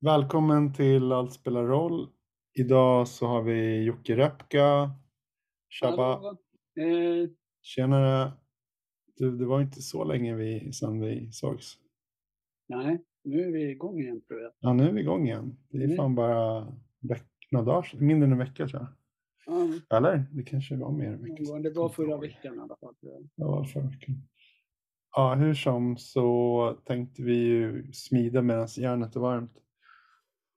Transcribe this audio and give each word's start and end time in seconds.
Välkommen 0.00 0.72
till 0.72 1.12
Allt 1.12 1.32
spelar 1.32 1.64
roll. 1.64 2.08
Idag 2.54 3.08
så 3.08 3.26
har 3.26 3.42
vi 3.42 3.82
Jocke 3.84 4.16
Repka. 4.16 4.90
Tjaba. 5.68 6.12
Eh, 6.80 7.30
Tjenare. 7.62 8.32
Du, 9.16 9.36
det 9.36 9.46
var 9.46 9.60
inte 9.60 9.82
så 9.82 10.04
länge 10.04 10.34
vi, 10.34 10.72
sedan 10.72 11.00
vi 11.00 11.32
sågs. 11.32 11.78
nej, 12.68 13.04
nu 13.24 13.40
är 13.42 13.52
vi 13.52 13.70
igång 13.70 14.00
igen 14.00 14.20
tror 14.20 14.40
jag. 14.40 14.52
Ja, 14.60 14.72
nu 14.72 14.88
är 14.88 14.92
vi 14.92 15.00
igång 15.00 15.26
igen. 15.26 15.56
Det 15.68 15.78
är 15.78 15.84
Mm. 15.84 15.96
fan 15.96 16.14
bara 16.14 16.72
veck, 17.00 17.26
några 17.50 17.64
dagar. 17.64 17.94
Mindre 18.00 18.26
än 18.26 18.32
en 18.32 18.38
vecka 18.38 18.68
tror 18.68 18.82
jag. 18.82 18.86
Ja, 19.46 19.96
Eller? 19.96 20.24
Det 20.32 20.42
kanske 20.42 20.76
var 20.76 20.92
mer 20.92 21.06
än 21.06 21.12
en 21.14 21.22
vecka 21.22 21.58
det 21.62 21.70
var 21.70 21.88
förra 21.88 22.16
veckan 22.16 22.54
i 22.56 22.58
alla 22.58 22.76
fall. 22.76 22.94
Det 23.36 23.44
var 23.44 23.64
förra 23.64 23.82
veckan. 23.86 24.22
Ja, 25.16 25.34
hur 25.34 25.54
som 25.54 25.96
så 25.96 26.76
tänkte 26.84 27.22
vi 27.22 27.34
ju 27.36 27.92
smida 27.92 28.42
medan 28.42 28.68
järnet 28.76 29.16
är 29.16 29.20
varmt. 29.20 29.52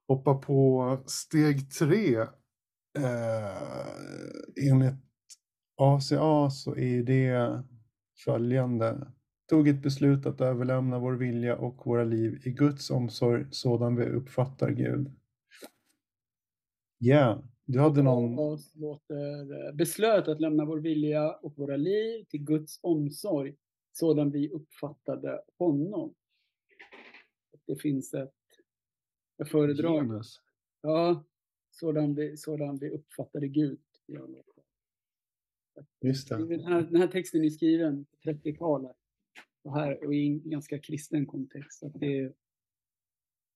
Hoppa 0.08 0.34
på 0.34 0.98
steg 1.06 1.72
tre. 1.72 2.18
Eh, 3.00 4.70
enligt 4.70 4.94
ACA 5.76 6.50
så 6.50 6.76
är 6.76 7.04
det 7.04 7.64
följande. 8.26 9.08
Tog 9.50 9.68
ett 9.68 9.82
beslut 9.82 10.26
att 10.26 10.42
överlämna 10.42 11.00
vår 11.00 11.14
vilja 11.14 11.58
och 11.58 11.86
våra 11.86 12.04
liv 12.04 12.42
i 12.46 12.52
Guds 12.52 12.90
omsorg 12.90 13.46
sådan 13.52 13.96
vi 13.96 14.06
uppfattar 14.06 14.70
Gud. 14.70 15.12
Ja, 16.98 17.44
du 17.66 17.80
hade 17.80 18.02
någon... 18.02 18.60
Låter, 18.74 19.68
eh, 19.68 19.76
beslöt 19.76 20.28
att 20.28 20.42
lämna 20.42 20.66
vår 20.66 20.80
vilja 20.80 21.32
och 21.32 21.58
våra 21.58 21.78
liv 21.78 22.24
till 22.24 22.44
Guds 22.44 22.80
omsorg 22.82 23.56
sådan 23.92 24.32
vi 24.32 24.50
uppfattade 24.50 25.42
honom. 25.58 26.14
Det 27.68 27.76
finns 27.76 28.14
ett 28.14 28.34
föredrag. 29.46 30.08
Genus. 30.08 30.42
Ja, 30.82 31.24
sådan 31.72 32.16
vi, 32.16 32.38
sådan 32.38 32.78
vi 32.78 32.90
uppfattade 32.90 33.48
Gud. 33.48 33.80
Just 36.02 36.30
det. 36.30 36.48
Den 36.48 36.64
här, 36.64 36.82
den 36.82 36.96
här 36.96 37.08
texten 37.08 37.44
är 37.44 37.50
skriven 37.50 38.06
på 38.06 38.30
30-talet. 38.30 38.98
Och, 39.64 39.76
här, 39.76 40.06
och 40.06 40.14
i 40.14 40.28
en 40.28 40.50
ganska 40.50 40.80
kristen 40.80 41.26
kontext. 41.26 41.80
Så 41.80 41.88
att 41.88 41.94
det, 41.94 42.34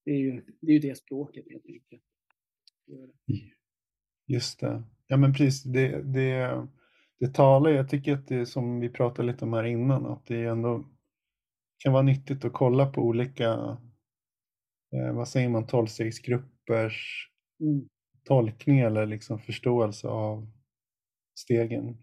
det, 0.05 0.11
är 0.11 0.17
ju, 0.17 0.41
det 0.59 0.71
är 0.71 0.73
ju 0.73 0.79
det 0.79 0.97
språket 0.97 1.45
helt 1.49 1.65
enkelt. 1.65 2.03
Just 4.25 4.59
det. 4.59 4.83
Ja 5.07 5.17
men 5.17 5.33
precis, 5.33 5.63
det, 5.63 6.01
det, 6.01 6.67
det 7.19 7.33
talar, 7.33 7.69
jag 7.69 7.89
tycker 7.89 8.13
att 8.13 8.27
det 8.27 8.35
är 8.35 8.45
som 8.45 8.79
vi 8.79 8.89
pratade 8.89 9.31
lite 9.31 9.45
om 9.45 9.53
här 9.53 9.63
innan, 9.63 10.05
att 10.05 10.25
det 10.25 10.43
ändå 10.43 10.85
kan 11.77 11.93
vara 11.93 12.03
nyttigt 12.03 12.45
att 12.45 12.53
kolla 12.53 12.85
på 12.91 13.01
olika, 13.01 13.77
eh, 14.93 15.15
vad 15.15 15.27
säger 15.27 15.49
man, 15.49 15.67
tolvstegsgruppers 15.67 17.29
Mm. 17.59 17.89
tolkning 18.23 18.79
eller 18.79 19.05
liksom 19.05 19.39
förståelse 19.39 20.07
av 20.07 20.47
stegen. 21.39 21.97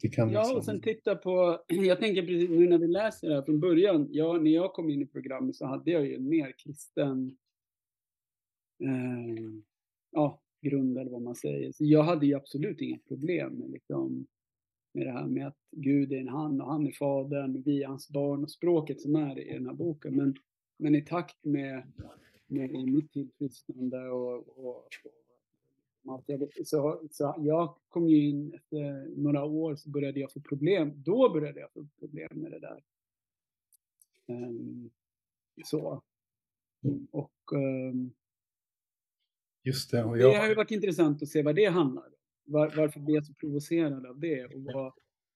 Det 0.00 0.08
kan 0.08 0.30
Ja, 0.30 0.40
liksom, 0.40 0.56
och 0.56 0.64
sen 0.64 0.80
titta 0.80 1.16
på, 1.16 1.64
jag 1.68 2.00
tänker 2.00 2.26
precis 2.26 2.50
nu 2.50 2.68
när 2.68 2.78
vi 2.78 2.86
läser 2.86 3.28
det 3.28 3.34
här 3.34 3.42
från 3.42 3.60
början, 3.60 4.08
ja, 4.10 4.32
när 4.32 4.50
jag 4.50 4.72
kom 4.72 4.90
in 4.90 5.02
i 5.02 5.06
programmet 5.06 5.56
så 5.56 5.66
hade 5.66 5.90
jag 5.90 6.06
ju 6.06 6.14
en 6.14 6.28
mer 6.28 6.54
kristen 6.58 7.36
eh, 8.84 9.52
ja, 10.10 10.42
grund 10.62 10.98
eller 10.98 11.10
vad 11.10 11.22
man 11.22 11.34
säger. 11.34 11.72
Så 11.72 11.84
jag 11.84 12.02
hade 12.02 12.26
ju 12.26 12.34
absolut 12.34 12.80
inga 12.80 12.98
problem 12.98 13.52
med, 13.52 13.70
liksom, 13.70 14.26
med 14.94 15.06
det 15.06 15.12
här 15.12 15.26
med 15.26 15.46
att 15.46 15.58
Gud 15.76 16.12
är 16.12 16.20
en 16.20 16.28
han 16.28 16.60
och 16.60 16.72
han 16.72 16.86
är 16.86 16.92
fadern, 16.92 17.62
vi 17.62 17.82
är 17.82 17.86
hans 17.88 18.08
barn 18.10 18.42
och 18.42 18.50
språket 18.50 19.00
som 19.00 19.16
är 19.16 19.38
i 19.38 19.52
den 19.54 19.66
här 19.66 19.74
boken. 19.74 20.16
Men, 20.16 20.34
men 20.76 20.94
i 20.94 21.02
takt 21.02 21.44
med, 21.44 21.92
med 22.46 22.70
mitt 22.70 23.12
tillfrisknande 23.12 24.08
och, 24.08 24.58
och, 24.58 24.88
och 26.04 26.14
allt 26.14 26.24
jag, 26.26 26.66
så, 26.66 27.02
så 27.10 27.34
jag 27.38 27.76
kom 27.88 28.08
ju 28.08 28.28
in 28.28 28.54
efter 28.54 29.06
några 29.16 29.44
år 29.44 29.76
så 29.76 29.90
började 29.90 30.20
jag 30.20 30.32
få 30.32 30.40
problem. 30.40 30.92
Då 30.96 31.32
började 31.32 31.60
jag 31.60 31.72
få 31.72 31.86
problem 31.98 32.28
med 32.32 32.50
det 32.50 32.58
där. 32.58 32.82
Ehm, 34.26 34.90
så. 35.64 36.02
Och 37.10 37.52
ehm, 37.52 38.12
just 39.62 39.90
det. 39.90 40.04
Och 40.04 40.16
det 40.16 40.22
har 40.22 40.30
ju 40.30 40.48
jag, 40.48 40.56
varit 40.56 40.70
intressant 40.70 41.22
att 41.22 41.28
se 41.28 41.42
vad 41.42 41.56
det 41.56 41.66
handlar 41.66 42.06
om. 42.06 42.12
Var, 42.44 42.72
varför 42.76 43.00
blev 43.00 43.14
jag 43.14 43.26
så 43.26 43.34
provocerad 43.34 44.06
av 44.06 44.20
det? 44.20 44.44
Och, 44.44 44.62
vad, 44.62 44.92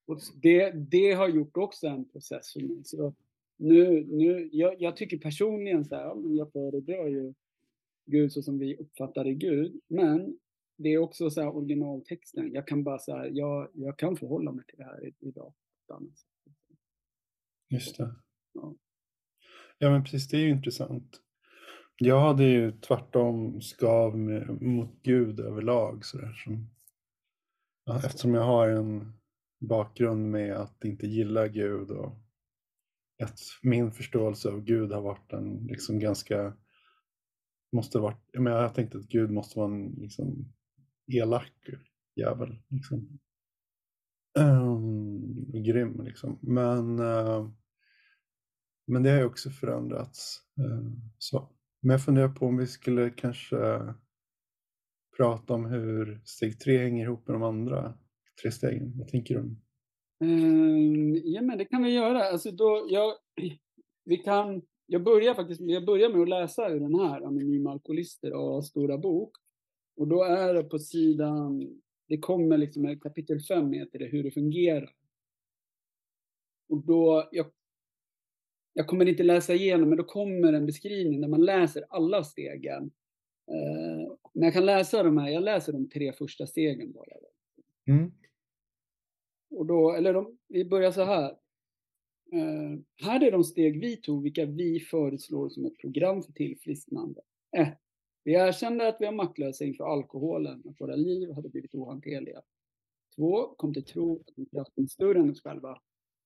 och 0.06 0.20
det, 0.42 0.70
det 0.70 1.12
har 1.12 1.28
gjort 1.28 1.56
också 1.56 1.86
en 1.86 2.08
process 2.08 2.52
för 2.52 2.60
mig. 2.60 2.84
Så 2.84 3.14
nu, 3.58 4.06
nu, 4.06 4.48
jag, 4.52 4.82
jag 4.82 4.96
tycker 4.96 5.18
personligen 5.18 5.84
så 5.84 5.94
här, 5.94 6.36
jag 6.36 6.52
föredrar 6.52 7.06
ju 7.06 7.34
Gud 8.06 8.32
så 8.32 8.42
som 8.42 8.58
vi 8.58 8.76
uppfattade 8.76 9.34
Gud. 9.34 9.80
Men 9.88 10.38
det 10.76 10.88
är 10.88 10.98
också 10.98 11.30
så 11.30 11.40
här 11.40 11.56
originaltexten. 11.56 12.52
Jag 12.52 12.66
kan 12.66 12.84
bara 12.84 12.98
så 12.98 13.16
här, 13.16 13.30
jag, 13.32 13.70
jag 13.74 13.98
kan 13.98 14.16
förhålla 14.16 14.52
mig 14.52 14.64
till 14.66 14.78
det 14.78 14.84
här 14.84 15.12
idag. 15.20 15.54
just 17.68 17.98
det. 17.98 18.14
Ja. 18.52 18.74
Ja 19.78 19.90
men 19.90 20.04
precis, 20.04 20.28
det 20.28 20.36
är 20.36 20.40
ju 20.40 20.50
intressant. 20.50 21.20
Jag 21.96 22.20
hade 22.20 22.44
ju 22.44 22.72
tvärtom 22.72 23.60
skav 23.60 24.18
med, 24.18 24.62
mot 24.62 25.02
Gud 25.02 25.40
överlag 25.40 26.04
sådär 26.04 26.32
som 26.44 26.66
Ja, 27.88 28.00
eftersom 28.04 28.34
jag 28.34 28.42
har 28.42 28.68
en 28.68 29.12
bakgrund 29.58 30.30
med 30.30 30.56
att 30.56 30.84
inte 30.84 31.06
gilla 31.06 31.48
Gud 31.48 31.90
och 31.90 32.12
att 33.22 33.38
min 33.62 33.92
förståelse 33.92 34.48
av 34.48 34.60
Gud 34.60 34.92
har 34.92 35.02
varit 35.02 35.32
en 35.32 35.66
liksom 35.66 35.98
ganska 35.98 36.56
måste 37.72 37.98
varit, 37.98 38.28
jag, 38.32 38.42
menar, 38.42 38.62
jag 38.62 38.74
tänkte 38.74 38.98
att 38.98 39.08
Gud 39.08 39.30
måste 39.30 39.58
vara 39.58 39.74
en 39.74 39.86
liksom 39.86 40.52
elak 41.06 41.52
jävel 42.16 42.58
liksom. 42.68 43.18
Um, 44.38 45.52
grym 45.52 46.02
liksom. 46.02 46.38
Men, 46.42 46.98
uh, 47.00 47.50
men 48.86 49.02
det 49.02 49.10
har 49.10 49.18
ju 49.18 49.24
också 49.24 49.50
förändrats. 49.50 50.40
Uh, 50.60 50.92
så. 51.18 51.52
Men 51.80 51.90
jag 51.90 52.04
funderar 52.04 52.28
på 52.28 52.46
om 52.46 52.56
vi 52.56 52.66
skulle 52.66 53.10
kanske 53.10 53.94
prata 55.16 55.54
om 55.54 55.64
hur 55.64 56.20
steg 56.24 56.60
tre 56.60 56.78
hänger 56.78 57.04
ihop 57.04 57.28
med 57.28 57.34
de 57.34 57.42
andra 57.42 57.94
tre 58.42 58.52
stegen. 58.52 58.98
Vad 58.98 59.08
tänker 59.08 59.34
du? 59.34 59.56
Uh, 60.24 61.18
ja, 61.24 61.42
men 61.42 61.58
det 61.58 61.64
kan 61.64 61.82
vi 61.82 61.90
göra. 61.90 62.24
Alltså 62.24 62.50
då, 62.50 62.86
jag, 62.90 63.14
vi 64.04 64.16
kan, 64.16 64.62
jag, 64.86 65.02
börjar 65.02 65.34
faktiskt, 65.34 65.60
jag 65.60 65.86
börjar 65.86 66.08
med 66.08 66.22
att 66.22 66.28
läsa 66.28 66.68
ur 66.68 66.80
den 66.80 66.94
här, 66.94 67.26
Anonyma 67.26 67.70
Alkoholister 67.70 68.32
och 68.32 68.64
Stora 68.64 68.98
Bok. 68.98 69.36
Och 69.96 70.08
då 70.08 70.22
är 70.22 70.54
det 70.54 70.64
på 70.64 70.78
sidan, 70.78 71.80
det 72.08 72.18
kommer 72.18 72.58
liksom 72.58 73.00
kapitel 73.00 73.40
5 73.40 73.72
heter 73.72 73.98
det, 73.98 74.06
hur 74.06 74.22
det 74.22 74.30
fungerar. 74.30 74.90
Och 76.68 76.86
då, 76.86 77.28
jag, 77.32 77.46
jag 78.72 78.86
kommer 78.86 79.08
inte 79.08 79.22
läsa 79.22 79.54
igenom, 79.54 79.88
men 79.88 79.98
då 79.98 80.04
kommer 80.04 80.52
en 80.52 80.66
beskrivning 80.66 81.20
där 81.20 81.28
man 81.28 81.44
läser 81.44 81.84
alla 81.88 82.24
stegen. 82.24 82.82
Uh, 83.50 84.14
men 84.34 84.44
jag 84.44 84.52
kan 84.52 84.66
läsa 84.66 85.02
de 85.02 85.18
här, 85.18 85.28
jag 85.28 85.42
läser 85.42 85.72
de 85.72 85.88
tre 85.88 86.12
första 86.12 86.46
stegen 86.46 86.92
bara. 86.92 87.16
Mm. 87.86 88.12
Och 89.50 89.66
då, 89.66 89.92
eller 89.92 90.14
de, 90.14 90.38
vi 90.48 90.64
börjar 90.64 90.90
så 90.90 91.04
här. 91.04 91.30
Eh, 92.32 92.78
här 93.06 93.24
är 93.24 93.30
de 93.30 93.44
steg 93.44 93.80
vi 93.80 93.96
tog, 93.96 94.22
vilka 94.22 94.44
vi 94.44 94.80
föreslår 94.80 95.48
som 95.48 95.66
ett 95.66 95.78
program 95.78 96.22
för 96.22 96.32
tillfrisknande. 96.32 97.20
1. 97.56 97.78
Vi 98.24 98.34
erkände 98.34 98.88
att 98.88 98.96
vi 99.00 99.04
var 99.04 99.12
maktlösa 99.12 99.64
inför 99.64 99.84
alkoholen, 99.84 100.62
att 100.68 100.80
våra 100.80 100.96
liv 100.96 101.32
hade 101.32 101.48
blivit 101.48 101.74
ohanterliga. 101.74 102.42
2. 103.16 103.54
Kom 103.54 103.74
till 103.74 103.84
tro 103.84 104.20
att 104.20 104.38
en 104.38 104.46
kraften 104.46 104.88
större 104.88 105.18
än 105.18 105.30
oss 105.30 105.42
själva 105.42 105.82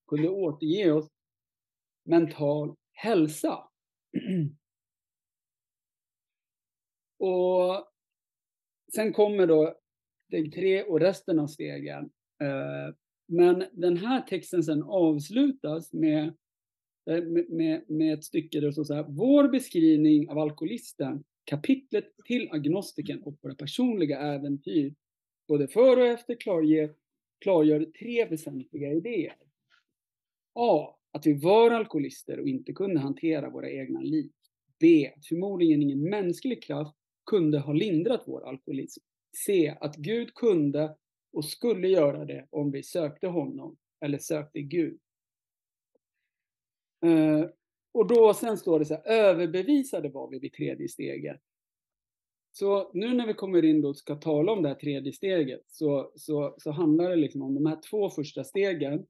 kunde 0.07 0.29
återge 0.29 0.91
oss 0.91 1.09
mental 2.03 2.75
hälsa. 2.91 3.69
och 7.17 7.87
sen 8.95 9.13
kommer 9.13 9.47
då 9.47 9.75
steg 10.27 10.53
3 10.53 10.83
och 10.83 10.99
resten 10.99 11.39
av 11.39 11.47
stegen. 11.47 12.11
Eh, 12.41 12.95
men 13.27 13.63
den 13.71 13.97
här 13.97 14.21
texten 14.21 14.63
sen 14.63 14.83
avslutas 14.83 15.93
med, 15.93 16.23
eh, 17.09 17.23
med, 17.23 17.49
med, 17.49 17.89
med 17.89 18.13
ett 18.13 18.23
stycke 18.23 18.59
där 18.59 18.67
det 18.67 18.73
står 18.73 18.83
så 18.83 18.93
här. 18.93 19.05
Vår 19.09 19.47
beskrivning 19.47 20.29
av 20.29 20.37
alkoholisten, 20.37 21.23
kapitlet 21.45 22.05
till 22.25 22.49
agnostiken 22.51 23.23
och 23.23 23.37
våra 23.41 23.55
personliga 23.55 24.19
äventyr, 24.19 24.95
både 25.47 25.67
före 25.67 26.01
och 26.01 26.07
efter 26.07 26.35
klargör, 26.35 26.95
klargör 27.41 27.85
tre 27.99 28.25
väsentliga 28.25 28.93
idéer. 28.93 29.35
A. 30.53 30.99
Att 31.11 31.25
vi 31.25 31.33
var 31.33 31.71
alkoholister 31.71 32.39
och 32.39 32.47
inte 32.47 32.73
kunde 32.73 32.99
hantera 32.99 33.49
våra 33.49 33.71
egna 33.71 34.01
liv. 34.01 34.31
B. 34.79 35.11
Att 35.17 35.25
förmodligen 35.25 35.81
ingen 35.81 36.09
mänsklig 36.09 36.63
kraft 36.63 36.95
kunde 37.25 37.59
ha 37.59 37.73
lindrat 37.73 38.23
vår 38.25 38.49
alkoholism. 38.49 39.03
C. 39.45 39.77
Att 39.81 39.95
Gud 39.95 40.33
kunde 40.33 40.95
och 41.33 41.45
skulle 41.45 41.87
göra 41.87 42.25
det 42.25 42.47
om 42.49 42.71
vi 42.71 42.83
sökte 42.83 43.27
honom 43.27 43.77
eller 44.05 44.17
sökte 44.17 44.61
Gud. 44.61 44.99
Eh, 47.05 47.49
och 47.91 48.07
då 48.07 48.33
sen 48.33 48.57
står 48.57 48.79
det 48.79 48.85
så 48.85 48.93
här, 48.93 49.07
överbevisade 49.07 50.09
var 50.09 50.29
vi 50.29 50.39
vid 50.39 50.53
tredje 50.53 50.89
steget 50.89 51.41
så 52.55 52.91
nu 52.93 53.13
när 53.13 53.27
vi 53.27 53.33
kommer 53.33 53.65
in 53.65 53.81
då 53.81 53.89
och 53.89 53.97
ska 53.97 54.15
tala 54.15 54.51
om 54.51 54.61
det 54.61 54.67
här 54.67 54.75
tredje 54.75 55.13
steget 55.13 55.63
så, 55.67 56.11
så, 56.15 56.55
så 56.57 56.71
handlar 56.71 57.09
det 57.09 57.15
liksom 57.15 57.41
om 57.41 57.55
de 57.55 57.65
här 57.65 57.79
två 57.89 58.09
första 58.09 58.43
stegen. 58.43 59.05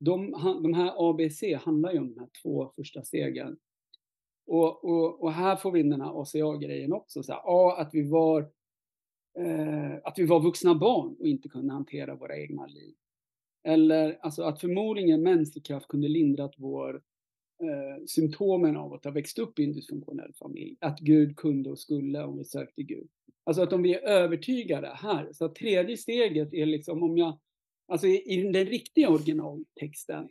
De, 0.00 0.30
de 0.62 0.74
här 0.74 1.10
ABC 1.10 1.42
handlar 1.64 1.92
ju 1.92 1.98
om 1.98 2.14
de 2.14 2.20
här 2.20 2.28
två 2.42 2.72
första 2.76 3.02
stegen. 3.02 3.56
Och, 4.46 4.84
och, 4.84 5.22
och 5.22 5.32
här 5.32 5.56
får 5.56 5.72
vi 5.72 5.80
in 5.80 5.90
den 5.90 6.00
här 6.00 6.22
ACA-grejen 6.22 6.92
också. 6.92 7.22
Så 7.22 7.32
här, 7.32 7.42
A, 7.44 7.76
att 7.78 7.94
vi 7.94 8.10
var 8.10 8.50
Eh, 9.38 9.96
att 10.04 10.18
vi 10.18 10.26
var 10.26 10.40
vuxna 10.40 10.74
barn 10.74 11.16
och 11.18 11.26
inte 11.26 11.48
kunde 11.48 11.72
hantera 11.72 12.14
våra 12.14 12.38
egna 12.38 12.66
liv. 12.66 12.94
Eller 13.64 14.18
alltså 14.20 14.42
att 14.42 14.60
förmodligen 14.60 15.22
mänsklig 15.22 15.64
kraft 15.64 15.88
kunde 15.88 16.08
lindrat 16.08 16.54
vår 16.56 16.94
eh, 17.62 18.04
symptomen 18.06 18.76
av 18.76 18.94
att 18.94 19.04
ha 19.04 19.12
växt 19.12 19.38
upp 19.38 19.58
i 19.58 19.64
en 19.64 19.72
dysfunktionell 19.72 20.32
familj. 20.34 20.76
Att 20.80 21.00
Gud 21.00 21.36
kunde 21.36 21.70
och 21.70 21.78
skulle 21.78 22.24
om 22.24 22.38
vi 22.38 22.44
sökte 22.44 22.82
Gud. 22.82 23.08
Alltså 23.44 23.62
att 23.62 23.72
om 23.72 23.82
vi 23.82 23.94
är 23.94 24.08
övertygade 24.08 24.88
här, 24.94 25.32
så 25.32 25.44
att 25.44 25.54
tredje 25.54 25.96
steget 25.96 26.54
är 26.54 26.66
liksom 26.66 27.02
om 27.02 27.18
jag, 27.18 27.38
alltså 27.88 28.06
i, 28.06 28.32
i 28.32 28.42
den 28.42 28.66
riktiga 28.66 29.08
originaltexten 29.08 30.28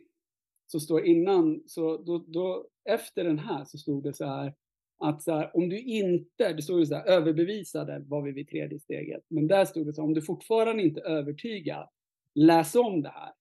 så 0.66 0.80
står 0.80 1.04
innan, 1.04 1.62
så 1.66 1.96
då, 1.96 2.18
då, 2.18 2.68
efter 2.84 3.24
den 3.24 3.38
här 3.38 3.64
så 3.64 3.78
stod 3.78 4.04
det 4.04 4.14
så 4.14 4.24
här 4.24 4.54
att 4.98 5.22
så 5.22 5.32
här, 5.32 5.56
om 5.56 5.68
du 5.68 5.80
inte, 5.80 6.52
det 6.52 6.62
stod 6.62 6.80
ju 6.80 6.86
så 6.86 6.94
här, 6.94 7.06
överbevisade 7.06 8.04
var 8.06 8.22
vi 8.22 8.32
vid 8.32 8.48
tredje 8.48 8.80
steget, 8.80 9.24
men 9.28 9.46
där 9.46 9.64
stod 9.64 9.86
det 9.86 9.92
så 9.92 10.00
här, 10.00 10.08
om 10.08 10.14
du 10.14 10.22
fortfarande 10.22 10.82
inte 10.82 11.00
är 11.00 11.04
övertygad, 11.04 11.88
läs 12.34 12.74
om 12.74 13.02
det 13.02 13.08
här. 13.08 13.32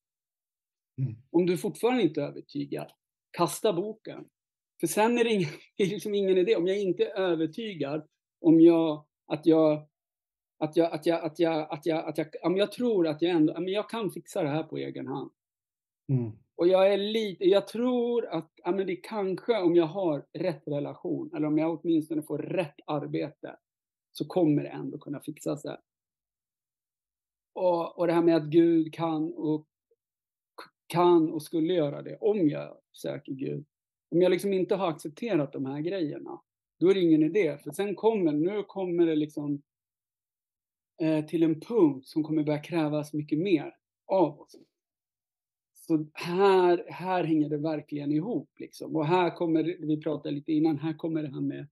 Mm. 0.98 1.16
Om 1.32 1.46
du 1.46 1.58
fortfarande 1.58 2.04
inte 2.04 2.22
är 2.22 2.26
övertygad, 2.26 2.92
kasta 3.32 3.74
boken. 3.74 4.26
För 4.80 4.88
sen 4.88 5.18
är 5.18 5.24
det, 5.24 5.30
ingen, 5.30 5.50
det 5.78 5.84
är 5.84 5.88
liksom 5.88 6.14
ingen 6.14 6.38
idé, 6.38 6.56
om 6.56 6.68
jag 6.68 6.78
inte 6.78 7.06
är 7.06 7.16
övertygad 7.20 8.08
om 8.42 8.62
jag, 8.62 9.06
att 9.28 9.46
jag 9.46 9.88
att 10.58 10.76
jag, 10.76 10.94
att 10.94 11.06
jag, 11.06 11.24
att 11.26 11.40
jag, 11.40 11.72
att 11.72 11.86
jag, 11.86 12.10
att 12.10 12.18
jag, 12.18 12.28
om 12.44 12.58
jag 12.58 12.72
tror 12.72 13.08
att 13.08 13.22
jag 13.22 13.32
ändå, 13.32 13.54
men 13.54 13.68
jag 13.68 13.90
kan 13.90 14.12
fixa 14.12 14.44
det 14.44 14.50
här 14.50 14.64
på 14.64 14.78
egen 14.78 15.08
hand. 15.08 15.32
Mm. 16.10 16.32
Och 16.56 16.68
jag 16.68 16.94
är 16.94 16.98
lite, 16.98 17.46
jag 17.46 17.68
tror 17.68 18.26
att, 18.26 18.52
ja 18.56 18.72
men 18.72 18.88
det 18.88 18.96
kanske 18.96 19.62
om 19.62 19.76
jag 19.76 19.86
har 19.86 20.26
rätt 20.34 20.68
relation, 20.68 21.32
eller 21.36 21.48
om 21.48 21.58
jag 21.58 21.80
åtminstone 21.80 22.22
får 22.22 22.38
rätt 22.38 22.76
arbete, 22.86 23.56
så 24.12 24.26
kommer 24.26 24.64
det 24.64 24.70
ändå 24.70 24.98
kunna 24.98 25.20
fixa 25.20 25.58
sig. 25.58 25.78
Och, 27.54 28.00
och 28.00 28.08
det 28.08 28.14
här 28.14 28.22
med 28.22 28.36
att 28.36 28.46
Gud 28.46 28.94
kan 28.94 29.34
och 29.34 29.68
kan 30.88 31.32
och 31.32 31.44
skulle 31.44 31.74
göra 31.74 32.02
det 32.02 32.18
om 32.18 32.50
jag 32.50 32.78
söker 32.92 33.32
Gud. 33.32 33.66
Om 34.12 34.22
jag 34.22 34.30
liksom 34.30 34.54
inte 34.54 34.76
har 34.76 34.90
accepterat 34.90 35.54
de 35.54 35.66
här 35.66 35.80
grejerna, 35.80 36.42
då 36.80 36.90
är 36.90 36.94
det 36.94 37.02
ingen 37.02 37.24
idé. 37.24 37.58
För 37.58 37.72
sen 37.72 37.96
kommer, 37.96 38.32
nu 38.32 38.64
kommer 38.64 39.06
det 39.06 39.16
liksom 39.16 39.62
eh, 41.02 41.26
till 41.26 41.44
en 41.44 41.60
punkt 41.60 42.08
som 42.08 42.24
kommer 42.24 42.44
börja 42.44 42.60
krävas 42.60 43.14
mycket 43.14 43.40
mer 43.40 43.76
av 44.06 44.40
oss. 44.40 44.56
Så 45.88 46.06
här, 46.14 46.86
här 46.88 47.24
hänger 47.24 47.50
det 47.50 47.58
verkligen 47.58 48.12
ihop. 48.12 48.50
Liksom. 48.60 48.96
Och 48.96 49.06
här 49.06 49.36
kommer, 49.36 49.64
vi 49.64 50.02
pratade 50.02 50.36
lite 50.36 50.52
innan, 50.52 50.78
här 50.78 50.94
kommer 50.94 51.24
det 51.24 51.30
här 51.30 51.42
med 51.42 51.68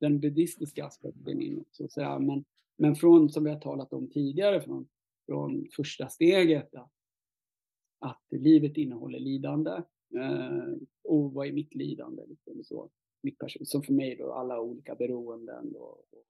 den 0.00 0.20
buddhistiska 0.20 0.84
aspekten 0.84 1.42
in 1.42 1.60
också. 1.60 1.88
Så 1.88 2.18
men, 2.18 2.44
men 2.76 2.96
från, 2.96 3.30
som 3.30 3.44
vi 3.44 3.50
har 3.50 3.60
talat 3.60 3.92
om 3.92 4.10
tidigare, 4.10 4.60
från, 4.60 4.88
från 5.26 5.68
första 5.76 6.08
steget, 6.08 6.74
att, 6.74 6.92
att 7.98 8.26
livet 8.30 8.76
innehåller 8.76 9.18
lidande. 9.18 9.82
Eh, 10.14 10.74
och 11.04 11.32
vad 11.32 11.46
är 11.46 11.52
mitt 11.52 11.74
lidande? 11.74 12.22
Liksom, 12.26 12.64
så. 12.64 12.90
Mitt 13.22 13.38
person, 13.38 13.66
som 13.66 13.82
för 13.82 13.92
mig 13.92 14.16
då, 14.16 14.32
alla 14.32 14.60
olika 14.60 14.94
beroenden 14.94 15.76
och, 15.76 15.98
och 15.98 16.26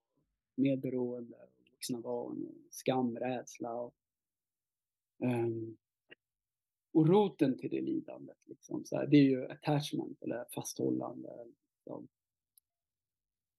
medberoende, 0.57 1.37
vuxna 1.73 2.01
barn, 2.01 2.49
skam, 2.71 3.19
rädsla. 3.19 3.75
Och, 3.75 3.95
och 5.19 5.92
roten 6.95 7.59
till 7.59 7.71
det 7.71 7.81
lidandet, 7.81 8.39
liksom, 8.45 8.85
så 8.85 8.97
här, 8.97 9.07
det 9.07 9.17
är 9.17 9.23
ju 9.23 9.47
attachment 9.47 10.23
eller 10.23 10.45
fasthållande. 10.55 11.29
Liksom. 11.77 12.09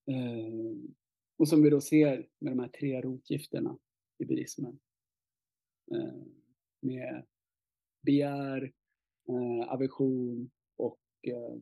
Eh, 0.06 0.90
och 1.36 1.48
som 1.48 1.62
vi 1.62 1.70
då 1.70 1.80
ser 1.80 2.28
med 2.38 2.52
de 2.52 2.58
här 2.58 2.68
tre 2.68 3.00
rotgifterna 3.00 3.78
i 4.18 4.24
buddhismen. 4.24 4.78
Eh, 5.92 6.22
med 6.80 7.26
begär, 8.02 8.72
eh, 9.28 9.72
aversion 9.72 10.50
och 10.76 11.00
eh, 11.22 11.56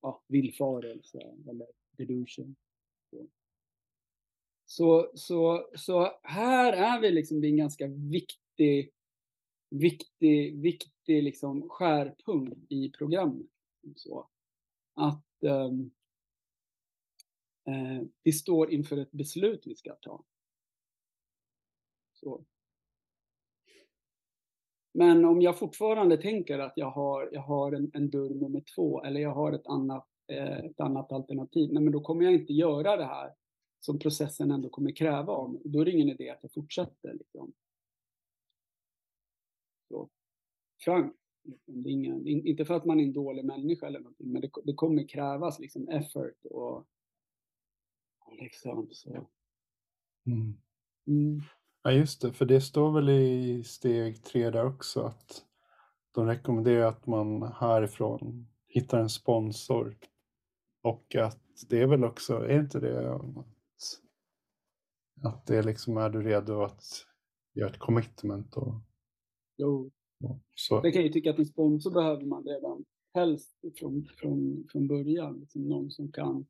ja, 0.00 0.22
villfarelse 0.28 1.20
eller 1.48 1.66
delusion. 1.96 2.56
Så, 4.64 5.10
så, 5.14 5.70
så 5.74 6.20
här 6.22 6.72
är 6.72 7.00
vi 7.00 7.10
liksom 7.10 7.40
vid 7.40 7.50
en 7.50 7.56
ganska 7.56 7.86
viktig 7.86 8.92
viktig, 9.72 10.62
viktig 10.62 11.22
liksom 11.22 11.68
skärpunkt 11.68 12.58
i 12.68 12.90
programmet. 12.90 13.46
Så. 13.96 14.28
Att 14.94 15.42
ehm, 15.42 15.90
eh, 17.66 18.06
vi 18.22 18.32
står 18.32 18.72
inför 18.72 18.96
ett 18.96 19.12
beslut 19.12 19.62
vi 19.66 19.74
ska 19.74 19.94
ta. 19.94 20.24
Så. 22.12 22.44
Men 24.94 25.24
om 25.24 25.42
jag 25.42 25.58
fortfarande 25.58 26.16
tänker 26.16 26.58
att 26.58 26.72
jag 26.76 26.90
har, 26.90 27.28
jag 27.32 27.42
har 27.42 27.72
en, 27.72 27.90
en 27.94 28.10
dörr 28.10 28.34
nummer 28.34 28.62
två 28.74 29.04
eller 29.04 29.20
jag 29.20 29.34
har 29.34 29.52
ett 29.52 29.66
annat, 29.66 30.08
eh, 30.26 30.58
ett 30.58 30.80
annat 30.80 31.12
alternativ, 31.12 31.72
nej 31.72 31.82
men 31.82 31.92
då 31.92 32.00
kommer 32.00 32.24
jag 32.24 32.34
inte 32.34 32.52
göra 32.52 32.96
det 32.96 33.04
här 33.04 33.34
som 33.80 33.98
processen 33.98 34.50
ändå 34.50 34.68
kommer 34.68 34.90
kräva 34.90 35.32
av 35.32 35.52
mig. 35.52 35.62
Då 35.64 35.80
är 35.80 35.84
det 35.84 35.90
ingen 35.90 36.08
idé 36.08 36.30
att 36.30 36.42
jag 36.42 36.52
fortsätter. 36.52 37.12
Liksom 37.12 37.52
så 39.92 40.08
frankt. 40.84 41.16
Liksom. 41.44 41.86
Ingen, 41.86 42.26
inte 42.26 42.64
för 42.64 42.74
att 42.74 42.84
man 42.84 43.00
är 43.00 43.04
en 43.04 43.12
dålig 43.12 43.44
människa 43.44 43.86
eller 43.86 44.00
någonting, 44.00 44.32
men 44.32 44.40
det, 44.42 44.50
det 44.64 44.74
kommer 44.74 45.08
krävas 45.08 45.58
liksom 45.58 45.88
effort 45.88 46.44
och, 46.44 46.76
och 48.18 48.36
liksom 48.38 48.88
så. 48.90 49.28
Mm. 50.26 50.54
Mm. 51.06 51.40
Ja, 51.82 51.92
just 51.92 52.22
det, 52.22 52.32
för 52.32 52.44
det 52.44 52.60
står 52.60 52.92
väl 52.92 53.08
i 53.08 53.64
steg 53.64 54.24
tre 54.24 54.50
där 54.50 54.66
också 54.66 55.00
att 55.00 55.44
de 56.12 56.26
rekommenderar 56.26 56.86
att 56.86 57.06
man 57.06 57.42
härifrån 57.42 58.48
hittar 58.66 58.98
en 58.98 59.08
sponsor. 59.08 59.96
Och 60.82 61.14
att 61.14 61.40
det 61.68 61.80
är 61.80 61.86
väl 61.86 62.04
också, 62.04 62.36
är 62.36 62.60
inte 62.60 62.80
det 62.80 63.14
att, 63.14 63.22
att 65.22 65.46
det 65.46 65.62
liksom 65.62 65.96
är 65.96 66.10
du 66.10 66.22
redo 66.22 66.62
att 66.62 66.82
göra 67.54 67.70
ett 67.70 67.78
commitment 67.78 68.56
och 68.56 68.74
Jo. 69.62 69.90
Så. 70.54 70.80
Det 70.80 70.92
kan 70.92 71.02
jag 71.02 71.12
tycka 71.12 71.30
att 71.30 71.38
en 71.38 71.46
sponsor 71.46 71.90
behöver 71.90 72.24
man 72.24 72.44
redan 72.44 72.84
helst 73.14 73.60
från, 73.78 74.04
från, 74.16 74.66
från 74.72 74.86
början. 74.86 75.40
Liksom 75.40 75.68
någon 75.68 75.90
som 75.90 76.12
kan 76.12 76.46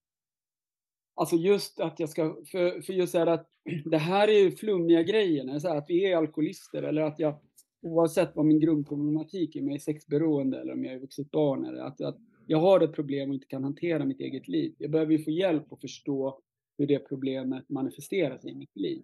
Alltså 1.14 1.36
just 1.36 1.80
att 1.80 2.00
jag 2.00 2.08
ska, 2.08 2.36
för, 2.46 2.80
för 2.80 2.92
just 2.92 3.12
så 3.12 3.28
att 3.28 3.48
det 3.84 3.98
här 3.98 4.28
är 4.28 4.38
ju 4.38 4.50
flummiga 4.50 5.02
grejer, 5.02 5.58
så 5.58 5.68
här, 5.68 5.76
att 5.76 5.84
vi 5.88 6.12
är 6.12 6.16
alkoholister 6.16 6.82
eller 6.82 7.02
att 7.02 7.18
jag, 7.18 7.34
oavsett 7.82 8.36
vad 8.36 8.46
min 8.46 8.60
grundproblematik 8.60 9.56
är, 9.56 9.60
om 9.60 9.66
jag 9.66 9.74
är 9.74 9.80
sexberoende 9.80 10.60
eller 10.60 10.72
om 10.72 10.84
jag 10.84 10.94
är 10.94 10.98
vuxet 10.98 11.30
barn, 11.30 11.64
eller 11.64 11.82
att, 11.82 12.00
att 12.00 12.18
jag 12.46 12.58
har 12.58 12.80
ett 12.80 12.92
problem 12.92 13.28
och 13.28 13.34
inte 13.34 13.46
kan 13.46 13.64
hantera 13.64 14.04
mitt 14.04 14.20
eget 14.20 14.48
liv. 14.48 14.74
Jag 14.78 14.90
behöver 14.90 15.12
ju 15.12 15.18
få 15.18 15.30
hjälp 15.30 15.72
att 15.72 15.80
förstå 15.80 16.40
hur 16.78 16.86
det 16.86 16.98
problemet 16.98 17.68
manifesteras 17.68 18.44
i 18.44 18.54
mitt 18.54 18.76
liv. 18.76 19.02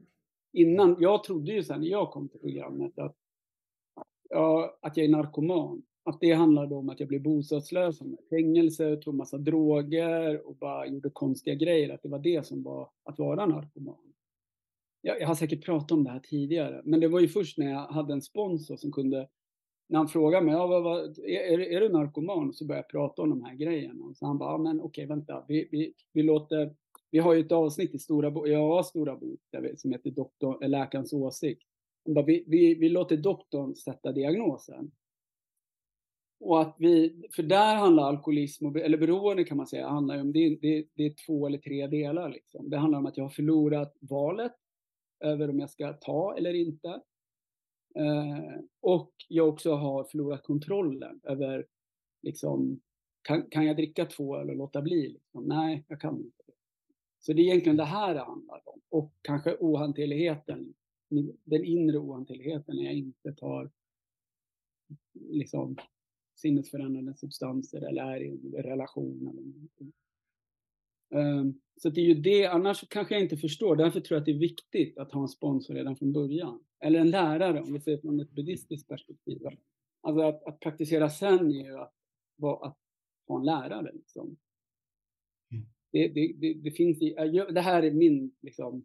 Innan, 0.53 0.97
jag 1.01 1.25
trodde 1.25 1.53
ju 1.53 1.63
sen 1.63 1.81
när 1.81 1.89
jag 1.89 2.11
kom 2.11 2.29
till 2.29 2.41
programmet 2.41 2.99
att 2.99 3.17
ja, 4.29 4.79
att 4.83 4.97
jag 4.97 5.07
är 5.07 5.11
narkoman. 5.11 5.83
Att 6.05 6.21
det 6.21 6.33
handlade 6.33 6.75
om 6.75 6.89
att 6.89 7.01
jag 7.01 7.09
blev 7.09 7.23
bostadslös, 7.23 8.01
med 8.01 8.19
fängelse, 8.31 8.97
tog 8.97 9.15
massa 9.15 9.39
droger 9.39 10.47
och 10.47 10.57
bara 10.57 10.87
gjorde 10.87 11.11
konstiga 11.11 11.55
grejer. 11.55 11.95
Att 11.95 12.03
det 12.03 12.09
var 12.09 12.19
det 12.19 12.47
som 12.47 12.63
var 12.63 12.91
att 13.05 13.19
vara 13.19 13.47
narkoman. 13.47 14.13
Jag, 15.01 15.21
jag 15.21 15.27
har 15.27 15.35
säkert 15.35 15.65
pratat 15.65 15.93
om 15.93 16.05
det 16.05 16.11
här 16.11 16.21
tidigare, 16.21 16.83
men 16.85 17.01
det 17.01 17.09
var 17.09 17.21
ju 17.21 17.29
först 17.29 17.59
när 17.59 17.71
jag 17.71 17.87
hade 17.87 18.13
en 18.13 18.23
sponsor 18.23 18.77
som 18.77 18.93
kunde 18.93 19.29
när 19.89 19.99
han 19.99 20.09
frågade 20.09 20.45
mig, 20.45 20.55
ja, 20.55 20.67
vad, 20.67 20.83
vad, 20.83 21.19
är, 21.19 21.61
är 21.61 21.81
du 21.81 21.89
narkoman? 21.89 22.53
Så 22.53 22.65
började 22.65 22.85
jag 22.85 22.91
prata 22.91 23.23
om 23.23 23.31
de 23.31 23.45
här 23.45 23.55
grejerna. 23.55 24.05
Och 24.05 24.17
så 24.17 24.27
han 24.27 24.39
bara, 24.39 24.53
ja, 24.53 24.59
men 24.59 24.81
okej, 24.81 25.07
vänta, 25.07 25.45
vi, 25.49 25.69
vi, 25.71 25.93
vi 26.13 26.23
låter, 26.23 26.75
vi 27.11 27.19
har 27.19 27.35
ju 27.35 27.41
ett 27.41 27.53
avsnitt 27.53 27.95
i 27.95 27.99
Stora 27.99 28.31
Bo, 28.31 28.47
jag 28.47 28.59
har 28.59 28.83
Stora 28.83 29.17
Bok, 29.17 29.41
som 29.77 29.93
heter 29.93 30.11
doktor, 30.11 30.69
Läkarens 30.69 31.13
åsikt. 31.13 31.63
Bara, 32.05 32.25
vi, 32.25 32.45
vi, 32.47 32.75
vi 32.75 32.89
låter 32.89 33.17
doktorn 33.17 33.75
sätta 33.75 34.13
diagnosen. 34.13 34.91
Och 36.41 36.61
att 36.61 36.77
vi, 36.79 37.23
för 37.37 37.43
där 37.43 37.77
handlar 37.77 38.03
alkoholism, 38.03 38.67
och, 38.67 38.77
eller 38.77 38.99
beroende 38.99 39.45
kan 39.45 39.57
man 39.57 39.67
säga, 39.67 39.89
handlar 39.89 40.21
om, 40.21 40.33
det, 40.33 40.59
det, 40.63 40.87
det 40.95 41.07
är 41.07 41.15
två 41.27 41.47
eller 41.47 41.59
tre 41.59 41.87
delar. 41.87 42.29
Liksom. 42.29 42.71
Det 42.71 42.77
handlar 42.77 42.99
om 42.99 43.07
att 43.07 43.17
jag 43.17 43.25
har 43.25 43.31
förlorat 43.31 43.97
valet 44.01 44.53
över 45.21 45.51
om 45.51 45.59
jag 45.59 45.71
ska 45.71 45.93
ta 45.93 46.37
eller 46.37 46.55
inte. 46.55 46.89
Eh, 47.95 48.61
och 48.81 49.13
jag 49.29 49.49
också 49.49 49.73
har 49.73 50.05
förlorat 50.05 50.43
kontrollen 50.43 51.21
över, 51.25 51.67
liksom, 52.23 52.81
kan, 53.23 53.43
kan 53.51 53.67
jag 53.67 53.77
dricka 53.77 54.05
två 54.05 54.37
eller 54.37 54.55
låta 54.55 54.83
bli? 54.83 55.09
Liksom? 55.09 55.45
Nej, 55.45 55.85
jag 55.89 56.01
kan 56.01 56.17
inte. 56.17 56.43
Så 57.21 57.33
det 57.33 57.43
är 57.43 57.45
egentligen 57.45 57.77
det 57.77 57.85
här 57.85 58.15
det 58.15 58.21
handlar 58.21 58.63
om. 58.65 58.81
och 58.91 59.13
kanske 59.23 59.57
ohanterligheten, 59.61 60.75
den 61.45 61.65
inre 61.65 61.99
ohanterligheten 61.99 62.77
när 62.77 62.85
jag 62.85 62.95
inte 62.95 63.33
tar 63.33 63.71
liksom 65.15 65.77
sinnesförändrande 66.35 67.15
substanser 67.15 67.81
eller 67.89 68.03
är 68.03 68.21
i 68.21 68.29
en 68.29 68.63
relation. 68.63 69.29
Eller 69.29 69.43
någonting. 69.43 69.93
Um, 71.11 71.61
så 71.77 71.91
det 71.91 72.01
är 72.01 72.05
ju 72.05 72.15
det, 72.15 72.47
annars 72.47 72.89
kanske 72.89 73.15
jag 73.15 73.23
inte 73.23 73.37
förstår. 73.37 73.77
Därför 73.77 74.01
tror 74.01 74.17
jag 74.17 74.21
att 74.21 74.27
det 74.27 74.33
är 74.33 74.39
viktigt 74.39 74.99
att 74.99 75.13
ha 75.13 75.23
en 75.23 75.29
sponsor 75.29 75.75
redan 75.75 75.97
från 75.97 76.13
början. 76.13 76.65
Eller 76.81 77.01
en 77.01 77.11
lärare, 77.11 77.63
om 77.63 77.73
vi 77.73 77.81
ser 77.81 77.99
från 77.99 78.21
ett 78.21 78.31
buddhistiskt 78.31 78.89
perspektiv. 78.89 79.43
Alltså 80.01 80.23
att, 80.23 80.45
att 80.45 80.61
praktisera 80.61 81.11
sen 81.11 81.51
är 81.51 81.65
ju 81.65 81.79
att, 81.79 81.95
att 82.63 82.79
ha 83.29 83.39
en 83.39 83.45
lärare. 83.45 83.93
Liksom. 83.93 84.37
Mm. 85.53 85.67
Det, 85.91 86.09
det, 86.09 86.33
det, 86.37 86.55
det, 86.55 86.71
finns 86.71 87.03
i, 87.03 87.15
det 87.51 87.61
här 87.61 87.83
är 87.83 87.91
min, 87.91 88.37
liksom, 88.41 88.85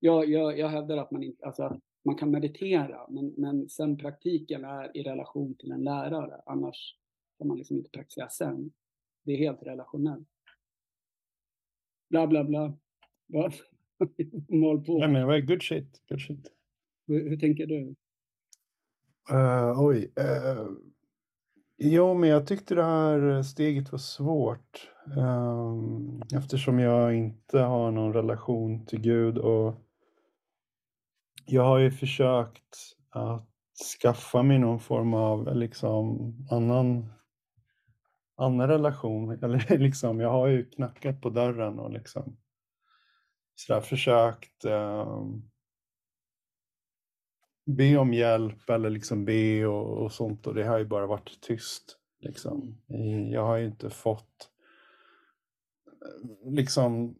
jag, 0.00 0.28
jag, 0.28 0.58
jag 0.58 0.68
hävdar 0.68 0.96
att 0.96 1.10
man, 1.10 1.22
inte, 1.22 1.46
alltså 1.46 1.62
att 1.62 1.80
man 2.04 2.16
kan 2.16 2.30
meditera, 2.30 3.06
men, 3.08 3.34
men 3.36 3.68
sen 3.68 3.96
praktiken 3.96 4.64
är 4.64 4.96
i 4.96 5.02
relation 5.02 5.54
till 5.54 5.72
en 5.72 5.84
lärare. 5.84 6.40
Annars 6.46 6.96
kan 7.38 7.48
man 7.48 7.56
liksom 7.56 7.76
inte 7.76 7.90
praktisera 7.90 8.28
sen. 8.28 8.70
Det 9.24 9.32
är 9.32 9.38
helt 9.38 9.62
relationellt. 9.62 10.28
Bla, 12.10 12.26
bla, 12.26 12.44
bla. 12.44 12.72
Mal 14.48 14.84
på. 14.84 14.98
Nej, 14.98 15.08
men 15.08 15.46
good 15.46 15.62
shit. 15.62 16.02
Good 16.08 16.20
shit. 16.20 16.52
Hur, 17.06 17.28
hur 17.28 17.36
tänker 17.36 17.66
du? 17.66 17.94
Uh, 19.32 19.80
oj. 19.80 20.12
Uh, 20.20 20.76
jo, 21.78 22.14
men 22.14 22.28
jag 22.28 22.46
tyckte 22.46 22.74
det 22.74 22.82
här 22.82 23.42
steget 23.42 23.92
var 23.92 23.98
svårt. 23.98 24.90
Um, 25.16 26.22
eftersom 26.34 26.78
jag 26.78 27.14
inte 27.14 27.58
har 27.58 27.90
någon 27.90 28.12
relation 28.12 28.86
till 28.86 29.00
Gud 29.00 29.38
och 29.38 29.85
jag 31.46 31.62
har 31.62 31.78
ju 31.78 31.90
försökt 31.90 32.96
att 33.10 33.48
skaffa 34.02 34.42
mig 34.42 34.58
någon 34.58 34.80
form 34.80 35.14
av 35.14 35.56
liksom 35.56 36.32
annan, 36.50 37.12
annan 38.36 38.68
relation. 38.68 39.30
Eller 39.42 39.78
liksom, 39.78 40.20
jag 40.20 40.30
har 40.30 40.46
ju 40.46 40.70
knackat 40.70 41.20
på 41.20 41.30
dörren 41.30 41.78
och 41.78 41.90
liksom 41.90 42.36
sådär 43.54 43.80
försökt 43.80 44.64
um, 44.64 45.50
be 47.66 47.96
om 47.96 48.14
hjälp 48.14 48.70
eller 48.70 48.90
liksom 48.90 49.24
be 49.24 49.66
och, 49.66 50.04
och, 50.04 50.12
sånt 50.12 50.46
och 50.46 50.54
det 50.54 50.64
har 50.64 50.78
ju 50.78 50.84
bara 50.84 51.06
varit 51.06 51.40
tyst. 51.40 51.98
Liksom. 52.20 52.78
Jag 53.32 53.46
har 53.46 53.56
ju 53.56 53.66
inte 53.66 53.90
fått 53.90 54.50
eh, 55.86 56.52
liksom 56.52 57.18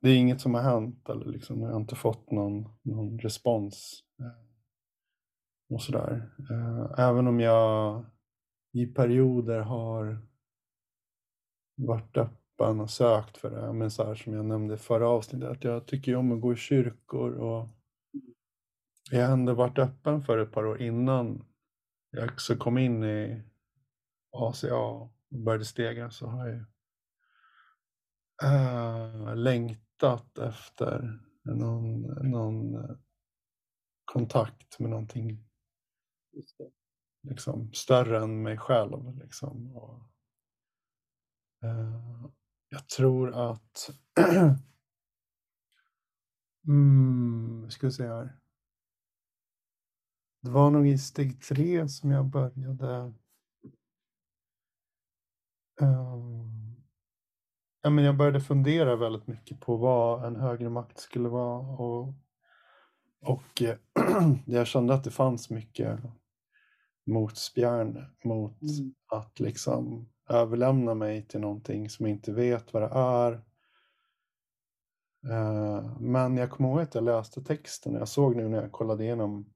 det 0.00 0.10
är 0.10 0.16
inget 0.16 0.40
som 0.40 0.54
har 0.54 0.62
hänt 0.62 1.08
eller 1.08 1.24
liksom, 1.24 1.62
jag 1.62 1.70
har 1.70 1.80
inte 1.80 1.94
fått 1.94 2.30
någon, 2.30 2.68
någon 2.82 3.18
respons. 3.18 4.04
Eh, 4.20 4.50
och 5.70 5.82
sådär. 5.82 6.30
Eh, 6.50 7.06
även 7.08 7.26
om 7.26 7.40
jag 7.40 8.04
i 8.72 8.86
perioder 8.86 9.60
har 9.60 10.18
varit 11.76 12.16
öppen 12.16 12.80
och 12.80 12.90
sökt 12.90 13.36
för 13.36 13.50
det. 13.50 13.72
Men 13.72 13.90
så 13.90 14.04
här 14.04 14.14
som 14.14 14.34
jag 14.34 14.44
nämnde 14.44 14.74
i 14.74 14.78
förra 14.78 15.08
avsnittet, 15.08 15.50
att 15.50 15.64
jag 15.64 15.86
tycker 15.86 16.16
om 16.16 16.32
att 16.32 16.40
gå 16.40 16.52
i 16.52 16.56
kyrkor 16.56 17.32
och 17.32 17.68
jag 19.10 19.26
har 19.26 19.32
ändå 19.32 19.54
varit 19.54 19.78
öppen 19.78 20.22
för 20.22 20.38
ett 20.38 20.52
par 20.52 20.66
år 20.66 20.82
innan 20.82 21.44
jag 22.10 22.24
också 22.32 22.56
kom 22.56 22.78
in 22.78 23.04
i 23.04 23.42
ACA 24.32 24.76
och 24.76 25.12
började 25.28 25.64
stega 25.64 26.10
så 26.10 26.26
har 26.26 26.48
jag 26.48 26.64
äh, 28.42 29.34
längtat 30.00 30.38
efter 30.38 31.20
någon, 31.42 32.02
någon 32.30 32.74
eh, 32.74 32.96
kontakt 34.04 34.78
med 34.78 34.90
någonting 34.90 35.44
liksom, 37.28 37.72
större 37.72 38.22
än 38.22 38.42
mig 38.42 38.58
själv. 38.58 39.18
Liksom. 39.18 39.76
Och, 39.76 40.02
äh, 41.62 42.30
jag 42.68 42.88
tror 42.88 43.50
att 43.50 43.90
mm, 46.66 47.70
ska 47.70 47.86
vi 47.86 47.92
se 47.92 48.06
här. 48.06 48.36
Det 50.42 50.50
var 50.50 50.70
nog 50.70 50.88
i 50.88 50.98
steg 50.98 51.42
tre 51.42 51.88
som 51.88 52.10
jag 52.10 52.26
började 52.26 53.14
um, 55.80 56.59
ja, 57.82 57.90
men 57.90 58.04
jag 58.04 58.16
började 58.16 58.40
fundera 58.40 58.96
väldigt 58.96 59.26
mycket 59.26 59.60
på 59.60 59.76
vad 59.76 60.24
en 60.24 60.36
högre 60.36 60.68
makt 60.68 60.98
skulle 60.98 61.28
vara 61.28 61.58
och, 61.58 62.14
och 63.22 63.62
eh, 63.62 63.76
jag 64.46 64.66
kände 64.66 64.94
att 64.94 65.04
det 65.04 65.10
fanns 65.10 65.50
mycket 65.50 66.00
motspjärn 67.06 68.04
mot 68.24 68.62
mm. 68.62 68.94
att 69.08 69.40
liksom 69.40 70.08
överlämna 70.28 70.94
mig 70.94 71.26
till 71.26 71.40
någonting 71.40 71.90
som 71.90 72.06
jag 72.06 72.16
inte 72.16 72.32
vet 72.32 72.72
vad 72.72 72.82
det 72.82 72.90
är. 72.92 73.32
Uh, 75.26 76.00
men 76.00 76.36
jag 76.36 76.50
kommer 76.50 76.68
ihåg 76.68 76.80
att 76.80 76.94
jag 76.94 77.04
läste 77.04 77.42
texten 77.42 77.94
och 77.94 78.00
jag 78.00 78.08
såg 78.08 78.36
nu 78.36 78.48
när 78.48 78.62
jag 78.62 78.72
kollade 78.72 79.04
igenom 79.04 79.52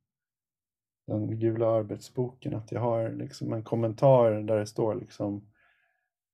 den 1.06 1.38
gula 1.38 1.68
arbetsboken 1.68 2.54
att 2.54 2.72
jag 2.72 2.80
har 2.80 3.10
liksom 3.10 3.52
en 3.52 3.64
kommentar 3.64 4.32
där 4.32 4.58
det 4.58 4.66
står 4.66 4.94
liksom, 4.94 5.48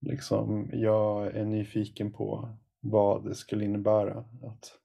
liksom 0.01 0.71
jag 0.73 1.27
är 1.27 1.45
nyfiken 1.45 2.13
på 2.13 2.57
vad 2.81 3.25
det 3.25 3.35
skulle 3.35 3.65
innebära 3.65 4.19
att 4.43 4.79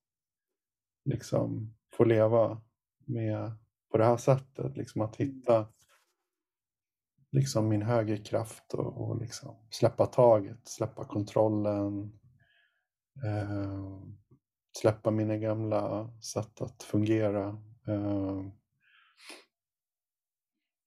liksom 1.05 1.75
få 1.97 2.03
leva 2.03 2.61
med 3.05 3.51
på 3.91 3.97
det 3.97 4.05
här 4.05 4.17
sättet, 4.17 4.77
liksom 4.77 5.01
att 5.01 5.15
hitta 5.15 5.67
liksom 7.31 7.67
min 7.67 7.81
högerkraft 7.81 8.73
och, 8.73 9.01
och 9.01 9.21
liksom 9.21 9.55
släppa 9.69 10.05
taget, 10.05 10.67
släppa 10.67 11.05
kontrollen, 11.05 12.19
eh, 13.25 13.99
släppa 14.77 15.11
mina 15.11 15.37
gamla 15.37 16.11
sätt 16.21 16.61
att 16.61 16.83
fungera. 16.83 17.47
Eh, 17.87 18.45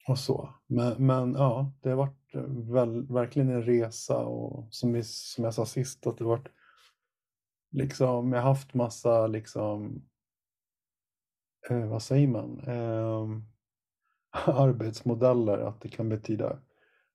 och 0.09 0.19
så. 0.19 0.55
Men, 0.67 1.07
men 1.07 1.35
ja, 1.35 1.73
det 1.81 1.89
har 1.89 1.97
varit 1.97 2.35
väl, 2.71 3.07
verkligen 3.13 3.51
en 3.51 3.63
resa 3.63 4.19
och 4.19 4.75
som, 4.75 4.93
vi, 4.93 5.03
som 5.05 5.45
jag 5.45 5.55
sa 5.55 5.67
sist 5.67 6.07
att 6.07 6.19
det 6.19 6.25
har 6.25 6.31
varit 6.31 6.49
liksom, 7.71 8.33
jag 8.33 8.43
har 8.43 8.49
haft 8.49 8.75
massa 8.75 9.27
liksom, 9.27 10.03
eh, 11.71 11.87
vad 11.89 12.03
säger 12.03 12.29
man, 12.29 12.61
eh, 12.61 13.29
arbetsmodeller 14.59 15.59
att 15.59 15.81
det 15.81 15.89
kan 15.89 16.09
betyda, 16.09 16.59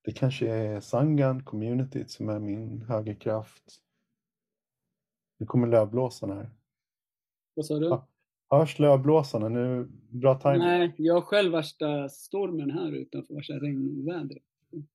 det 0.02 0.12
kanske 0.12 0.50
är 0.50 0.80
Sangan, 0.80 1.44
communityt 1.44 2.12
som 2.12 2.30
är 2.30 2.40
min 2.40 2.82
högerkraft. 2.82 3.80
Nu 5.38 5.46
kommer 5.46 5.68
lövblåsaren 5.68 6.38
här. 6.38 6.50
Vad 7.54 7.66
sa 7.66 7.80
du? 7.80 7.86
Ja, 7.86 8.08
Hörs 8.58 8.80
lövblåsarna? 8.80 9.50
Nu, 9.50 9.88
bra 10.10 10.40
timing. 10.40 10.60
Nej, 10.60 10.94
jag 10.98 11.14
har 11.14 11.22
själv 11.22 11.52
värsta 11.52 12.10
stormen 12.10 12.72
här 12.72 12.92
utanför, 12.92 13.34
värsta 13.34 13.54
regnvädret. 13.54 14.44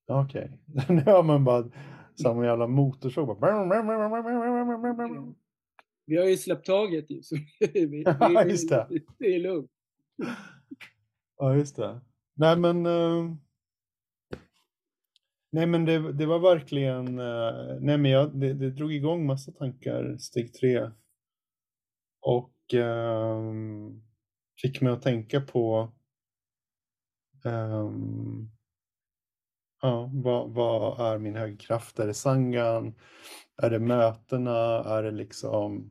Okej, 0.07 0.53
okay. 0.75 0.97
nu 0.97 1.03
hör 1.03 1.23
man 1.23 1.45
bara 1.45 1.71
samma 2.23 2.45
jävla 2.45 2.67
motorsåg. 2.67 3.41
Vi 6.07 6.17
har 6.17 6.25
ju 6.25 6.37
släppt 6.37 6.67
taget 6.67 7.11
ju, 7.11 7.23
så 7.23 7.37
vi, 7.61 7.87
vi, 7.87 8.03
ja, 8.21 8.45
just 8.45 8.69
det. 8.69 8.87
det 9.19 9.35
är 9.35 9.41
lugnt. 9.41 9.71
Ja, 11.39 11.55
just 11.55 11.77
det. 11.77 12.01
Nej, 12.35 12.59
men... 12.59 12.87
Uh... 12.87 13.35
Nej, 15.53 15.67
men 15.67 15.85
det, 15.85 16.13
det 16.13 16.27
var 16.27 16.39
verkligen... 16.39 17.19
Uh... 17.19 17.81
Nej, 17.81 17.99
men 17.99 18.11
jag, 18.11 18.37
det, 18.37 18.55
det 18.55 18.71
drog 18.71 18.93
igång 18.93 19.27
massa 19.27 19.53
tankar, 19.53 20.17
steg 20.19 20.55
tre. 20.55 20.91
Och 22.21 22.58
um, 22.75 24.03
fick 24.63 24.81
mig 24.81 24.93
att 24.93 25.03
tänka 25.03 25.41
på 25.41 25.93
um, 27.45 28.51
ja, 29.83 30.11
vad, 30.13 30.51
vad, 30.51 31.01
är 31.01 31.19
min 31.19 31.37
högkraft? 31.37 31.99
Är 31.99 32.07
det 32.07 32.15
sangan? 32.15 32.95
Är 33.57 33.71
det 33.71 33.79
mötena? 33.79 34.85
Är 34.85 35.03
det 35.03 35.11
liksom 35.11 35.91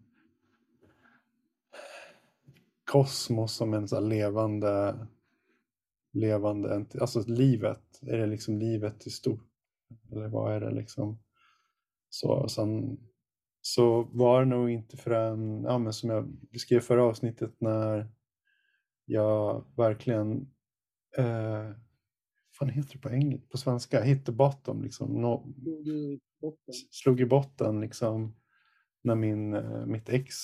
kosmos 2.84 3.54
som 3.54 3.74
en 3.74 3.88
så 3.88 4.00
levande, 4.00 5.08
levande, 6.14 6.86
alltså 7.02 7.24
livet? 7.28 8.00
Är 8.02 8.18
det 8.18 8.26
liksom 8.26 8.58
livet 8.58 9.08
i 9.08 9.10
stort? 9.10 9.48
Eller 10.12 10.28
vad 10.28 10.54
är 10.56 10.60
det 10.60 10.72
liksom? 10.72 11.20
Så 12.10 12.48
sen 12.48 12.98
så 13.68 14.04
var 14.04 14.40
det 14.40 14.46
nog 14.46 14.70
inte 14.70 14.98
förrän, 14.98 15.64
ja, 15.64 15.78
men 15.78 15.94
som 15.94 16.10
jag 16.10 16.28
beskrev 16.28 16.80
förra 16.80 17.04
avsnittet, 17.04 17.62
när 17.62 18.08
jag 19.06 19.66
verkligen, 19.78 20.52
eh, 21.18 21.72
vad 22.60 22.72
heter 22.72 22.94
det 22.94 23.00
på, 23.00 23.10
engelska, 23.10 23.48
på 23.52 23.58
svenska, 23.58 24.02
hit 24.02 24.26
the 24.26 24.32
bottom, 24.32 24.84
liksom, 24.84 25.22
no, 25.22 25.54
slog 26.92 27.22
i 27.22 27.26
botten 27.26 27.82
liksom, 27.82 28.36
när 29.04 29.16
min, 29.16 29.54
eh, 29.54 29.86
mitt 29.86 30.10
ex 30.10 30.36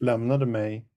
lämnade 0.00 0.46
mig 0.46 0.88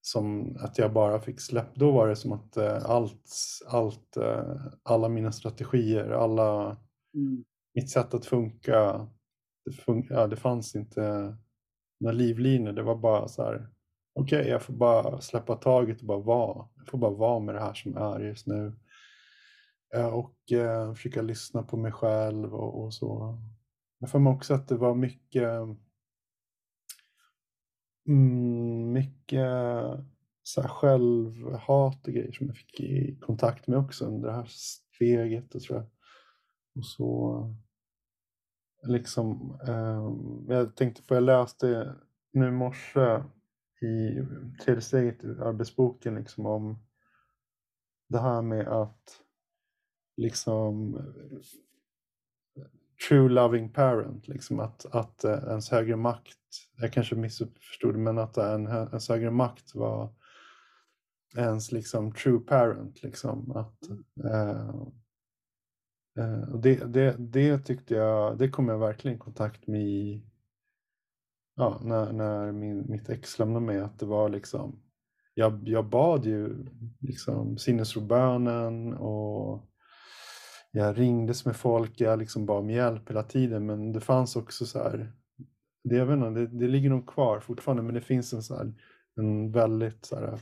som 0.00 0.56
att 0.60 0.78
jag 0.78 0.92
bara 0.92 1.20
fick 1.20 1.40
släpp. 1.40 1.74
Då 1.74 1.90
var 1.90 2.08
det 2.08 2.16
som 2.16 2.32
att 2.32 2.56
eh, 2.56 2.84
allt, 2.84 3.30
allt, 3.66 4.16
eh, 4.16 4.56
alla 4.82 5.08
mina 5.08 5.32
strategier, 5.32 6.10
alla, 6.10 6.76
Mm. 7.14 7.44
mitt 7.74 7.90
sätt 7.90 8.14
att 8.14 8.26
funka, 8.26 9.08
det, 9.70 9.82
fun 9.82 10.06
ja, 10.10 10.26
det 10.26 10.36
fanns 10.36 10.76
inte 10.76 11.36
några 12.00 12.14
livlinor. 12.14 12.72
Det 12.72 12.82
var 12.82 12.96
bara 12.96 13.28
så 13.28 13.44
här, 13.44 13.68
okej, 14.14 14.48
jag 14.48 14.62
får 14.62 14.74
bara 14.74 15.20
släppa 15.20 15.56
taget 15.56 16.00
och 16.00 16.06
bara 16.06 16.20
vara. 16.20 16.68
Jag 16.76 16.86
får 16.86 16.98
bara 16.98 17.10
vara 17.10 17.40
med 17.40 17.54
det 17.54 17.60
här 17.60 17.74
som 17.74 17.96
är 17.96 18.20
just 18.20 18.46
nu. 18.46 18.72
Eh, 19.94 20.06
och 20.06 20.52
eh, 20.52 20.94
försöka 20.94 21.22
lyssna 21.22 21.62
på 21.62 21.76
mig 21.76 21.92
själv 21.92 22.54
och, 22.54 22.84
och 22.84 22.94
så. 22.94 23.38
Jag 23.98 24.10
får 24.10 24.18
mig 24.18 24.32
också 24.32 24.54
att 24.54 24.68
det 24.68 24.76
var 24.76 24.94
mycket 24.94 25.48
Mm, 28.10 28.92
mycket 28.92 29.46
så 30.42 30.60
här 30.62 30.68
självhat 30.68 32.06
och 32.06 32.12
grejer 32.12 32.32
som 32.32 32.46
jag 32.46 32.56
fick 32.56 32.80
i 32.80 33.18
kontakt 33.20 33.66
med 33.66 33.78
också 33.78 34.04
under 34.04 34.28
det 34.28 34.34
här 34.34 34.46
steget. 34.46 35.54
Och, 35.54 35.62
så. 35.62 35.76
och 36.74 36.84
så 36.84 37.54
liksom, 38.82 39.58
eh, 39.68 40.54
jag 40.56 40.76
tänkte 40.76 41.02
på, 41.02 41.14
jag 41.14 41.22
läste 41.22 41.94
nu 42.32 42.48
i 42.48 42.50
morse 42.50 43.22
i 43.82 44.22
tredje 44.64 44.80
steget 44.80 45.24
i 45.24 45.26
arbetsboken 45.26 46.14
liksom 46.14 46.46
om 46.46 46.78
det 48.08 48.20
här 48.20 48.42
med 48.42 48.68
att 48.68 49.20
liksom 50.16 50.98
true 53.08 53.28
loving 53.28 53.72
parent, 53.72 54.28
liksom 54.28 54.60
att, 54.60 54.86
att 54.94 55.24
eh, 55.24 55.38
ens 55.48 55.70
högre 55.70 55.96
makt, 55.96 56.38
jag 56.76 56.92
kanske 56.92 57.14
missförstod 57.14 57.96
men 57.96 58.18
att 58.18 58.36
en, 58.36 58.66
ens 58.66 59.08
högre 59.08 59.30
makt 59.30 59.74
var 59.74 60.14
ens 61.36 61.72
liksom 61.72 62.12
true 62.12 62.40
parent. 62.40 63.02
Liksom, 63.02 63.50
att, 63.50 63.90
eh, 64.24 64.50
eh, 64.50 64.74
Eh, 66.18 66.52
och 66.52 66.60
det, 66.60 66.92
det, 66.94 67.16
det 67.18 67.58
tyckte 67.58 67.94
jag, 67.94 68.38
det 68.38 68.48
kom 68.48 68.68
jag 68.68 68.78
verkligen 68.78 69.16
i 69.16 69.20
kontakt 69.20 69.66
med 69.66 69.82
i, 69.82 70.24
ja, 71.56 71.80
när, 71.82 72.12
när 72.12 72.52
min, 72.52 72.90
mitt 72.90 73.08
ex 73.08 73.38
lämnade 73.38 73.66
mig, 73.66 73.80
att 73.80 73.98
det 73.98 74.06
var 74.06 74.28
liksom, 74.28 74.82
jag, 75.34 75.68
jag 75.68 75.88
bad 75.88 76.26
ju 76.26 76.66
liksom 77.00 77.58
sinnesrobönen 77.58 78.94
och 78.94 79.66
jag 80.70 80.98
ringdes 80.98 81.46
med 81.46 81.56
folk, 81.56 82.00
jag 82.00 82.18
liksom 82.18 82.46
bad 82.46 82.58
om 82.58 82.70
hjälp 82.70 83.10
hela 83.10 83.22
tiden, 83.22 83.66
men 83.66 83.92
det 83.92 84.00
fanns 84.00 84.36
också 84.36 84.66
så 84.66 84.78
här, 84.78 85.12
det, 85.84 85.96
jag 85.96 86.06
vet 86.06 86.14
inte, 86.14 86.40
det, 86.40 86.46
det 86.46 86.68
ligger 86.68 86.90
nog 86.90 87.06
kvar 87.06 87.40
fortfarande, 87.40 87.82
men 87.82 87.94
det 87.94 88.00
finns 88.00 88.32
en, 88.32 88.42
så 88.42 88.56
här, 88.56 88.74
en 89.16 89.52
väldigt 89.52 90.04
så 90.04 90.16
här, 90.16 90.38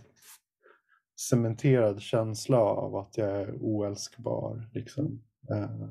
cementerad 1.31 2.01
känsla 2.01 2.59
av 2.59 2.97
att 2.97 3.19
jag 3.19 3.29
är 3.29 3.55
oälskbar. 3.61 4.71
Liksom. 4.73 5.23
Uh, 5.51 5.89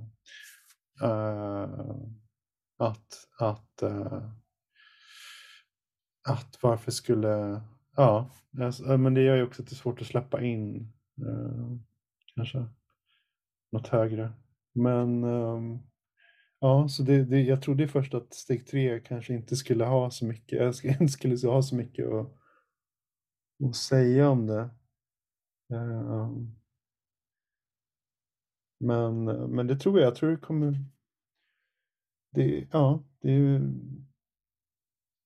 uh, 1.04 1.96
att, 2.78 3.28
att, 3.40 3.84
uh, 3.84 4.32
att 6.30 6.60
varför 6.62 6.92
skulle, 6.92 7.62
ja, 7.96 8.30
alltså, 8.62 8.98
men 8.98 9.14
det 9.14 9.22
gör 9.22 9.36
ju 9.36 9.44
också 9.44 9.62
att 9.62 9.70
det 9.70 9.74
är 9.74 9.78
svårt 9.78 10.02
att 10.02 10.08
släppa 10.08 10.42
in 10.42 10.94
kanske 12.36 12.66
något 13.72 13.88
högre. 13.88 14.34
Men 14.74 15.24
um, 15.24 15.80
ja, 16.60 16.88
så 16.90 17.04
det, 17.04 17.24
det, 17.24 17.42
jag 17.42 17.62
trodde 17.62 17.88
först 17.88 18.14
att 18.14 18.34
steg 18.34 18.68
tre 18.68 19.00
kanske 19.00 19.34
inte 19.34 19.56
skulle 19.56 19.86
ha 19.86 20.12
så 20.12 20.26
mycket, 20.26 20.60
jag 20.60 20.76
skulle, 20.76 20.94
inte 21.00 21.14
skulle 21.14 21.48
ha 21.48 21.62
så 21.62 21.76
mycket 21.76 22.08
att, 22.08 22.34
att 23.68 23.76
säga 23.76 24.30
om 24.30 24.48
det. 24.48 24.70
Um, 25.74 26.56
men, 28.78 29.26
men 29.26 29.68
det 29.68 29.76
tror 29.76 30.00
jag, 30.00 30.08
jag 30.08 30.16
tror 30.16 30.32
det 30.32 30.38
kommer, 30.38 30.76
det, 32.36 32.68
ja, 32.72 33.04
det 33.22 33.32
är 33.32 33.62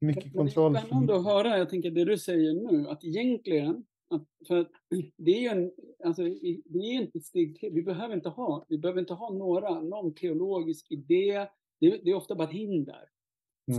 mycket 0.02 0.34
kontroll. 0.34 0.74
Det 0.74 0.80
är 0.80 0.86
spännande 0.86 1.16
att 1.16 1.26
höra, 1.26 1.58
jag 1.58 1.70
tänker 1.70 1.92
det 1.92 2.06
du 2.06 2.18
säger 2.18 2.54
nu, 2.54 2.88
att 2.90 3.04
egentligen 3.04 3.86
att, 4.12 4.28
för 4.48 4.58
att 4.58 4.72
det 5.18 5.32
är 5.32 5.42
ju 5.42 5.48
en, 5.48 5.72
alltså, 6.06 6.24
det 6.66 6.80
är 6.80 7.02
inte 7.02 7.20
steg 7.20 7.60
tre. 7.60 7.70
Vi 7.70 7.84
behöver 7.84 8.16
inte 8.16 8.30
ha, 8.30 8.66
vi 8.70 8.78
behöver 8.78 9.00
inte 9.00 9.14
ha 9.14 9.30
några, 9.30 9.82
någon 9.82 10.14
teologisk 10.14 10.92
idé. 10.92 11.48
Det, 11.80 11.90
det 12.04 12.12
är 12.12 12.16
ofta 12.16 12.36
bara 12.36 12.48
ett 12.48 12.54
hinder. 12.54 13.10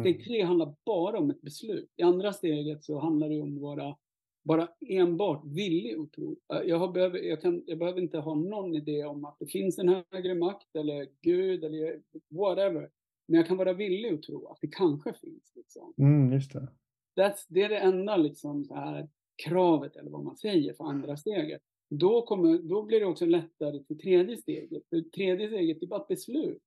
Steg 0.01 0.15
Mm. 0.15 0.25
tre 0.25 0.43
handlar 0.43 0.75
bara 0.87 1.19
om 1.19 1.31
ett 1.31 1.41
beslut. 1.41 1.93
I 1.97 2.03
andra 2.03 2.33
steget 2.33 2.85
så 2.85 2.99
handlar 2.99 3.29
det 3.29 3.41
om 3.41 3.61
vara 3.61 3.97
bara 4.43 4.69
enbart 4.89 5.45
villig 5.45 5.95
att 5.99 6.13
tro. 6.13 6.37
Jag, 6.65 6.93
behöver, 6.93 7.19
jag, 7.19 7.41
kan, 7.41 7.63
jag 7.67 7.79
behöver 7.79 8.01
inte 8.01 8.19
ha 8.19 8.35
någon 8.35 8.75
idé 8.75 9.05
om 9.05 9.25
att 9.25 9.37
det 9.39 9.47
finns 9.47 9.79
en 9.79 10.05
högre 10.11 10.35
makt 10.35 10.77
eller 10.77 11.09
Gud 11.21 11.65
eller 11.65 12.03
whatever. 12.29 12.91
Men 13.27 13.37
jag 13.37 13.47
kan 13.47 13.57
vara 13.57 13.73
villig 13.73 14.15
att 14.15 14.23
tro 14.23 14.47
att 14.47 14.59
det 14.61 14.69
kanske 14.69 15.13
finns. 15.13 15.53
Liksom. 15.55 15.95
Mm, 15.99 16.33
just 16.33 16.53
det. 16.53 16.69
That's, 17.17 17.47
det 17.49 17.63
är 17.63 17.69
det 17.69 17.79
enda 17.79 18.17
liksom, 18.17 18.65
så 18.65 18.75
här, 18.75 19.09
kravet, 19.45 19.97
eller 19.97 20.11
vad 20.11 20.25
man 20.25 20.37
säger, 20.37 20.75
för 20.75 20.85
andra 20.85 21.17
steget. 21.17 21.63
Då, 21.91 22.23
kommer, 22.23 22.59
då 22.59 22.83
blir 22.83 23.01
det 23.01 23.07
också 23.07 23.27
lättare 23.27 23.85
till 23.85 23.99
tredje 23.99 24.37
steget. 24.37 24.83
För 24.91 25.01
tredje 25.01 25.49
steget 25.49 25.83
är 25.83 25.87
bara 25.87 26.01
ett 26.01 26.09
beslut. 26.09 26.63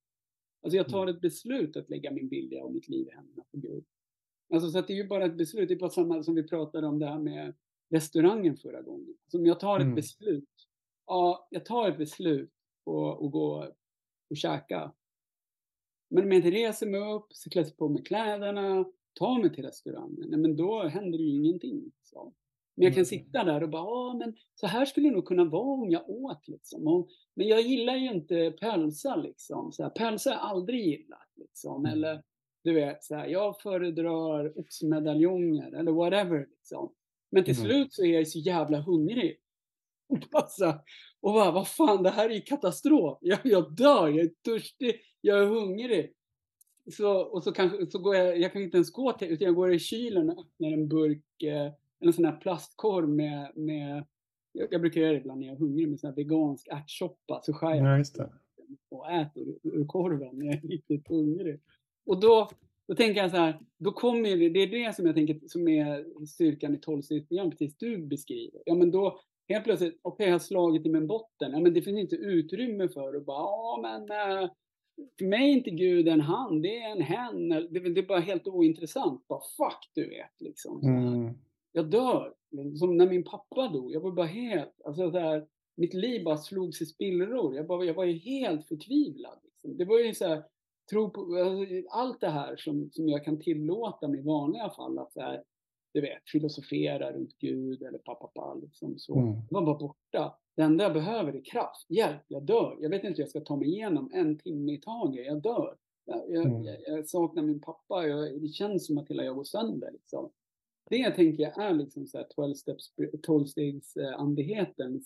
Alltså 0.62 0.76
jag 0.76 0.88
tar 0.88 1.06
ett 1.06 1.20
beslut 1.20 1.76
att 1.76 1.90
lägga 1.90 2.10
min 2.10 2.28
vilja 2.28 2.64
och 2.64 2.72
mitt 2.72 2.88
liv 2.88 3.08
i 3.08 3.14
händerna 3.14 3.44
på 3.52 3.58
Gud. 3.58 3.84
Alltså 4.54 4.70
så 4.70 4.80
det 4.80 4.92
är 4.92 4.96
ju 4.96 5.06
bara 5.06 5.24
ett 5.24 5.36
beslut. 5.36 5.68
Det 5.68 5.74
är 5.74 5.78
bara 5.78 5.90
samma 5.90 6.22
som 6.22 6.34
vi 6.34 6.42
pratade 6.42 6.86
om 6.86 6.98
det 6.98 7.06
här 7.06 7.18
med 7.18 7.54
restaurangen 7.90 8.56
förra 8.56 8.82
gången. 8.82 9.14
Alltså 9.24 9.38
om 9.38 9.46
jag 9.46 9.60
tar 9.60 9.76
ett 9.76 9.82
Mm. 9.82 9.94
beslut. 9.94 10.48
Ja, 11.06 11.48
jag 11.50 11.64
tar 11.64 11.88
ett 11.88 11.98
beslut 11.98 12.52
och, 12.84 13.22
och 13.22 13.30
gå 13.30 13.66
och 14.30 14.36
käka. 14.36 14.92
Men 16.10 16.24
om 16.24 16.32
jag 16.32 16.38
inte 16.38 16.50
reser 16.50 16.86
mig 16.86 17.00
upp, 17.14 17.26
så 17.30 17.50
klär 17.50 17.64
på 17.64 17.88
mig 17.88 18.02
kläderna, 18.02 18.84
tar 19.14 19.40
mig 19.40 19.54
till 19.54 19.64
restaurangen, 19.64 20.26
nej, 20.30 20.40
men 20.40 20.56
då 20.56 20.82
händer 20.82 21.18
ju 21.18 21.28
ingenting. 21.30 21.84
Liksom. 21.84 22.34
Men 22.76 22.84
jag 22.84 22.92
kan 22.92 22.98
Mm. 23.00 23.04
sitta 23.04 23.44
där 23.44 23.62
och 23.62 23.68
bara, 23.68 23.82
ja 23.82 24.14
men 24.18 24.36
så 24.54 24.66
här 24.66 24.84
skulle 24.86 25.08
det 25.08 25.14
nog 25.14 25.24
kunna 25.26 25.44
vara 25.44 25.82
om 25.82 25.90
jag 25.90 26.10
åt 26.10 26.48
liksom. 26.48 26.86
Och, 26.86 27.08
men 27.34 27.48
jag 27.48 27.60
gillar 27.60 27.96
ju 27.96 28.12
inte 28.12 28.54
pölsa 28.60 29.16
liksom. 29.16 29.72
Så 29.72 29.82
här, 29.82 29.90
pölsa 29.90 30.30
har 30.30 30.36
jag 30.36 30.44
aldrig 30.44 30.80
gillat 30.86 31.28
liksom. 31.36 31.80
Mm. 31.86 31.92
Eller 31.92 32.22
du 32.64 32.72
vet, 32.72 33.04
så 33.04 33.14
här, 33.14 33.26
jag 33.26 33.60
föredrar 33.60 34.58
oxmedaljonger 34.58 35.72
eller 35.72 35.92
whatever 35.92 36.46
liksom. 36.50 36.92
Men 37.30 37.44
till 37.44 37.58
Mm. 37.58 37.64
slut 37.70 37.92
så 37.92 38.04
är 38.04 38.14
jag 38.14 38.28
så 38.28 38.38
jävla 38.38 38.80
hungrig. 38.80 39.36
Och 41.20 41.32
bara, 41.32 41.50
vad 41.50 41.68
fan, 41.68 42.02
det 42.02 42.10
här 42.10 42.30
är 42.30 42.34
ju 42.34 42.40
katastrof. 42.40 43.18
Jag, 43.20 43.38
jag 43.44 43.76
dör, 43.76 44.08
jag 44.08 44.18
är 44.20 44.30
törstig, 44.44 45.00
jag 45.20 45.42
är 45.42 45.46
hungrig. 45.46 46.12
Så, 46.96 47.18
och 47.20 47.44
så, 47.44 47.52
kanske, 47.52 47.86
så 47.90 47.98
går 47.98 48.16
jag, 48.16 48.38
jag 48.40 48.52
kan 48.52 48.62
inte 48.62 48.76
ens 48.76 48.90
gå 48.92 49.12
till, 49.12 49.28
utan 49.28 49.46
jag 49.46 49.54
går 49.54 49.72
i 49.74 49.78
kylen 49.78 50.30
och 50.30 50.38
öppnar 50.44 50.68
en 50.72 50.88
burk, 50.88 51.42
eh, 51.42 51.72
en 52.00 52.12
sån 52.12 52.24
här 52.24 52.36
plastkorv 52.36 53.08
med, 53.08 53.52
med 53.56 54.04
jag, 54.52 54.68
jag 54.70 54.80
brukar 54.80 55.00
göra 55.00 55.12
det 55.12 55.18
ibland 55.18 55.40
när 55.40 55.46
jag 55.46 55.56
är 55.56 55.60
hungrig 55.60 55.88
med 55.88 56.00
sån 56.00 56.08
här 56.08 56.14
vegansk 56.16 56.68
ärtsoppa. 56.70 57.40
Så 57.42 57.52
skär 57.52 57.74
jag 57.74 57.84
Ja, 58.18 58.30
och 58.90 59.10
äter 59.10 59.42
ur, 59.42 59.58
ur 59.62 59.84
korven 59.86 60.38
när 60.38 60.46
jag 60.46 60.54
är 60.54 60.68
riktigt 60.68 61.08
hungrig. 61.08 61.60
Och 62.06 62.20
då, 62.20 62.50
då 62.88 62.94
tänker 62.94 63.20
jag 63.20 63.30
så 63.30 63.36
här, 63.36 63.60
då 63.78 63.92
kommer 63.92 64.36
det, 64.36 64.48
det 64.48 64.62
är 64.62 64.86
det 64.86 64.96
som 64.96 65.06
jag 65.06 65.14
tänker 65.14 65.40
som 65.46 65.68
är 65.68 66.24
styrkan 66.26 66.74
i 66.74 66.78
tolvstegsprogram, 66.78 67.50
precis 67.50 67.76
du 67.76 67.98
beskriver. 67.98 68.62
Ja 68.66 68.74
men 68.74 68.90
då, 68.90 69.20
helt 69.48 69.64
plötsligt, 69.64 70.00
okej 70.02 70.26
jag 70.26 70.34
har 70.34 70.38
slagit 70.38 70.86
i 70.86 70.88
min 70.88 71.06
botten, 71.06 71.52
ja 71.52 71.60
men 71.60 71.74
det 71.74 71.82
finns 71.82 71.98
inte 71.98 72.16
utrymme 72.16 72.88
för 72.88 73.14
att 73.14 73.26
bara, 73.26 73.38
ja 73.38 73.78
men 73.82 74.02
eh, 74.10 74.50
för 75.18 75.24
mig 75.24 75.50
är 75.50 75.52
inte 75.52 75.70
Gud 75.70 76.08
en 76.08 76.20
han, 76.20 76.62
det 76.62 76.78
är 76.78 76.90
en 76.92 77.02
hen. 77.02 77.48
Det, 77.48 77.80
det 77.94 78.00
är 78.00 78.06
bara 78.06 78.20
helt 78.20 78.48
ointressant. 78.48 79.28
Bara 79.28 79.40
fuck 79.56 79.90
du 79.94 80.08
vet 80.08 80.40
liksom. 80.40 80.82
Mm. 80.82 81.34
jag 81.72 81.90
dör. 81.90 82.34
Som 82.78 82.96
när 82.96 83.08
min 83.08 83.24
pappa 83.24 83.68
dog. 83.68 83.92
Jag 83.92 84.00
var 84.00 84.12
bara 84.12 84.26
helt, 84.26 84.80
alltså 84.84 85.10
så 85.10 85.18
här, 85.18 85.46
mitt 85.76 85.94
liv 85.94 86.24
bara 86.24 86.36
slogs 86.36 86.82
i 86.82 86.86
spillror. 86.86 87.54
Jag, 87.54 87.66
bara, 87.66 87.84
jag 87.84 87.94
var 87.94 88.04
ju 88.04 88.18
helt 88.18 88.68
förtvivlad. 88.68 89.38
Liksom. 89.44 89.76
Det 89.76 89.84
var 89.84 89.98
ju 89.98 90.14
så 90.14 90.28
här, 90.28 90.42
tro 90.90 91.10
på, 91.10 91.20
alltså, 91.20 91.74
allt 91.90 92.20
det 92.20 92.28
här 92.28 92.56
som, 92.56 92.90
som 92.92 93.08
jag 93.08 93.24
kan 93.24 93.40
tillåta 93.40 94.08
mig 94.08 94.20
i 94.20 94.22
vanliga 94.22 94.70
fall. 94.70 94.98
Att 94.98 95.12
så 95.12 95.20
här, 95.20 95.42
du 95.94 96.00
vet, 96.00 96.22
filosofera 96.32 97.12
runt 97.12 97.38
Gud 97.38 97.82
eller 97.82 97.98
pappa, 97.98 98.54
liksom 98.54 98.98
så. 98.98 99.18
Mm. 99.18 99.32
Det 99.32 99.54
var 99.54 99.62
bara 99.66 99.78
borta. 99.78 100.38
Det 100.56 100.62
enda 100.62 100.84
jag 100.84 100.92
behöver 100.92 101.32
är 101.32 101.44
kraft, 101.44 101.86
hjälp, 101.90 102.22
jag 102.28 102.42
dör. 102.42 102.76
Jag 102.80 102.90
vet 102.90 103.04
inte 103.04 103.16
hur 103.16 103.22
jag 103.22 103.28
ska 103.30 103.40
ta 103.40 103.56
mig 103.56 103.68
igenom 103.68 104.10
en 104.14 104.38
timme 104.38 104.72
i 104.72 104.80
taget, 104.80 105.26
jag 105.26 105.42
dör. 105.42 105.76
Jag, 106.04 106.30
jag, 106.30 106.46
Mm. 106.46 106.64
jag, 106.64 106.76
jag 106.86 107.08
saknar 107.08 107.42
min 107.42 107.60
pappa, 107.60 108.06
jag, 108.06 108.40
det 108.42 108.48
känns 108.48 108.86
som 108.86 108.98
att 108.98 109.08
hela 109.10 109.24
jag 109.24 109.36
går 109.36 109.44
sönder. 109.44 109.92
Liksom. 109.92 110.30
Det 110.90 111.10
tänker 111.10 111.42
jag 111.42 111.58
är 111.64 111.74
liksom 111.74 112.06
så 112.06 112.18
här 112.18 112.26
12 112.36 112.54
steps, 112.54 112.92
12-stegs 113.26 113.96
eh, 113.96 114.20
andligheten. 114.20 115.04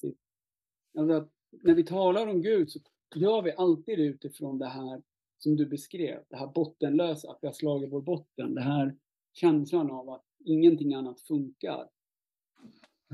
Alltså 0.99 1.29
när 1.63 1.75
vi 1.75 1.85
talar 1.85 2.27
om 2.27 2.43
Gud 2.43 2.71
så 2.71 2.79
gör 3.15 3.43
vi 3.43 3.53
alltid 3.53 3.99
utifrån 3.99 4.59
det 4.59 4.67
här 4.67 5.03
som 5.43 5.57
du 5.57 5.67
beskrev, 5.67 6.25
det 6.29 6.37
här 6.37 6.47
bottenlösa, 6.47 7.31
att 7.31 7.39
vi 7.43 7.47
har 7.47 7.55
slagit 7.55 7.93
vår 7.93 8.01
botten, 8.01 8.55
det 8.55 8.61
här 8.61 8.97
känslan 9.33 9.91
av 9.91 10.11
att 10.11 10.25
ingenting 10.45 10.95
annat 10.95 11.21
funkar. 11.21 11.89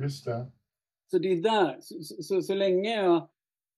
Just 0.01 0.25
det. 0.25 0.53
Så 1.11 1.19
det 1.19 1.33
är 1.33 1.43
där, 1.43 1.79
så, 1.81 2.03
så, 2.03 2.23
så, 2.23 2.43
så 2.43 2.55
länge 2.55 3.03
jag, 3.03 3.29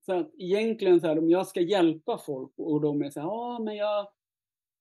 så 0.07 0.13
att 0.13 0.35
egentligen 0.39 1.01
så 1.01 1.07
här, 1.07 1.19
om 1.19 1.31
jag 1.31 1.47
ska 1.47 1.61
hjälpa 1.61 2.19
folk 2.19 2.53
och 2.57 2.81
de 2.81 3.03
är 3.03 3.11
så 3.11 3.21
här, 3.21 3.27
ja 3.27 3.59
men 3.59 3.77
jag 3.77 4.09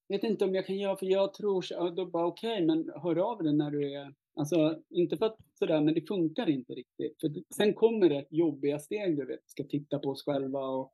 vet 0.07 0.23
inte 0.23 0.45
om 0.45 0.55
jag 0.55 0.65
kan 0.65 0.77
göra, 0.77 0.97
för 0.97 1.05
jag 1.05 1.33
tror, 1.33 1.61
så, 1.61 1.89
då 1.89 2.05
bara 2.05 2.25
okej, 2.25 2.53
okay, 2.53 2.65
men 2.65 2.91
hör 2.95 3.15
av 3.15 3.43
dig 3.43 3.53
när 3.53 3.71
du 3.71 3.93
är, 3.93 4.13
alltså 4.35 4.81
inte 4.89 5.17
för 5.17 5.25
att 5.25 5.37
sådär, 5.53 5.81
men 5.81 5.93
det 5.93 6.07
funkar 6.07 6.49
inte 6.49 6.73
riktigt. 6.73 7.19
För 7.21 7.53
sen 7.55 7.73
kommer 7.73 8.09
det 8.09 8.25
jobbiga 8.29 8.79
steg, 8.79 9.17
du 9.17 9.25
vet, 9.25 9.49
ska 9.49 9.63
titta 9.63 9.99
på 9.99 10.09
oss 10.09 10.25
själva 10.25 10.59
och, 10.59 10.93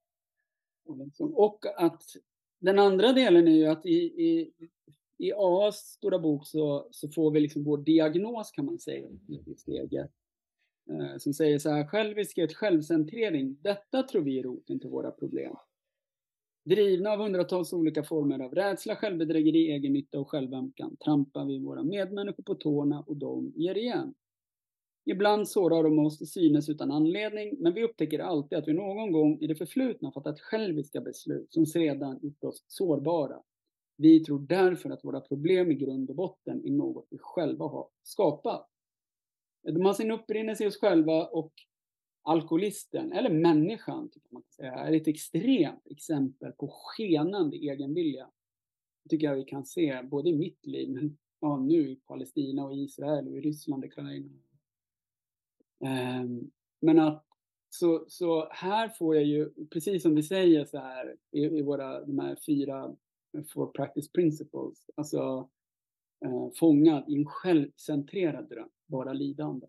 och, 0.86 0.98
liksom. 0.98 1.36
och 1.36 1.66
att 1.78 2.04
den 2.64 2.80
andra 2.80 3.14
delen 3.14 3.48
är 3.48 3.52
ju 3.52 3.66
att 3.66 3.86
i, 3.86 3.98
i, 4.00 4.52
i 5.18 5.34
AAs 5.34 5.76
stora 5.76 6.20
bok 6.20 6.48
så, 6.48 6.88
så 6.92 7.10
får 7.10 7.32
vi 7.32 7.40
liksom 7.40 7.64
vår 7.64 7.78
diagnos 7.78 8.52
kan 8.52 8.66
man 8.66 8.80
säga 8.80 9.10
i 9.46 9.56
steget. 9.56 10.12
Eh, 10.90 11.18
som 11.18 11.34
säger 11.34 11.60
så 11.60 11.70
här, 11.70 11.86
själviskhet, 11.88 12.54
självcentrering, 12.54 13.58
detta 13.62 14.04
tror 14.04 14.22
vi 14.22 14.40
är 14.40 14.44
roten 14.44 14.80
till 14.80 14.90
våra 14.90 15.12
problem. 15.12 15.56
Drivna 16.66 17.10
av 17.10 17.20
hundratals 17.20 17.74
olika 17.74 18.04
former 18.04 18.40
av 18.40 18.56
rädsla, 18.56 18.96
självbedrägeri, 18.96 19.72
egennytta 19.72 20.20
och 20.20 20.30
självömkan 20.30 20.98
trampar 20.98 21.46
vi 21.46 21.60
våra 21.60 21.84
medmänniskor 21.84 22.44
på 22.44 22.56
tårna 22.56 23.02
och 23.02 23.18
de 23.18 23.54
ger 23.56 23.78
igen. 23.78 24.14
Ibland 25.06 25.50
sårar 25.50 25.84
de 25.84 26.00
oss 26.00 26.18
till 26.18 26.32
synes 26.32 26.70
utan 26.70 26.92
anledning, 26.92 27.56
men 27.60 27.74
vi 27.74 27.84
upptäcker 27.84 28.20
alltid 28.20 28.58
att 28.58 28.68
vi 28.68 28.74
någon 28.74 29.12
gång 29.12 29.38
i 29.42 29.48
det 29.48 29.56
förflutna 29.56 30.12
fattat 30.12 30.40
själviska 30.40 31.02
beslut 31.02 31.54
som 31.54 31.66
sedan 31.66 32.20
gjort 32.22 32.44
oss 32.44 32.66
sårbara. 32.68 33.42
Vi 33.98 34.24
tror 34.24 34.40
därför 34.40 34.90
att 34.90 35.06
våra 35.06 35.22
problem 35.22 35.72
i 35.72 35.76
grund 35.76 36.10
och 36.10 36.16
botten 36.16 36.66
är 36.66 36.72
något 36.72 37.08
vi 37.10 37.18
själva 37.22 37.66
har 37.66 37.88
skapat. 38.04 38.70
De 39.64 39.86
har 39.86 39.94
sin 39.94 40.12
upprinnelse 40.12 40.64
i 40.64 40.68
oss 40.68 40.78
själva 40.78 41.26
och 41.26 41.54
alkoholisten, 42.22 43.12
eller 43.12 43.30
människan, 43.30 44.10
tycker 44.10 44.28
man 44.32 44.42
kan 44.42 44.52
säga, 44.52 44.74
är 44.74 44.94
ett 44.94 45.08
extremt 45.08 45.88
exempel 45.88 46.52
på 46.52 46.68
skenande 46.68 47.58
egenvilja. 47.58 48.30
Det 49.04 49.10
tycker 49.10 49.28
jag 49.28 49.36
vi 49.36 49.44
kan 49.44 49.66
se 49.66 50.02
både 50.04 50.30
i 50.30 50.38
mitt 50.38 50.66
liv, 50.66 50.90
men 50.90 51.18
ja, 51.40 51.58
nu 51.58 51.92
i 51.92 51.96
Palestina 51.96 52.66
och 52.66 52.76
Israel 52.76 53.28
och 53.28 53.38
i 53.38 53.42
Ryssland, 53.42 53.86
Ukraina. 53.86 54.30
Ehm, 55.86 56.52
men 56.82 57.00
att 57.00 57.26
så, 57.70 58.06
så 58.08 58.50
här 58.52 58.90
får 58.90 59.16
jag 59.16 59.24
ju, 59.24 59.50
precis 59.70 60.04
som 60.04 60.16
vi 60.16 60.24
säger 60.24 60.66
så 60.66 60.78
här 60.78 61.16
i, 61.32 61.40
i 61.40 61.62
våra, 61.62 62.06
de 62.06 62.20
här 62.20 62.38
fyra 62.46 62.96
four 63.54 63.68
practice 63.68 64.12
principles, 64.12 64.90
alltså 64.96 65.50
eh, 66.26 66.50
fångad 66.60 67.10
i 67.10 67.16
en 67.16 67.26
självcentrerad 67.26 68.50
dröm, 68.50 68.70
bara 68.86 69.14
lidande. 69.14 69.68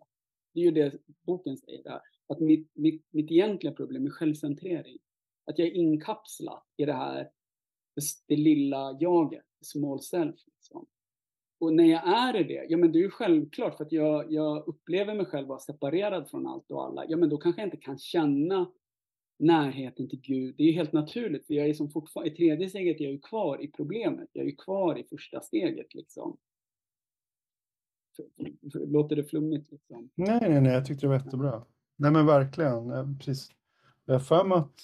Det 0.52 0.60
är 0.60 0.64
ju 0.64 0.70
det 0.70 0.98
boken 1.26 1.56
säger 1.56 1.82
där, 1.82 2.00
att 2.26 2.40
mitt, 2.40 2.70
mitt, 2.74 3.06
mitt 3.10 3.30
egentliga 3.30 3.72
problem 3.72 4.06
är 4.06 4.10
självcentrering. 4.10 4.98
Att 5.44 5.58
jag 5.58 5.68
är 5.68 5.72
inkapslad 5.72 6.62
i 6.76 6.84
det 6.84 6.92
här, 6.92 7.30
det 8.26 8.36
lilla 8.36 8.96
jaget, 9.00 9.44
small 9.60 10.02
self. 10.02 10.36
Liksom. 10.46 10.86
Och 11.64 11.74
när 11.74 11.84
jag 11.84 12.08
är 12.08 12.36
i 12.36 12.44
det, 12.44 12.66
ja 12.68 12.76
men 12.76 12.92
det 12.92 12.98
är 12.98 13.02
ju 13.02 13.10
självklart 13.10 13.76
för 13.76 13.84
att 13.84 13.92
jag, 13.92 14.32
jag 14.32 14.68
upplever 14.68 15.14
mig 15.14 15.26
själv 15.26 15.48
vara 15.48 15.58
separerad 15.58 16.30
från 16.30 16.46
allt 16.46 16.70
och 16.70 16.84
alla. 16.84 17.04
Ja 17.08 17.16
men 17.16 17.28
då 17.28 17.36
kanske 17.36 17.60
jag 17.60 17.66
inte 17.66 17.76
kan 17.76 17.98
känna 17.98 18.70
närheten 19.38 20.08
till 20.08 20.20
Gud. 20.20 20.54
Det 20.56 20.62
är 20.62 20.66
ju 20.66 20.72
helt 20.72 20.92
naturligt, 20.92 21.46
för 21.46 21.54
jag 21.54 21.68
är 21.68 21.74
som 21.74 21.90
fortfarande, 21.90 22.32
i 22.32 22.36
tredje 22.36 22.68
steget 22.68 23.00
jag 23.00 23.08
är 23.08 23.12
ju 23.12 23.20
kvar 23.20 23.62
i 23.62 23.68
problemet. 23.68 24.28
Jag 24.32 24.42
är 24.42 24.48
ju 24.48 24.56
kvar 24.56 24.98
i 24.98 25.04
första 25.04 25.40
steget 25.40 25.94
liksom. 25.94 26.36
Låter 28.72 29.16
det 29.16 29.24
flummigt 29.24 29.72
liksom? 29.72 30.10
Nej, 30.14 30.38
nej, 30.40 30.60
nej, 30.60 30.72
jag 30.72 30.86
tyckte 30.86 31.06
det 31.06 31.08
var 31.08 31.18
jättebra. 31.18 31.64
Nej 31.96 32.10
men 32.10 32.26
verkligen, 32.26 33.18
precis. 33.18 33.48
Jag 34.04 34.14
har 34.14 34.20
för 34.20 34.44
mig 34.44 34.58
att 34.58 34.80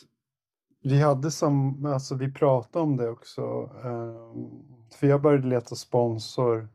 vi 0.82 1.00
hade 1.00 1.30
som, 1.30 1.84
alltså 1.84 2.14
vi 2.14 2.32
pratade 2.32 2.82
om 2.82 2.96
det 2.96 3.08
också. 3.08 3.70
Ehm, 3.84 4.79
för 4.94 5.06
jag 5.06 5.22
började 5.22 5.48
leta 5.48 5.74
sponsor 5.74 6.68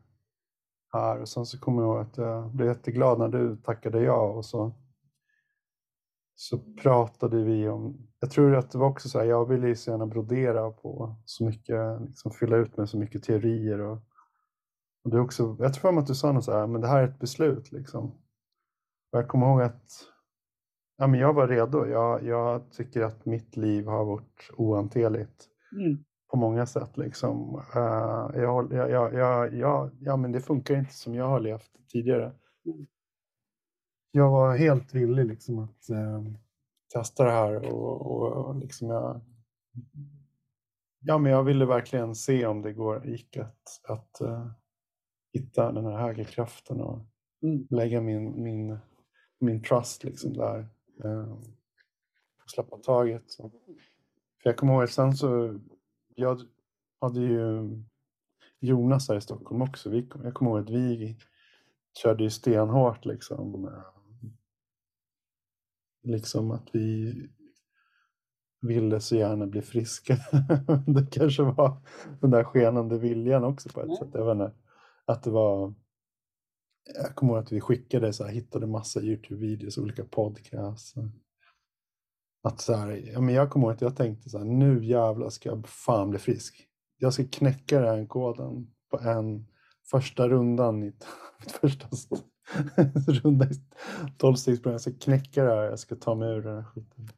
här 0.92 1.20
och 1.20 1.28
sen 1.28 1.46
så 1.46 1.58
kommer 1.58 1.82
jag 1.82 1.88
ihåg 1.88 2.06
att 2.06 2.18
jag 2.18 2.50
blev 2.50 2.68
jätteglad 2.68 3.18
när 3.18 3.28
du 3.28 3.56
tackade 3.56 4.02
ja 4.02 4.20
och 4.20 4.44
så 4.44 4.72
så 6.38 6.58
pratade 6.58 7.44
vi 7.44 7.68
om, 7.68 8.08
jag 8.20 8.30
tror 8.30 8.54
att 8.54 8.70
det 8.70 8.78
var 8.78 8.88
också 8.88 9.08
så 9.08 9.18
här, 9.18 9.26
jag 9.26 9.48
ville 9.48 9.68
ju 9.68 9.76
så 9.76 9.90
gärna 9.90 10.06
brodera 10.06 10.70
på 10.70 11.16
så 11.24 11.44
mycket, 11.44 12.00
liksom 12.00 12.30
fylla 12.30 12.56
ut 12.56 12.76
med 12.76 12.88
så 12.88 12.98
mycket 12.98 13.22
teorier 13.22 13.80
och, 13.80 13.98
och 15.04 15.10
det 15.10 15.20
också, 15.20 15.56
jag 15.58 15.74
tror 15.74 15.98
att 15.98 16.06
du 16.06 16.14
sa 16.14 16.32
något 16.32 16.44
så 16.44 16.52
här, 16.52 16.66
men 16.66 16.80
det 16.80 16.88
här 16.88 17.02
är 17.02 17.08
ett 17.08 17.18
beslut 17.18 17.72
liksom. 17.72 18.04
Och 19.12 19.18
jag 19.18 19.28
kommer 19.28 19.46
ihåg 19.46 19.62
att 19.62 19.90
ja, 20.96 21.06
men 21.06 21.20
jag 21.20 21.32
var 21.32 21.48
redo, 21.48 21.86
jag, 21.86 22.24
jag 22.24 22.72
tycker 22.72 23.02
att 23.02 23.26
mitt 23.26 23.56
liv 23.56 23.86
har 23.86 24.04
varit 24.04 24.50
ohanterligt 24.56 25.48
mm 25.72 26.04
på 26.30 26.36
många 26.36 26.66
sätt 26.66 26.96
liksom. 26.96 27.54
Uh, 27.76 28.40
jag, 28.42 28.72
jag, 28.72 29.14
jag, 29.14 29.54
jag, 29.54 29.90
ja 30.00 30.16
men 30.16 30.32
det 30.32 30.40
funkar 30.40 30.74
inte 30.74 30.94
som 30.94 31.14
jag 31.14 31.28
har 31.28 31.40
levt 31.40 31.70
tidigare. 31.92 32.32
Mm 32.66 32.86
jag 34.16 34.30
var 34.30 34.56
helt 34.56 34.94
villig 34.94 35.26
liksom 35.26 35.58
att 35.58 35.90
eh, 35.90 36.22
testa 36.94 37.24
det 37.24 37.30
här 37.30 37.72
och, 37.72 38.46
och, 38.46 38.56
liksom 38.56 38.88
jag, 38.88 39.20
ja, 41.00 41.18
men 41.18 41.32
jag 41.32 41.44
ville 41.44 41.66
verkligen 41.66 42.14
se 42.14 42.46
om 42.46 42.62
det 42.62 42.72
går, 42.72 43.06
gick 43.06 43.36
att, 43.36 43.80
att 43.88 44.18
uh, 44.22 44.50
hitta 45.32 45.72
den 45.72 45.84
här 45.84 45.98
högre 45.98 46.24
kraften 46.24 46.80
och 46.80 47.00
mm. 47.42 47.66
lägga 47.70 48.00
min, 48.00 48.42
min, 48.42 48.78
min 49.38 49.62
trust 49.62 50.04
liksom 50.04 50.32
där. 50.32 50.68
Uh, 51.04 51.32
och 52.42 52.50
släppa 52.50 52.76
taget. 52.76 53.30
Så. 53.30 53.50
För 54.42 54.50
jag 54.50 54.56
kommer 54.56 54.72
ihåg 54.72 54.82
att 54.82 54.90
sen 54.90 55.16
så, 55.16 55.60
jag 56.16 56.40
hade 57.00 57.20
ju 57.20 57.62
Jonas 58.60 59.08
här 59.08 59.16
i 59.16 59.20
Stockholm 59.20 59.62
också. 59.62 59.90
Vi, 59.90 60.08
jag 60.24 60.34
kommer 60.34 60.50
ihåg 60.50 60.60
att 60.60 60.70
vi 60.70 61.16
körde 62.02 62.24
ju 62.24 62.30
stenhårt 62.30 63.04
liksom 63.04 63.68
liksom 66.02 66.50
att 66.50 66.68
vi 66.72 67.14
ville 68.60 69.00
så 69.00 69.16
gärna 69.16 69.46
bli 69.46 69.62
friska. 69.62 70.16
det 70.86 71.06
kanske 71.10 71.42
var 71.42 71.82
den 72.20 72.30
där 72.30 72.44
skenande 72.44 72.98
viljan 72.98 73.44
också 73.44 73.68
på 73.68 73.80
ett 73.80 73.88
Nej. 73.88 73.96
sätt. 73.96 74.10
Jag 74.12 74.26
vet 74.26 74.32
inte, 74.32 74.58
att 75.04 75.22
det 75.22 75.30
var 75.30 75.74
jag 76.94 77.14
kommer 77.14 77.32
ihåg 77.32 77.42
att 77.42 77.52
vi 77.52 77.60
skickade 77.60 78.12
så 78.12 78.24
här, 78.24 78.32
hittade 78.32 78.66
massa 78.66 79.00
Youtube-videos, 79.00 79.78
olika 79.78 80.04
podcasts. 80.04 80.94
Att 82.46 82.60
så 82.60 82.74
här, 82.74 82.90
ja, 83.12 83.20
men 83.20 83.34
jag 83.34 83.50
kommer 83.50 83.66
ihåg 83.66 83.74
att 83.74 83.80
jag 83.80 83.96
tänkte 83.96 84.30
så 84.30 84.38
här, 84.38 84.44
nu 84.44 84.84
jävlar 84.84 85.28
ska 85.28 85.48
jag 85.48 85.68
fan 85.68 86.10
bli 86.10 86.18
frisk. 86.18 86.68
Jag 86.98 87.12
ska 87.12 87.24
knäcka 87.24 87.80
den 87.80 87.98
här 87.98 88.06
koden 88.06 88.74
på 88.90 88.98
en 88.98 89.46
första 89.90 90.28
rundan 90.28 90.82
i 90.82 90.86
mitt 91.40 91.52
första 91.52 91.88
runda 93.12 93.46
i 93.46 93.50
tolvstegsprogram. 94.18 94.72
Jag 94.72 94.80
ska 94.80 94.92
knäcka 94.92 95.44
det 95.44 95.50
här. 95.50 95.62
Jag 95.62 95.78
ska 95.78 95.96
ta 95.96 96.14
mig 96.14 96.28
ur 96.28 96.42
den 96.42 96.54
här 96.54 96.64
skiten. 96.64 97.08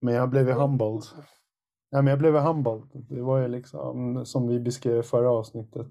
Men 0.00 0.14
jag 0.14 0.30
blev 0.30 0.48
ju 0.48 0.54
humbled. 0.54 1.02
Ja, 1.90 2.02
men 2.02 2.06
jag 2.06 2.18
blev 2.18 2.34
humbled. 2.34 2.82
Det 2.92 3.22
var 3.22 3.38
ju 3.38 3.48
liksom 3.48 4.26
som 4.26 4.48
vi 4.48 4.60
beskrev 4.60 4.98
i 4.98 5.02
förra 5.02 5.30
avsnittet. 5.30 5.90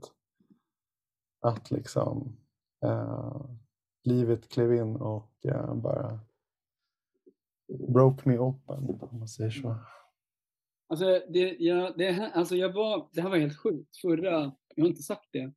Att 1.41 1.71
liksom 1.71 2.37
uh, 2.85 3.45
livet 4.03 4.49
klev 4.49 4.73
in 4.73 4.95
och 4.95 5.31
uh, 5.45 5.75
bara 5.75 6.19
broke 7.69 8.29
me 8.29 8.37
open 8.37 8.99
om 8.99 9.19
man 9.19 9.27
säger 9.27 9.49
så. 9.49 9.75
Alltså, 10.87 11.21
det, 11.29 11.55
jag, 11.59 11.97
det, 11.97 12.31
alltså 12.33 12.55
jag 12.55 12.73
var, 12.73 13.09
det 13.13 13.21
här 13.21 13.29
var 13.29 13.37
helt 13.37 13.57
sjukt. 13.57 13.97
Förra, 13.97 14.51
jag 14.75 14.83
har 14.83 14.89
inte 14.89 15.03
sagt 15.03 15.29
det, 15.31 15.53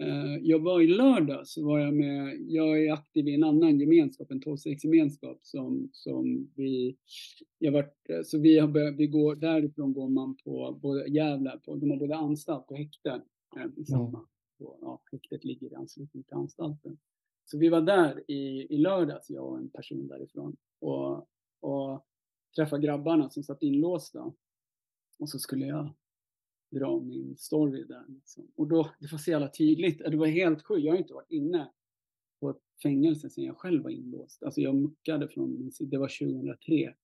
Eh, 0.00 0.36
jag 0.42 0.58
var 0.58 0.80
i 0.80 0.86
lördag 0.86 1.46
så 1.46 1.66
var 1.66 1.78
jag 1.78 1.94
med, 1.94 2.36
jag 2.48 2.84
är 2.84 2.92
aktiv 2.92 3.28
i 3.28 3.34
en 3.34 3.44
annan 3.44 3.80
gemenskap, 3.80 4.30
en 4.30 4.40
tolvstegsgemenskap 4.40 5.38
som, 5.42 5.88
som 5.92 6.50
vi, 6.54 6.96
jag 7.58 7.72
varit, 7.72 8.08
eh, 8.08 8.22
så 8.24 8.38
vi 8.38 8.58
har 8.58 8.68
börjat, 8.68 8.96
vi 8.96 9.06
går, 9.06 9.36
därifrån 9.36 9.92
går 9.92 10.08
man 10.08 10.36
på 10.44 10.78
både 10.82 11.08
Gävle, 11.08 11.60
på, 11.64 11.76
de 11.76 11.90
har 11.90 11.98
både 11.98 12.16
anstalt 12.16 12.70
och 12.70 12.76
häkte 12.76 13.22
eh, 13.56 13.66
i 13.76 13.84
samma, 13.84 14.08
mm. 14.08 14.26
ja, 14.80 15.02
häktet 15.12 15.44
ligger 15.44 15.72
i 15.72 15.74
anslutning 15.74 16.22
till 16.22 16.36
anstalten. 16.36 16.98
Så 17.50 17.58
vi 17.58 17.68
var 17.68 17.80
där 17.80 18.30
i, 18.30 18.74
i 18.74 18.78
lördags, 18.78 19.30
jag 19.30 19.44
och 19.44 19.58
en 19.58 19.70
person 19.70 20.08
därifrån, 20.08 20.56
och, 20.80 21.28
och 21.60 22.06
träffade 22.56 22.86
grabbarna 22.86 23.30
som 23.30 23.42
satt 23.42 23.62
inlåsta. 23.62 24.32
Och 25.18 25.28
så 25.28 25.38
skulle 25.38 25.66
jag 25.66 25.94
dra 26.70 27.00
min 27.00 27.36
story 27.36 27.84
där. 27.84 28.04
Liksom. 28.08 28.52
Och 28.54 28.66
då, 28.66 28.90
det 29.00 29.12
var 29.12 29.18
så 29.18 29.30
jävla 29.30 29.48
tydligt, 29.48 29.98
det 29.98 30.16
var 30.16 30.26
helt 30.26 30.62
sjukt, 30.62 30.84
jag 30.84 30.92
har 30.92 30.98
inte 30.98 31.14
varit 31.14 31.30
inne 31.30 31.72
på 32.40 32.50
ett 32.50 32.62
fängelse 32.82 33.30
sedan 33.30 33.44
jag 33.44 33.56
själv 33.56 33.82
var 33.82 33.90
inlåst. 33.90 34.42
Alltså 34.42 34.60
jag 34.60 34.74
muckade 34.74 35.28
från, 35.28 35.70
det 35.80 35.98
var 35.98 36.08
2003. 36.08 36.94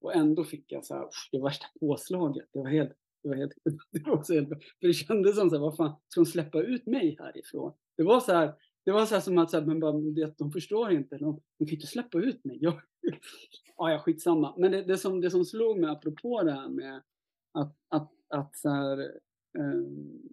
Och 0.00 0.14
ändå 0.14 0.44
fick 0.44 0.72
jag 0.72 0.84
så 0.84 0.94
här, 0.94 1.08
det 1.32 1.40
värsta 1.40 1.66
påslaget. 1.80 2.48
Det 2.52 2.58
var 2.58 2.68
helt, 2.68 2.92
det 3.22 3.28
var 3.28 3.36
helt, 3.36 3.52
det 3.90 4.06
var 4.06 4.22
så 4.22 4.34
helt, 4.34 4.48
för 4.48 4.86
det 4.86 4.92
kändes 4.92 5.36
som 5.36 5.50
så 5.50 5.56
här, 5.56 5.62
vad 5.62 5.76
fan, 5.76 5.92
ska 6.08 6.20
de 6.20 6.26
släppa 6.26 6.62
ut 6.62 6.86
mig 6.86 7.16
härifrån? 7.18 7.72
Det 7.96 8.02
var 8.02 8.20
så 8.20 8.32
här, 8.32 8.54
det 8.84 8.90
var 8.90 9.06
så 9.06 9.14
här 9.14 9.22
som 9.22 9.38
att 9.38 9.50
så 9.50 9.58
här, 9.58 9.66
men 9.66 9.80
bara, 9.80 9.92
det, 9.92 10.38
de 10.38 10.52
förstår 10.52 10.92
inte. 10.92 11.18
De, 11.18 11.40
de 11.58 11.66
kan 11.66 11.74
inte 11.74 11.86
släppa 11.86 12.18
ut 12.18 12.44
mig. 12.44 12.58
Jag, 12.60 12.72
ja, 13.76 13.90
ja, 13.90 13.98
skitsamma. 13.98 14.54
Men 14.58 14.72
det, 14.72 14.82
det, 14.82 14.98
som, 14.98 15.20
det 15.20 15.30
som 15.30 15.44
slog 15.44 15.78
mig 15.78 15.90
apropå 15.90 16.42
det 16.42 16.52
här 16.52 16.68
med 16.68 17.02
att, 17.52 17.76
att, 17.88 18.12
att 18.28 18.56
så 18.56 18.68
här, 18.68 19.18
um, 19.58 20.28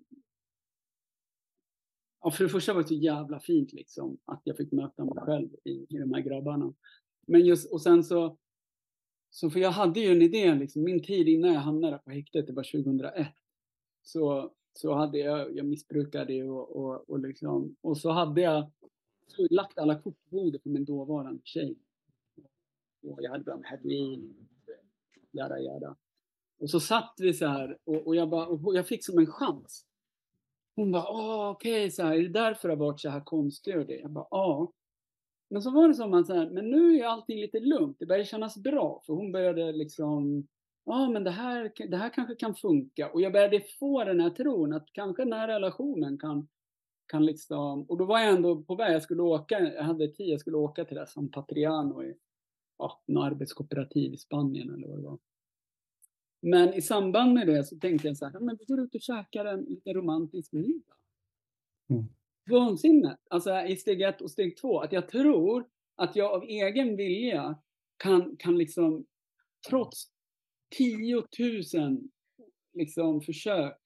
ja, 2.21 2.31
för 2.31 2.43
det 2.43 2.49
första 2.49 2.73
var 2.73 2.81
det 2.81 2.87
så 2.87 2.93
jävla 2.93 3.39
fint 3.39 3.73
liksom 3.73 4.17
att 4.25 4.41
jag 4.43 4.57
fick 4.57 4.71
möta 4.71 5.05
mig 5.05 5.13
själv 5.17 5.49
i, 5.63 5.71
i 5.89 5.97
de 5.97 6.13
här 6.13 6.21
grabbarna. 6.21 6.73
Men 7.27 7.45
just, 7.45 7.71
och 7.71 7.81
sen 7.81 8.03
så, 8.03 8.37
så 9.29 9.49
för 9.49 9.59
jag 9.59 9.71
hade 9.71 9.99
ju 9.99 10.11
en 10.11 10.21
idé, 10.21 10.55
liksom, 10.55 10.83
min 10.83 11.03
tid 11.03 11.27
innan 11.27 11.53
jag 11.53 11.61
hamnade 11.61 11.97
på 11.97 12.11
häktet, 12.11 12.47
det 12.47 12.53
var 12.53 12.63
2001. 12.63 13.27
Så, 14.03 14.53
så 14.77 14.93
hade 14.93 15.17
jag, 15.17 15.55
jag 15.55 15.65
missbrukade 15.65 16.43
och, 16.43 16.75
och, 16.75 17.09
och, 17.09 17.19
liksom, 17.19 17.75
och 17.81 17.97
så 17.97 18.11
hade 18.11 18.41
jag 18.41 18.71
så 19.27 19.47
lagt 19.49 19.77
alla 19.77 19.95
kort 19.95 20.15
på 20.29 20.35
bordet 20.35 20.63
för 20.63 20.69
min 20.69 20.85
dåvarande 20.85 21.41
tjej. 21.43 21.75
Och 23.03 23.19
jag 23.23 23.31
hade 23.31 23.43
börjat 23.43 23.59
med 23.59 23.69
heroin, 23.69 24.47
jada 25.31 25.59
jada. 25.59 25.95
Och 26.59 26.69
så 26.69 26.79
satt 26.79 27.13
vi 27.17 27.33
så 27.33 27.47
här 27.47 27.77
och, 27.83 28.07
och 28.07 28.15
jag, 28.15 28.29
bara, 28.29 28.47
och 28.47 28.75
jag 28.75 28.87
fick 28.87 29.05
som 29.05 29.17
en 29.17 29.27
chans. 29.27 29.85
Hon 30.75 30.91
bara, 30.91 31.03
ah, 31.03 31.49
okej, 31.49 31.81
okay, 31.81 31.91
så 31.91 32.03
här, 32.03 32.15
är 32.15 32.21
det 32.21 32.29
därför 32.29 32.67
det 32.67 32.73
har 32.73 32.79
varit 32.79 32.99
så 32.99 33.09
här 33.09 33.21
konstig? 33.21 33.77
Och 33.77 33.85
det? 33.85 33.99
Jag 33.99 34.11
bara, 34.11 34.27
ja. 34.31 34.71
Men 35.49 35.61
så 35.61 35.71
var 35.71 35.87
det 35.87 35.93
som 35.93 36.13
att, 36.13 36.27
så 36.27 36.33
här, 36.33 36.49
men 36.49 36.69
nu 36.69 36.99
är 36.99 37.05
allting 37.05 37.39
lite 37.39 37.59
lugnt. 37.59 37.99
Det 37.99 38.05
börjar 38.05 38.23
kännas 38.23 38.57
bra, 38.57 39.01
för 39.05 39.13
hon 39.13 39.31
började 39.31 39.71
liksom, 39.71 40.47
ja 40.87 41.09
men 41.09 41.23
det 41.23 41.31
här, 41.31 41.71
det 41.89 41.97
här 41.97 42.09
kanske 42.09 42.35
kan 42.35 42.55
funka. 42.55 43.11
Och 43.11 43.21
jag 43.21 43.33
började 43.33 43.61
få 43.79 44.03
den 44.03 44.19
här 44.19 44.29
tron 44.29 44.73
att 44.73 44.87
kanske 44.91 45.23
den 45.23 45.33
här 45.33 45.47
relationen 45.47 46.17
kan, 46.17 46.47
kan 47.07 47.25
liksom, 47.25 47.83
och 47.83 47.97
då 47.97 48.05
var 48.05 48.19
jag 48.19 48.29
ändå 48.29 48.63
på 48.63 48.75
väg, 48.75 48.93
jag 48.93 49.03
skulle 49.03 49.21
åka, 49.21 49.59
jag 49.59 49.83
hade 49.83 50.07
tid, 50.07 50.27
jag 50.27 50.39
skulle 50.39 50.57
åka 50.57 50.85
till 50.85 50.97
det 50.97 51.07
San 51.07 51.31
Patriano 51.31 52.03
i, 52.03 52.15
ja, 52.77 53.01
något 53.05 53.25
arbetskooperativ 53.25 54.13
i 54.13 54.17
Spanien 54.17 54.73
eller 54.73 54.87
vad 54.87 54.97
det 54.97 55.03
var. 55.03 55.19
Men 56.41 56.73
i 56.73 56.81
samband 56.81 57.33
med 57.33 57.47
det 57.47 57.63
så 57.63 57.75
tänkte 57.79 58.07
jag 58.07 58.17
så 58.17 58.25
här, 58.25 58.39
men 58.39 58.57
vi 58.59 58.65
går 58.65 58.79
ut 58.79 58.95
och 58.95 59.01
käkar 59.01 59.45
en 59.45 59.61
lite 59.61 59.93
romantisk 59.93 60.51
middag. 60.51 60.95
Mm. 61.89 62.05
Vansinne, 62.49 63.17
alltså 63.29 63.61
i 63.61 63.75
steg 63.75 64.01
ett 64.01 64.21
och 64.21 64.31
steg 64.31 64.57
två, 64.57 64.79
att 64.79 64.91
jag 64.91 65.09
tror 65.09 65.69
att 65.95 66.15
jag 66.15 66.31
av 66.31 66.43
egen 66.43 66.95
vilja 66.95 67.59
kan, 67.97 68.35
kan 68.37 68.57
liksom, 68.57 69.05
trots 69.69 70.16
10 70.69 71.23
000 71.73 72.09
liksom 72.73 73.21
försök, 73.21 73.77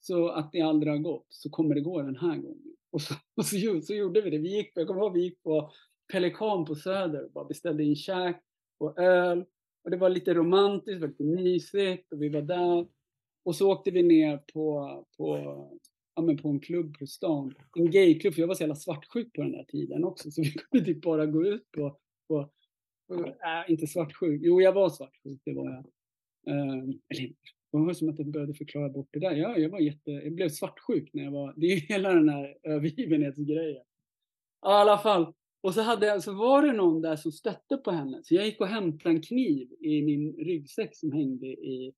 så 0.00 0.28
att 0.28 0.52
det 0.52 0.60
aldrig 0.60 0.92
har 0.92 0.98
gått, 0.98 1.26
så 1.28 1.50
kommer 1.50 1.74
det 1.74 1.80
gå 1.80 2.02
den 2.02 2.16
här 2.16 2.36
gången. 2.36 2.76
Och 2.90 3.02
så, 3.02 3.14
och 3.36 3.44
så, 3.44 3.80
så 3.82 3.94
gjorde 3.94 4.20
vi 4.20 4.30
det. 4.30 4.38
Vi 4.38 4.56
gick, 4.56 4.72
jag 4.74 4.86
kommer 4.86 5.00
ihåg 5.00 5.14
vi 5.14 5.22
gick 5.22 5.42
på 5.42 5.70
Pelikan 6.12 6.64
på 6.64 6.74
Söder 6.74 7.24
och 7.24 7.32
bara 7.32 7.44
beställde 7.44 7.84
in 7.84 7.96
käk 7.96 8.42
och 8.78 8.98
öl 8.98 9.44
och 9.84 9.90
det 9.90 9.96
var 9.96 10.10
lite 10.10 10.34
romantiskt, 10.34 11.00
det 11.00 11.06
var 11.06 11.08
lite 11.08 11.24
mysigt 11.24 12.12
och 12.12 12.22
vi 12.22 12.28
var 12.28 12.42
där. 12.42 12.88
Och 13.44 13.56
så 13.56 13.72
åkte 13.72 13.90
vi 13.90 14.02
ner 14.02 14.36
på, 14.52 15.04
på, 15.16 15.38
ja, 16.14 16.22
men 16.22 16.36
på 16.36 16.48
en 16.48 16.60
klubb 16.60 16.98
på 16.98 17.06
stan. 17.06 17.54
En 17.76 17.90
gayklubb, 17.90 18.34
för 18.34 18.40
jag 18.40 18.48
var 18.48 18.54
så 18.54 18.62
jävla 18.62 18.74
svartsjuk 18.74 19.32
på 19.32 19.42
den 19.42 19.52
där 19.52 19.64
tiden 19.64 20.04
också. 20.04 20.30
Så 20.30 20.42
vi 20.42 20.50
kunde 20.50 20.86
typ 20.86 21.02
bara 21.02 21.26
gå 21.26 21.46
ut 21.46 21.72
på, 21.72 21.98
på 22.28 22.50
äh, 23.10 23.70
inte 23.70 23.86
svartsjuk, 23.86 24.40
jo 24.44 24.60
jag 24.60 24.72
var 24.72 24.90
svartsjuk, 24.90 25.40
det 25.44 25.54
var 25.54 25.70
jag. 25.70 25.84
Uh, 26.54 26.94
eller 27.08 27.28
det 27.72 27.78
var 27.78 27.92
som 27.92 28.08
att 28.08 28.18
jag 28.18 28.28
började 28.28 28.54
förklara 28.54 28.88
bort 28.88 29.08
det 29.12 29.20
där. 29.20 29.32
Ja, 29.32 29.58
jag 29.58 29.70
var 29.70 29.78
jätte, 29.78 30.10
jag 30.10 30.34
blev 30.34 30.48
svartsjuk 30.48 31.10
när 31.12 31.24
jag 31.24 31.30
var, 31.30 31.54
det 31.56 31.66
är 31.66 31.74
ju 31.74 31.80
hela 31.88 32.14
den 32.14 32.28
här 32.28 32.56
övergivenhetsgrejen. 32.62 33.82
I 33.82 33.84
alla 34.60 34.98
fall, 34.98 35.34
och 35.60 35.74
så, 35.74 35.80
hade, 35.80 36.20
så 36.20 36.32
var 36.32 36.62
det 36.62 36.72
någon 36.72 37.02
där 37.02 37.16
som 37.16 37.32
stötte 37.32 37.76
på 37.76 37.90
henne. 37.90 38.20
Så 38.22 38.34
jag 38.34 38.46
gick 38.46 38.60
och 38.60 38.66
hämtade 38.66 39.14
en 39.14 39.22
kniv 39.22 39.72
i 39.80 40.02
min 40.02 40.32
ryggsäck 40.32 40.96
som 40.96 41.12
hängde 41.12 41.46
i... 41.46 41.92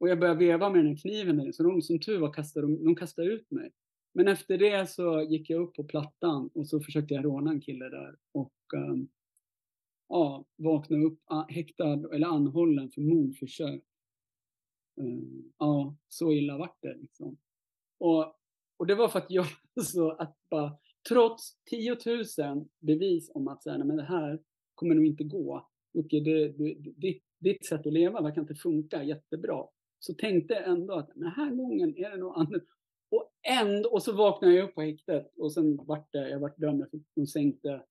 Och 0.00 0.08
jag 0.08 0.20
började 0.20 0.38
veva 0.38 0.70
med 0.70 0.78
den 0.78 0.86
här 0.86 0.96
kniven. 0.96 1.52
Så 1.52 1.62
de, 1.62 1.82
som 1.82 2.00
tur 2.00 2.18
var 2.18 2.32
kastade 2.32 2.66
de, 2.66 2.84
de 2.84 2.96
kastade 2.96 3.28
ut 3.28 3.50
mig. 3.50 3.70
Men 4.12 4.28
efter 4.28 4.58
det 4.58 4.90
så 4.90 5.22
gick 5.22 5.50
jag 5.50 5.62
upp 5.62 5.74
på 5.74 5.84
plattan 5.84 6.50
och 6.54 6.68
så 6.68 6.80
försökte 6.80 7.14
jag 7.14 7.24
råna 7.24 7.50
en 7.50 7.60
kille 7.60 7.88
där. 7.88 8.16
Och 8.32 8.52
um, 8.74 9.08
ja, 10.10 10.44
Vakna 10.56 10.96
upp 10.96 11.18
häktad 11.48 12.14
eller 12.14 12.26
anhållen 12.26 12.90
för 12.90 13.00
mordförsök. 13.00 13.84
Eh, 15.00 15.44
ja, 15.58 15.96
så 16.08 16.32
illa 16.32 16.58
vart 16.58 16.78
det 16.82 16.94
liksom. 16.94 17.38
Och, 17.98 18.34
och 18.76 18.86
det 18.86 18.94
var 18.94 19.08
för 19.08 19.18
att 19.18 19.30
jag 19.30 19.46
så 19.84 20.10
att 20.10 20.36
bara 20.50 20.72
trots 21.08 21.56
10 21.64 21.96
000 22.38 22.68
bevis 22.78 23.30
om 23.34 23.48
att 23.48 23.62
säga, 23.62 23.84
men 23.84 23.96
det 23.96 24.02
här 24.02 24.40
kommer 24.74 24.94
nog 24.94 25.06
inte 25.06 25.24
gå. 25.24 25.68
Jocke, 25.92 26.20
det, 26.20 26.48
det, 26.48 26.74
ditt, 26.96 27.22
ditt 27.38 27.66
sätt 27.66 27.86
att 27.86 27.92
leva 27.92 28.22
verkar 28.22 28.40
inte 28.40 28.54
funka 28.54 29.02
jättebra. 29.02 29.66
Så 29.98 30.14
tänkte 30.14 30.54
jag 30.54 30.68
ändå 30.68 30.94
att 30.94 31.10
den 31.14 31.26
här 31.26 31.54
gången 31.54 31.96
är 31.96 32.10
det 32.10 32.16
nog 32.16 32.32
annat. 32.36 32.62
Och, 33.10 33.32
ändå, 33.42 33.88
och 33.90 34.02
så 34.02 34.12
vaknade 34.12 34.54
jag 34.54 34.68
upp 34.68 34.74
på 34.74 34.82
häktet 34.82 35.32
och 35.36 35.52
sen 35.52 35.76
vart 35.76 36.12
det, 36.12 36.30
jag 36.30 36.40
vart 36.40 36.58
dömd, 36.58 36.86
de 37.14 37.26
sänkte 37.26 37.82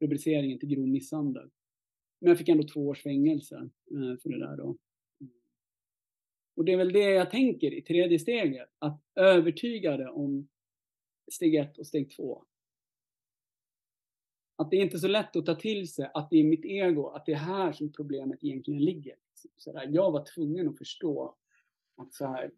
rubriceringen 0.00 0.58
till 0.58 0.68
grov 0.68 0.88
misshandel. 0.88 1.50
Men 2.18 2.28
jag 2.28 2.38
fick 2.38 2.48
ändå 2.48 2.68
två 2.68 2.88
års 2.88 3.02
fängelse 3.02 3.56
eh, 3.90 4.18
för 4.22 4.28
det 4.28 4.38
där 4.38 4.56
då. 4.56 4.76
Och 6.56 6.64
det 6.64 6.72
är 6.72 6.76
väl 6.76 6.92
det 6.92 7.10
jag 7.10 7.30
tänker 7.30 7.74
i 7.74 7.82
tredje 7.82 8.18
steget, 8.18 8.68
att 8.78 9.02
övertyga 9.14 9.96
det 9.96 10.08
om 10.08 10.48
steg 11.32 11.54
ett 11.54 11.78
och 11.78 11.86
steg 11.86 12.10
två. 12.16 12.44
Att 14.56 14.70
det 14.70 14.76
är 14.76 14.82
inte 14.82 14.98
så 14.98 15.08
lätt 15.08 15.36
att 15.36 15.46
ta 15.46 15.54
till 15.54 15.88
sig 15.88 16.10
att 16.14 16.30
det 16.30 16.36
är 16.36 16.44
mitt 16.44 16.64
ego, 16.64 17.06
att 17.06 17.26
det 17.26 17.32
är 17.32 17.36
här 17.36 17.72
som 17.72 17.92
problemet 17.92 18.44
egentligen 18.44 18.84
ligger. 18.84 19.16
Så 19.56 19.72
där, 19.72 19.88
jag 19.92 20.12
var 20.12 20.24
tvungen 20.34 20.68
att 20.68 20.78
förstå 20.78 21.36
att 21.96 22.14
så 22.14 22.26
här, 22.26 22.50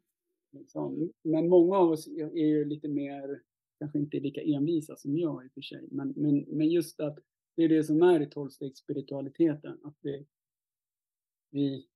liksom, 0.52 1.12
men 1.22 1.48
många 1.48 1.76
av 1.76 1.90
oss 1.90 2.06
är 2.08 2.46
ju 2.46 2.64
lite 2.64 2.88
mer, 2.88 3.42
kanske 3.78 3.98
inte 3.98 4.20
lika 4.20 4.42
envisa 4.42 4.96
som 4.96 5.18
jag 5.18 5.44
i 5.44 5.48
och 5.48 5.52
för 5.52 5.60
sig, 5.60 5.88
men, 5.90 6.14
men, 6.16 6.44
men 6.48 6.70
just 6.70 7.00
att 7.00 7.18
det 7.54 7.62
är 7.62 7.68
det 7.68 7.84
som 7.84 8.02
är 8.02 8.20
i 8.20 8.26
tolvstegsspiritualiteten, 8.26 9.80
att 9.84 9.96
vi, 10.00 10.26
vi 11.50 11.86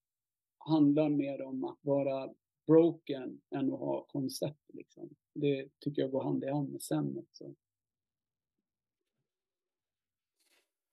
handlar 0.59 1.09
mer 1.09 1.43
om 1.43 1.65
att 1.65 1.79
vara 1.81 2.35
broken 2.67 3.41
än 3.51 3.73
att 3.73 3.81
ha 3.81 4.07
koncept. 4.07 4.71
Liksom. 4.73 5.09
Det 5.35 5.69
tycker 5.79 6.03
jag 6.03 6.11
går 6.11 6.25
hand 6.25 6.45
i 6.45 6.51
hand 6.51 6.73
med 6.73 6.83
sen 6.83 7.19
också. 7.19 7.55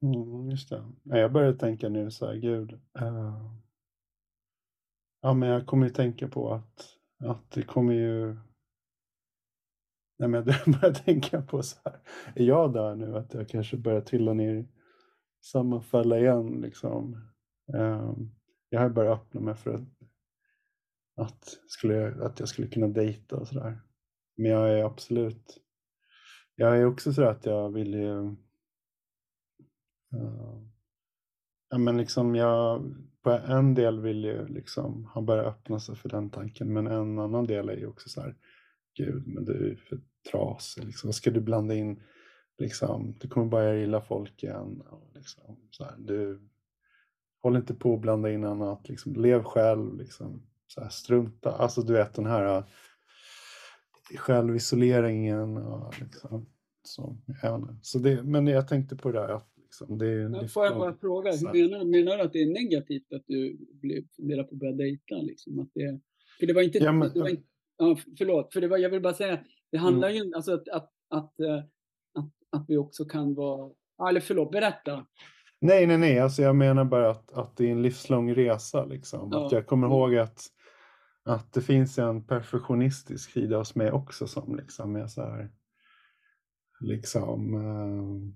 Mm, 0.01 0.49
just 0.49 0.69
det. 0.69 0.83
Jag 1.03 1.31
började 1.31 1.57
tänka 1.57 1.89
nu 1.89 2.11
så 2.11 2.25
här, 2.25 2.35
gud. 2.35 2.71
Uh, 3.01 3.51
ja, 5.21 5.33
men 5.33 5.49
jag 5.49 5.67
kommer 5.67 5.87
ju 5.87 5.93
tänka 5.93 6.27
på 6.27 6.53
att, 6.53 6.97
att 7.17 7.51
det 7.51 7.63
kommer 7.63 7.93
ju... 7.93 8.37
Nej, 10.21 10.29
men 10.29 10.43
jag 10.45 10.65
börjar 10.81 10.93
tänka 10.93 11.41
på 11.41 11.63
så 11.63 11.77
här, 11.85 11.99
är 12.35 12.43
jag 12.43 12.73
där 12.73 12.95
nu? 12.95 13.17
Att 13.17 13.33
jag 13.33 13.49
kanske 13.49 13.77
börjar 13.77 14.01
trilla 14.01 14.33
ner 14.33 14.53
i 14.55 14.67
samma 15.41 15.81
fälla 15.81 16.19
igen 16.19 16.61
liksom. 16.61 17.27
Ehm, 17.73 18.31
jag 18.69 18.79
har 18.79 18.89
börjat 18.89 19.19
öppna 19.19 19.41
mig 19.41 19.55
för 19.55 19.73
att, 19.73 19.87
att, 21.15 21.57
skulle, 21.67 22.25
att 22.25 22.39
jag 22.39 22.49
skulle 22.49 22.67
kunna 22.67 22.87
dejta 22.87 23.35
och 23.35 23.47
sådär. 23.47 23.81
Men 24.37 24.51
jag 24.51 24.79
är 24.79 24.83
absolut, 24.83 25.57
jag 26.55 26.77
är 26.77 26.85
också 26.85 27.13
så 27.13 27.23
att 27.23 27.45
jag 27.45 27.69
vill 27.69 27.93
ju 27.93 28.17
ehm, 28.17 28.37
Ja, 31.69 31.77
men 31.77 31.97
liksom 31.97 32.35
jag, 32.35 32.95
på 33.23 33.31
en 33.31 33.73
del 33.73 33.99
vill 34.01 34.23
ju 34.23 34.47
liksom, 34.47 35.05
han 35.13 35.25
börjar 35.25 35.43
öppna 35.43 35.79
sig 35.79 35.95
för 35.95 36.09
den 36.09 36.29
tanken, 36.29 36.73
men 36.73 36.87
en 36.87 37.19
annan 37.19 37.47
del 37.47 37.69
är 37.69 37.77
ju 37.77 37.87
också 37.87 38.09
så 38.09 38.21
här, 38.21 38.35
gud, 38.97 39.27
men 39.27 39.45
du 39.45 39.71
är 39.71 39.75
för 39.75 39.99
trasig, 40.31 40.83
liksom. 40.83 41.13
ska 41.13 41.31
du 41.31 41.41
blanda 41.41 41.75
in, 41.75 42.03
liksom, 42.57 43.15
du 43.19 43.27
kommer 43.27 43.47
bara 43.47 43.75
gilla 43.75 44.01
folk 44.01 44.43
igen. 44.43 44.81
Och 44.89 45.11
liksom, 45.15 45.57
så 45.69 45.83
här, 45.83 45.95
du 45.97 46.49
håller 47.41 47.59
inte 47.59 47.73
på 47.73 47.93
att 47.93 48.01
blanda 48.01 48.31
in 48.31 48.43
annat, 48.43 48.89
liksom, 48.89 49.13
lev 49.13 49.43
själv, 49.43 49.97
liksom, 49.97 50.47
så 50.67 50.81
här, 50.81 50.89
strunta, 50.89 51.51
alltså 51.51 51.81
du 51.81 51.93
vet 51.93 52.13
den 52.13 52.25
här 52.25 52.57
uh, 52.57 52.65
självisoleringen 54.17 55.57
och 55.57 56.01
liksom, 56.01 56.45
så, 56.83 57.17
jag 57.41 57.77
så 57.81 57.99
det, 57.99 58.23
men 58.23 58.47
jag 58.47 58.67
tänkte 58.67 58.95
på 58.95 59.11
det 59.11 59.19
där 59.19 59.27
att 59.27 59.51
Liksom. 59.71 59.97
Det, 59.97 60.29
det 60.29 60.47
får 60.47 60.65
jag 60.65 60.77
bara 60.77 60.95
fråga, 60.95 61.31
menar, 61.31 61.85
menar 61.85 62.17
du 62.17 62.23
att 62.23 62.33
det 62.33 62.41
är 62.41 62.53
negativt 62.63 63.13
att 63.13 63.23
du 63.27 63.57
funderar 64.15 64.43
på 64.43 64.55
att 64.55 64.59
börja 64.59 64.73
dejta? 64.73 65.15
Liksom? 65.15 65.59
Att 65.59 65.69
det, 65.73 65.99
för 66.39 66.47
det 66.47 66.53
var 66.53 66.61
inte... 66.61 66.77
Ja, 66.77 66.91
men, 66.91 67.13
det 67.13 67.19
var 67.19 67.29
inte 67.29 67.43
ja, 67.77 67.97
förlåt, 68.17 68.53
för 68.53 68.61
det 68.61 68.67
var, 68.67 68.77
jag 68.77 68.89
vill 68.89 69.01
bara 69.01 69.13
säga, 69.13 69.39
det 69.71 69.77
handlar 69.77 70.09
mm. 70.09 70.23
ju 70.23 70.33
alltså 70.35 70.53
att, 70.53 70.69
att, 70.69 70.89
att, 71.09 71.39
eh, 71.39 71.57
att, 72.13 72.31
att 72.49 72.65
vi 72.67 72.77
också 72.77 73.05
kan 73.05 73.35
vara... 73.35 73.71
Eller 74.09 74.19
förlåt, 74.19 74.51
berätta. 74.51 75.05
Nej, 75.61 75.87
nej, 75.87 75.97
nej, 75.97 76.19
alltså 76.19 76.41
jag 76.41 76.55
menar 76.55 76.85
bara 76.85 77.09
att, 77.09 77.33
att 77.33 77.57
det 77.57 77.67
är 77.67 77.71
en 77.71 77.81
livslång 77.81 78.35
resa. 78.35 78.85
Liksom. 78.85 79.29
Ja. 79.31 79.45
Att 79.45 79.51
jag 79.51 79.67
kommer 79.67 79.87
mm. 79.87 79.97
ihåg 79.97 80.15
att, 80.15 80.41
att 81.25 81.53
det 81.53 81.61
finns 81.61 81.99
en 81.99 82.27
perfektionistisk 82.27 83.31
sida 83.31 83.57
hos 83.57 83.75
mig 83.75 83.91
också 83.91 84.27
som 84.27 84.55
liksom 84.55 84.95
är 84.95 85.07
så 85.07 85.21
här 85.21 85.49
liksom, 86.81 87.55
eh, 87.55 88.33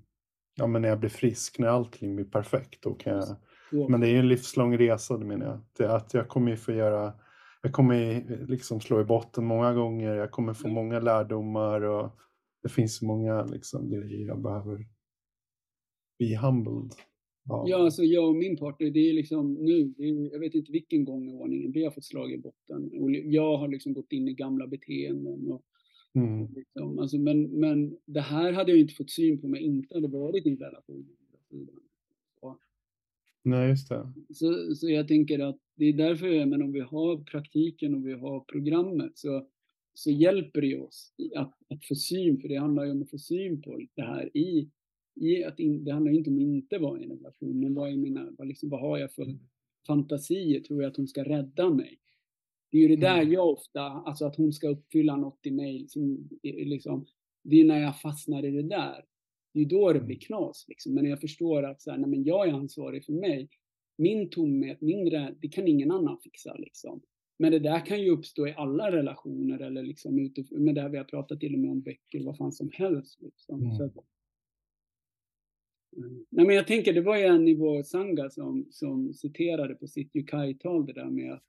ja 0.56 0.68
men 0.68 0.82
när 0.82 0.90
jag 0.90 1.00
blir 1.00 1.10
frisk, 1.10 1.60
när 1.60 1.68
allting 1.68 2.16
blir 2.16 2.26
perfekt, 2.26 2.84
då 2.84 2.94
kan 2.94 3.14
jag, 3.14 3.28
Så, 3.70 3.90
men 3.90 4.02
det 4.02 4.08
är 4.08 4.12
ju 4.12 4.20
en 4.20 4.28
livslång 4.28 4.78
resa, 4.78 5.18
det 5.18 5.26
menar 5.26 5.46
jag. 5.46 5.60
Det 5.78 5.96
att 5.96 6.14
jag 6.14 6.28
kommer 6.28 6.52
ju 6.52 6.58
få 6.58 6.72
göra, 6.72 7.14
jag 7.66 7.74
kommer 7.74 8.24
liksom 8.48 8.82
slå 8.82 9.02
i 9.02 9.04
botten 9.04 9.46
många 9.46 9.74
gånger, 9.74 10.16
jag 10.16 10.32
kommer 10.32 10.54
få 10.54 10.68
Mm. 10.68 10.76
många 10.76 11.00
lärdomar 11.00 11.82
och 11.82 12.10
det 12.64 12.70
finns 12.70 13.02
många 13.02 13.46
liksom 13.46 13.90
grejer 13.90 14.28
jag 14.28 14.42
behöver 14.42 14.86
be 16.20 16.38
humbled 16.38 16.92
av. 17.50 17.70
Ja, 17.70 17.78
alltså 17.78 18.04
jag 18.04 18.30
och 18.30 18.36
min 18.36 18.58
partner, 18.58 18.90
det 18.90 19.10
är 19.10 19.14
liksom 19.14 19.54
nu, 19.54 19.94
är, 19.98 20.32
jag 20.34 20.40
vet 20.40 20.54
inte 20.56 20.72
vilken 20.72 21.06
gång 21.06 21.30
i 21.30 21.34
ordningen 21.34 21.72
vi 21.72 21.84
har 21.84 21.92
fått 21.92 22.04
slag 22.06 22.32
i 22.32 22.38
botten. 22.38 22.92
Och 23.02 23.12
jag 23.12 23.58
har 23.58 23.68
liksom 23.68 23.94
gått 23.94 24.12
in 24.12 24.28
i 24.28 24.34
gamla 24.34 24.68
beteenden 24.68 25.52
och 25.52 25.62
Mm. 26.18 26.48
liksom, 26.56 27.00
alltså, 27.00 27.18
men, 27.18 27.60
men 27.60 27.98
det 28.06 28.22
här 28.22 28.52
hade 28.54 28.72
jag 28.72 28.80
inte 28.80 28.94
fått 28.94 29.10
syn 29.12 29.42
på 29.42 29.48
om 29.48 29.54
jag 29.54 29.64
inte 29.64 29.96
hade 29.96 30.08
varit 30.08 30.46
i 30.46 30.50
en 30.50 30.58
relation. 30.58 31.08
Nej, 33.46 33.70
just 33.70 33.90
det. 33.90 34.14
Så, 34.34 34.76
så 34.76 34.90
jag 34.90 35.08
tänker 35.08 35.40
att 35.40 35.58
det 35.76 35.86
är 35.86 35.94
därför, 35.94 36.28
jag 36.28 36.48
menar, 36.48 36.66
om 36.66 36.72
vi 36.72 36.80
har 36.80 37.18
praktiken 37.24 37.96
och 37.96 38.08
vi 38.08 38.14
har 38.14 38.40
programmet 38.40 39.18
så, 39.18 39.48
så 39.94 40.12
hjälper 40.12 40.62
det 40.62 40.78
oss 40.78 41.14
att, 41.36 41.54
att 41.70 41.86
få 41.86 41.96
syn, 41.96 42.42
för 42.42 42.48
det 42.50 42.56
handlar 42.56 42.84
ju 42.84 42.92
om 42.92 43.02
att 43.02 43.10
få 43.10 43.18
syn 43.18 43.62
på 43.62 43.82
det 43.96 44.02
här 44.02 44.38
i, 44.38 44.70
i 45.16 45.44
att 45.44 45.60
in, 45.60 45.84
det 45.84 45.92
handlar 45.92 46.12
inte 46.12 46.30
om 46.30 46.36
att 46.38 46.42
inte 46.42 46.78
vara 46.78 47.00
i 47.00 47.04
en 47.04 47.10
relation, 47.10 47.60
men 47.60 47.74
vad, 47.74 47.92
är 47.92 47.98
mina, 47.98 48.32
vad, 48.38 48.48
liksom, 48.48 48.70
vad 48.70 48.82
har 48.82 48.98
jag 48.98 49.12
för 49.14 49.38
fantasier? 49.88 50.60
Tror 50.60 50.84
jag 50.84 50.90
att 50.92 50.98
hon 50.98 51.08
ska 51.08 51.24
rädda 51.24 51.70
mig? 51.70 52.00
Det 52.72 52.78
är 52.78 52.82
ju 52.82 52.88
det 52.88 53.02
där 53.02 53.22
Mm. 53.22 53.34
jag 53.34 53.50
ofta, 53.50 53.82
alltså 53.82 54.26
att 54.26 54.36
hon 54.36 54.54
ska 54.54 54.70
uppfylla 54.70 55.16
något 55.16 55.46
i 55.46 55.52
mig, 55.52 55.86
som, 55.88 56.30
är 56.44 56.66
liksom, 56.66 57.06
det 57.44 57.62
är 57.62 57.66
när 57.66 57.80
jag 57.80 58.02
fastnar 58.02 58.46
i 58.46 58.52
det 58.52 58.64
där. 58.64 59.06
Det 59.56 59.62
är 59.62 59.66
då 59.66 59.94
det 59.94 60.00
blir 60.00 60.20
knas. 60.20 60.66
Liksom. 60.68 60.94
Men 60.94 61.06
jag 61.06 61.22
förstår 61.22 61.64
att 61.64 61.82
så 61.82 61.92
här, 61.92 61.98
nej, 61.98 62.10
men 62.10 62.24
jag 62.24 62.50
är 62.50 62.54
ansvarig 62.54 63.06
för 63.06 63.14
mig. 63.14 63.50
Min 63.98 64.30
tomhet, 64.30 64.82
min 64.82 65.10
det 65.42 65.48
kan 65.48 65.68
ingen 65.68 65.92
annan 65.92 66.18
fixa. 66.24 66.56
Liksom. 66.56 67.02
Men 67.40 67.52
det 67.52 67.60
där 67.60 67.86
kan 67.86 68.02
ju 68.02 68.10
uppstå 68.10 68.48
i 68.48 68.54
alla 68.58 68.92
relationer 68.92 69.60
eller 69.60 69.84
liksom 69.84 70.20
utifrån, 70.20 70.64
med 70.64 70.76
det 70.76 70.82
här 70.82 70.90
vi 70.90 70.98
har 70.98 71.06
pratat 71.06 71.40
till 71.40 71.54
och 71.54 71.60
med 71.60 71.72
om 71.72 71.82
böcker, 71.82 72.24
vad 72.24 72.38
fan 72.38 72.52
som 72.52 72.70
helst. 72.74 73.22
Liksom. 73.22 73.62
Mm. 73.62 73.76
Så 73.76 73.84
att, 73.84 73.94
Mm. 75.98 76.26
Nej, 76.30 76.46
men 76.46 76.56
jag 76.56 76.68
tänker, 76.68 76.94
det 76.94 77.02
var 77.02 77.18
ju 77.18 77.24
en 77.24 77.48
i 77.48 77.56
vår 77.56 77.84
sanga 77.84 78.30
som, 78.30 78.68
som 78.72 79.14
citerade 79.14 79.76
på 79.76 79.88
sitt 79.88 80.16
Yukai-tal 80.16 80.86
det 80.86 80.94
där 80.94 81.10
med 81.10 81.34
att 81.34 81.44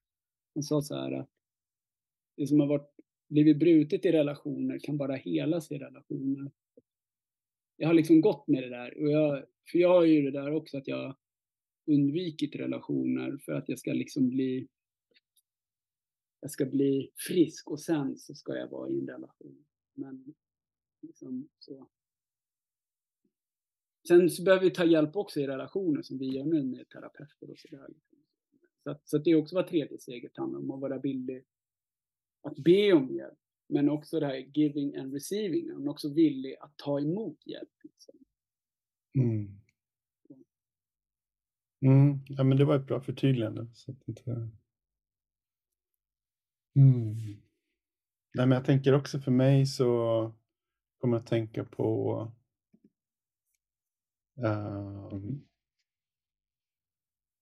han 0.55 0.62
sa 0.62 0.83
så 0.83 0.95
här 0.95 1.12
att 1.12 1.31
det 2.37 2.47
som 2.47 2.61
har 2.61 2.66
varit, 2.66 2.90
blivit 3.29 3.59
brutet 3.59 4.05
i 4.05 4.12
relationer 4.12 4.79
kan 4.79 4.97
bara 4.97 5.14
helas 5.14 5.73
i 5.73 5.79
relationer. 5.79 6.51
Jag 7.76 7.88
har 7.88 7.94
liksom 7.94 8.20
gått 8.20 8.48
med 8.48 8.62
det 8.62 8.68
där. 8.68 9.00
Och 9.00 9.10
jag, 9.10 9.44
för 9.70 9.78
jag 9.78 9.88
har 9.88 10.04
ju 10.04 10.22
det 10.22 10.30
där 10.30 10.52
också 10.52 10.78
att 10.78 10.88
jag 10.88 11.16
undvikit 11.86 12.56
relationer 12.56 13.38
för 13.38 13.52
att 13.52 13.68
jag 13.68 13.78
ska 13.78 13.92
liksom 13.92 14.28
bli 14.28 14.68
jag 16.40 16.50
ska 16.50 16.66
bli 16.66 17.10
frisk 17.16 17.70
och 17.70 17.80
sen 17.80 18.18
så 18.18 18.34
ska 18.34 18.56
jag 18.56 18.68
vara 18.68 18.90
i 18.90 18.98
en 18.98 19.06
relation. 19.06 19.64
Men 19.94 20.34
liksom 21.02 21.48
så. 21.58 21.88
Sen 24.08 24.30
så 24.30 24.42
behöver 24.42 24.64
vi 24.64 24.70
ta 24.70 24.84
hjälp 24.84 25.16
också 25.16 25.40
i 25.40 25.46
relationer 25.46 26.02
som 26.02 26.18
vi 26.18 26.26
gör 26.26 26.44
nu 26.44 26.62
med 26.62 26.88
terapeuter 26.88 27.50
och 27.50 27.58
sådär. 27.58 27.88
Så, 28.82 28.90
att, 28.90 29.08
så 29.08 29.16
att 29.16 29.24
det 29.24 29.30
är 29.30 29.34
också 29.34 29.54
vad 29.54 29.66
tredje 29.66 29.98
steget 29.98 30.36
handlar 30.36 30.58
om, 30.58 30.70
att 30.70 30.80
vara 30.80 30.98
billig 30.98 31.44
att 32.42 32.58
be 32.58 32.92
om 32.92 33.14
hjälp. 33.14 33.38
Men 33.68 33.88
också 33.88 34.20
det 34.20 34.26
här 34.26 34.37
giving 34.37 34.96
and 34.96 35.12
receiving, 35.12 35.66
men 35.66 35.88
också 35.88 36.14
villig 36.14 36.57
att 36.61 36.76
ta 36.76 37.00
emot 37.00 37.46
hjälp. 37.46 37.70
Liksom. 37.83 38.14
Mm. 39.18 39.61
Mm. 41.81 42.20
Ja, 42.29 42.44
men 42.44 42.59
det 42.59 42.64
var 42.64 42.76
ett 42.76 42.87
bra 42.87 43.00
förtydligande. 43.00 43.66
Så 43.72 43.92
att 43.92 44.09
inte... 44.09 44.31
mm. 46.76 47.16
Nej, 48.35 48.46
men 48.46 48.50
jag 48.50 48.64
tänker 48.64 48.94
också 48.94 49.18
för 49.18 49.31
mig 49.31 49.66
så 49.66 49.87
kommer 51.00 51.16
jag 51.16 51.22
att 51.22 51.29
tänka 51.29 51.64
på 51.64 52.20
um, 54.37 55.46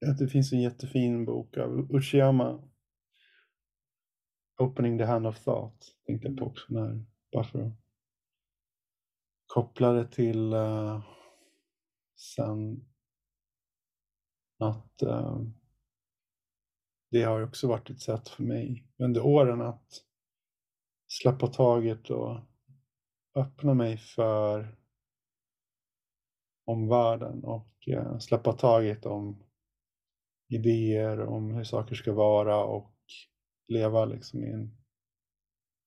att 0.07 0.19
det 0.19 0.29
finns 0.29 0.53
en 0.53 0.63
jättefin 0.63 1.25
bok 1.25 1.57
av 1.57 1.89
Uchiyama 1.91 2.69
Opening 4.57 4.99
the 4.99 5.05
Hand 5.05 5.27
of 5.27 5.45
Thought 5.45 5.95
tänkte 6.07 6.29
jag 6.29 6.37
på 6.37 6.45
också 6.45 6.67
när, 6.69 7.05
bara 7.33 7.45
för 7.45 7.63
att 7.63 7.73
koppla 9.47 9.93
det 9.93 10.09
till 10.09 10.53
eh, 10.53 11.03
sen 12.17 12.85
att 14.59 15.03
eh, 15.03 15.41
det 17.11 17.23
har 17.23 17.43
också 17.43 17.69
varit 17.69 17.91
ett 17.91 18.01
sätt 18.01 18.29
för 18.29 18.43
mig 18.43 18.87
under 18.99 19.27
åren 19.27 19.61
att 19.61 20.05
släppa 21.07 21.47
taget 21.47 22.11
och 22.11 22.41
öppna 23.35 23.75
mig 23.75 23.97
för 23.99 24.77
omvärlden 26.65 27.45
och 27.45 27.89
eh, 27.89 28.19
släppa 28.19 28.53
taget 28.53 29.07
om 29.07 29.45
idéer 30.49 31.21
om 31.21 31.51
hur 31.51 31.65
saker 31.65 31.95
ska 31.95 32.13
vara 32.13 32.65
och 32.65 32.94
leva 33.69 34.05
liksom 34.05 34.45
i 34.45 34.51
en 34.51 34.71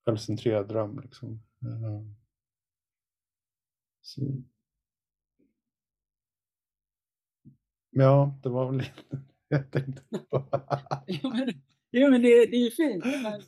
självcentrerad 0.06 0.68
dröm. 0.68 1.00
Liksom. 1.00 1.44
Eh, 1.62 2.02
så. 4.02 4.22
Ja, 7.90 8.40
det 8.44 8.50
var 8.50 8.72
väl 8.72 8.78
det 8.78 8.92
jag 9.48 9.72
tänkte 9.72 10.04
på. 10.30 10.44
Ja, 11.08 11.30
men, 11.30 11.54
ja, 11.90 12.10
men 12.10 12.22
det, 12.22 12.28
det 12.46 12.58
är 12.58 12.64
ju 12.64 12.72
fint. 12.72 13.06
Men, 13.06 13.42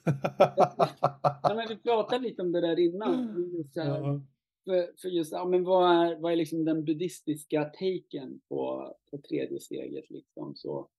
ja, 1.44 1.54
men 1.56 1.68
vi 1.70 1.78
pratade 1.78 2.24
lite 2.24 2.42
om 2.42 2.52
det 2.52 2.62
där 2.62 2.80
innan. 2.80 3.46
Just 3.58 3.76
här, 3.76 3.86
Ja. 3.88 4.22
för, 4.66 4.94
för 5.02 5.10
just, 5.10 5.32
ja, 5.32 5.46
men 5.46 5.64
vad 5.64 5.92
är, 5.92 6.16
vad 6.16 6.32
är 6.32 6.36
liksom 6.36 6.66
den 6.66 6.86
buddhistiska 6.86 7.64
taken 7.66 8.40
på, 8.50 8.94
på 9.12 9.18
tredje 9.18 9.60
steget? 9.60 10.10
Liksom, 10.10 10.56
så. 10.56 10.90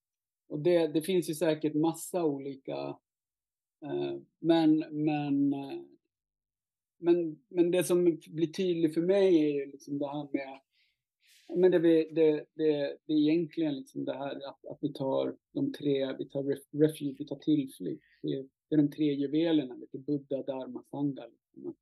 Och 0.48 0.58
det, 0.60 0.86
det 0.86 1.02
finns 1.02 1.30
ju 1.30 1.34
säkert 1.34 1.74
massa 1.74 2.24
olika, 2.24 2.98
Eh, 3.82 4.16
men, 4.38 4.84
men, 4.90 5.52
eh, 5.52 5.80
men, 6.98 7.40
men 7.48 7.70
det 7.70 7.84
som 7.84 8.04
blir 8.26 8.52
tydligt 8.52 8.94
för 8.94 9.02
mig 9.02 9.38
är 9.38 9.54
ju 9.54 9.66
liksom 9.66 9.98
det 9.98 10.06
här 10.06 10.28
med 10.32 10.60
men 11.56 11.70
det, 11.70 11.78
vi, 11.78 12.10
det, 12.12 12.46
det, 12.54 12.96
det 13.06 13.12
är 13.12 13.18
egentligen 13.18 13.76
liksom 13.76 14.04
det 14.04 14.12
här 14.12 14.36
att, 14.36 14.66
att 14.66 14.78
vi 14.80 14.92
tar 14.92 15.36
de 15.52 15.72
tre, 15.72 16.16
vi 16.18 16.28
tar 16.28 16.42
ref, 16.42 16.58
refuge, 16.70 17.16
vi 17.18 17.26
tar 17.26 17.36
tillflykt. 17.36 18.04
Det 18.22 18.28
är, 18.28 18.48
det 18.68 18.74
är 18.74 18.76
de 18.76 18.90
tre 18.90 19.14
juvelerna, 19.14 19.74
lite 19.74 19.98
Buddha, 19.98 20.42
Dharma, 20.42 20.82
Sangha. 20.90 21.26
Liksom. 21.26 21.68
Att, 21.68 21.76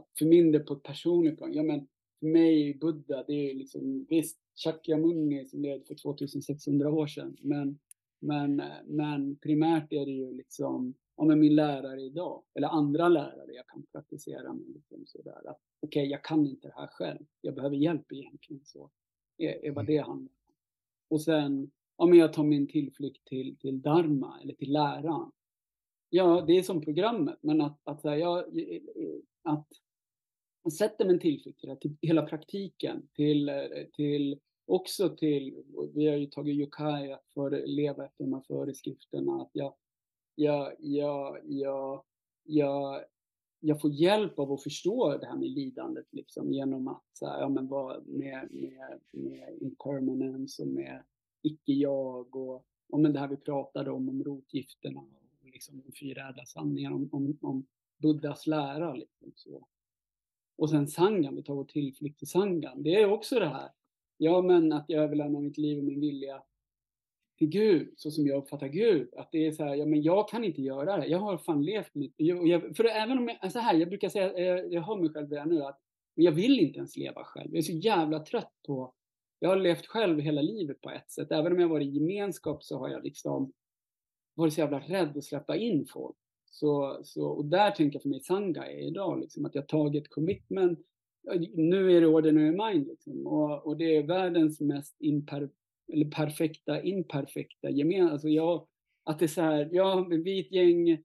att 0.00 0.08
för 0.18 0.26
min 0.26 0.52
del 0.52 0.62
på 0.62 0.74
ett 0.74 0.82
personligt 0.82 1.38
plan, 1.38 1.52
ja 1.52 1.62
men 1.62 1.86
för 2.20 2.26
mig 2.26 2.74
Buddha, 2.74 3.24
det 3.26 3.50
är 3.50 3.54
liksom, 3.54 4.06
visst, 4.08 4.38
Shakyamuni 4.64 5.46
som 5.46 5.62
levde 5.62 5.84
för 5.84 5.94
2600 5.94 6.90
år 6.90 7.06
sedan, 7.06 7.36
men, 7.40 7.78
men, 8.20 8.60
eh, 8.60 8.66
men 8.86 9.36
primärt 9.36 9.92
är 9.92 10.06
det 10.06 10.12
ju 10.12 10.36
liksom, 10.36 10.94
ja 11.22 11.26
men 11.26 11.40
min 11.40 11.54
lärare 11.54 12.00
idag, 12.00 12.42
eller 12.54 12.68
andra 12.68 13.08
lärare 13.08 13.52
jag 13.52 13.66
kan 13.66 13.86
praktisera 13.92 14.52
med. 14.52 14.68
Liksom 14.74 15.06
sådär. 15.06 15.48
Att, 15.48 15.60
Okej, 15.80 16.02
okay, 16.02 16.10
jag 16.10 16.24
kan 16.24 16.46
inte 16.46 16.68
det 16.68 16.74
här 16.76 16.86
själv, 16.86 17.18
jag 17.40 17.54
behöver 17.54 17.76
hjälp 17.76 18.12
egentligen. 18.12 18.64
Så 18.64 18.90
är, 19.38 19.64
är 19.64 19.70
vad 19.70 19.86
det 19.86 19.98
handlar 19.98 20.14
om. 20.16 20.28
Och 21.08 21.22
sen, 21.22 21.70
ja 21.98 22.06
men 22.06 22.18
jag 22.18 22.32
tar 22.32 22.44
min 22.44 22.66
tillflykt 22.66 23.24
till, 23.24 23.56
till 23.56 23.82
Dharma 23.82 24.40
eller 24.42 24.54
till 24.54 24.72
läran. 24.72 25.32
Ja, 26.08 26.44
det 26.46 26.52
är 26.52 26.62
som 26.62 26.80
programmet, 26.80 27.38
men 27.40 27.60
att, 27.60 27.80
att, 27.84 28.04
jag, 28.04 28.44
att 29.42 29.68
man 30.64 30.70
sätter 30.70 31.04
min 31.04 31.20
tillflykt 31.20 31.60
till, 31.60 31.76
till 31.80 31.96
hela 32.00 32.22
praktiken, 32.22 33.08
till, 33.14 33.50
till 33.92 34.40
också 34.66 35.16
till, 35.16 35.64
vi 35.94 36.06
har 36.06 36.16
ju 36.16 36.26
tagit 36.26 36.56
yokai 36.56 37.12
att 37.12 37.24
för, 37.34 37.66
leva 37.66 38.06
efter 38.06 38.24
de 38.24 38.32
här 38.32 38.44
föreskrifterna, 38.48 39.42
att 39.42 39.50
jag, 39.52 39.74
jag, 40.34 40.74
jag, 40.78 41.38
jag, 41.44 42.02
jag, 42.44 43.04
jag 43.60 43.80
får 43.80 43.90
hjälp 43.90 44.38
av 44.38 44.52
att 44.52 44.62
förstå 44.62 45.18
det 45.18 45.26
här 45.26 45.36
med 45.36 45.50
lidandet 45.50 46.06
liksom, 46.10 46.52
genom 46.52 46.88
att 46.88 47.04
så 47.12 47.26
här, 47.26 47.40
ja, 47.40 47.48
men 47.48 47.68
vad, 47.68 48.06
med, 48.06 48.48
med, 48.50 49.00
med 49.10 49.58
impermanence 49.60 50.62
och 50.62 50.68
med 50.68 51.02
icke-jag 51.42 52.36
och, 52.36 52.66
och 52.88 53.00
men 53.00 53.12
det 53.12 53.18
här 53.18 53.28
vi 53.28 53.36
pratade 53.36 53.90
om, 53.90 54.08
om 54.08 54.24
rotgifterna 54.24 55.00
och 55.00 55.22
liksom 55.42 55.82
de 55.86 55.92
fyra 55.92 56.28
ädla 56.28 56.44
sanningarna, 56.44 56.96
om, 56.96 57.08
om, 57.12 57.38
om 57.40 57.66
Buddhas 57.98 58.46
lära. 58.46 58.94
Liksom, 58.94 59.32
så. 59.34 59.66
Och 60.56 60.70
sen 60.70 60.88
sangan, 60.88 61.36
vi 61.36 61.42
tar 61.42 61.54
vår 61.54 61.64
tillflykt 61.64 62.18
till 62.18 62.28
sangan. 62.28 62.82
Det 62.82 62.94
är 62.94 63.10
också 63.10 63.38
det 63.38 63.48
här, 63.48 63.70
ja 64.16 64.42
men 64.42 64.72
att 64.72 64.84
jag 64.88 65.04
överlämnar 65.04 65.40
mitt 65.40 65.58
liv 65.58 65.78
och 65.78 65.84
min 65.84 66.00
vilja 66.00 66.42
till 67.42 67.60
Gud, 67.60 67.94
så 67.96 68.10
som 68.10 68.26
jag 68.26 68.38
uppfattar 68.38 68.68
Gud. 68.68 69.08
Att 69.16 69.28
det 69.32 69.46
är 69.46 69.52
så 69.52 69.64
här, 69.64 69.74
ja 69.74 69.86
men 69.86 70.02
jag 70.02 70.28
kan 70.28 70.44
inte 70.44 70.62
göra 70.62 70.96
det. 70.96 71.06
Jag 71.06 71.18
har 71.18 71.38
fan 71.38 71.64
levt 71.64 71.94
mitt 71.94 72.14
jag, 72.16 72.76
För 72.76 72.84
även 72.84 73.18
om 73.18 73.30
jag, 73.42 73.52
så 73.52 73.58
här, 73.58 73.74
jag 73.74 73.88
brukar 73.88 74.08
säga, 74.08 74.38
jag, 74.38 74.72
jag 74.72 74.82
hör 74.82 74.96
mig 74.96 75.10
själv 75.10 75.28
det 75.28 75.44
nu, 75.44 75.62
att 75.62 75.80
Men 76.14 76.24
jag 76.24 76.32
vill 76.32 76.60
inte 76.60 76.78
ens 76.78 76.96
leva 76.96 77.24
själv. 77.24 77.50
Jag 77.50 77.58
är 77.58 77.62
så 77.62 77.72
jävla 77.72 78.20
trött 78.20 78.52
på... 78.66 78.94
Jag 79.38 79.48
har 79.48 79.56
levt 79.56 79.86
själv 79.86 80.20
hela 80.20 80.42
livet 80.42 80.80
på 80.80 80.90
ett 80.90 81.10
sätt. 81.10 81.32
Även 81.32 81.52
om 81.52 81.60
jag 81.60 81.68
varit 81.68 81.86
i 81.86 81.90
gemenskap 81.90 82.64
så 82.64 82.78
har 82.78 82.88
jag 82.88 83.04
liksom 83.04 83.52
varit 84.34 84.52
så 84.52 84.60
jävla 84.60 84.80
rädd 84.80 85.16
att 85.16 85.24
släppa 85.24 85.56
in 85.56 85.86
folk. 85.86 86.16
Så, 86.44 87.00
så, 87.04 87.26
och 87.26 87.44
där 87.44 87.70
tänker 87.70 87.94
jag 87.94 88.02
för 88.02 88.08
mig 88.08 88.20
Sanga 88.20 88.66
är 88.66 88.88
idag, 88.88 89.20
liksom, 89.20 89.44
att 89.44 89.54
jag 89.54 89.68
tagit 89.68 90.10
commitment. 90.10 90.78
Nu 91.54 91.96
är 91.96 92.00
det 92.00 92.06
ordinary 92.06 92.50
mind 92.50 92.86
liksom, 92.86 93.26
och, 93.26 93.66
och 93.66 93.76
det 93.76 93.96
är 93.96 94.02
världens 94.02 94.60
mest 94.60 94.96
imper, 95.00 95.50
eller 95.92 96.10
perfekta, 96.10 96.82
imperfekta 96.82 97.70
gemen... 97.70 98.08
Alltså 98.08 98.28
jag, 98.28 98.66
att 99.04 99.18
det 99.18 99.24
är 99.24 99.28
så 99.28 99.40
här, 99.40 99.68
ja, 99.72 100.06
vi 100.10 100.38
är 100.38 100.44
ett 100.44 100.52
gäng, 100.52 101.02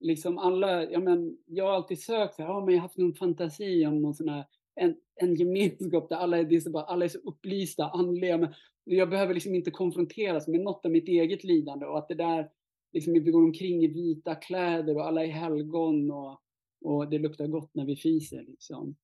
liksom 0.00 0.38
alla, 0.38 0.90
ja 0.90 1.00
men 1.00 1.38
jag 1.46 1.64
har 1.64 1.72
alltid 1.72 2.02
sökt 2.02 2.34
så 2.34 2.42
här, 2.42 2.48
ja 2.48 2.64
men 2.64 2.74
jag 2.74 2.80
har 2.80 2.88
haft 2.88 2.96
någon 2.96 3.14
fantasi 3.14 3.86
om 3.86 4.02
någon 4.02 4.14
sån 4.14 4.28
här, 4.28 4.44
en, 4.74 4.96
en 5.14 5.34
gemenskap 5.34 6.08
där 6.08 6.16
alla 6.16 6.38
är, 6.38 6.44
det 6.44 6.56
är 6.56 6.60
så 6.60 6.70
bara, 6.70 6.84
alla 6.84 7.04
är 7.04 7.08
så 7.08 7.18
upplysta, 7.18 7.88
andliga, 7.88 8.38
men 8.38 8.54
jag 8.84 9.10
behöver 9.10 9.34
liksom 9.34 9.54
inte 9.54 9.70
konfronteras 9.70 10.48
med 10.48 10.60
något 10.60 10.84
av 10.84 10.90
mitt 10.92 11.08
eget 11.08 11.44
lidande 11.44 11.86
och 11.86 11.98
att 11.98 12.08
det 12.08 12.14
där, 12.14 12.50
liksom 12.92 13.12
vi 13.12 13.30
går 13.30 13.42
omkring 13.42 13.84
i 13.84 13.86
vita 13.86 14.34
kläder 14.34 14.96
och 14.96 15.06
alla 15.06 15.24
är 15.24 15.30
helgon 15.30 16.10
och, 16.10 16.40
och 16.84 17.10
det 17.10 17.18
luktar 17.18 17.46
gott 17.46 17.74
när 17.74 17.84
vi 17.84 17.96
fiser 17.96 18.42
liksom. 18.42 18.96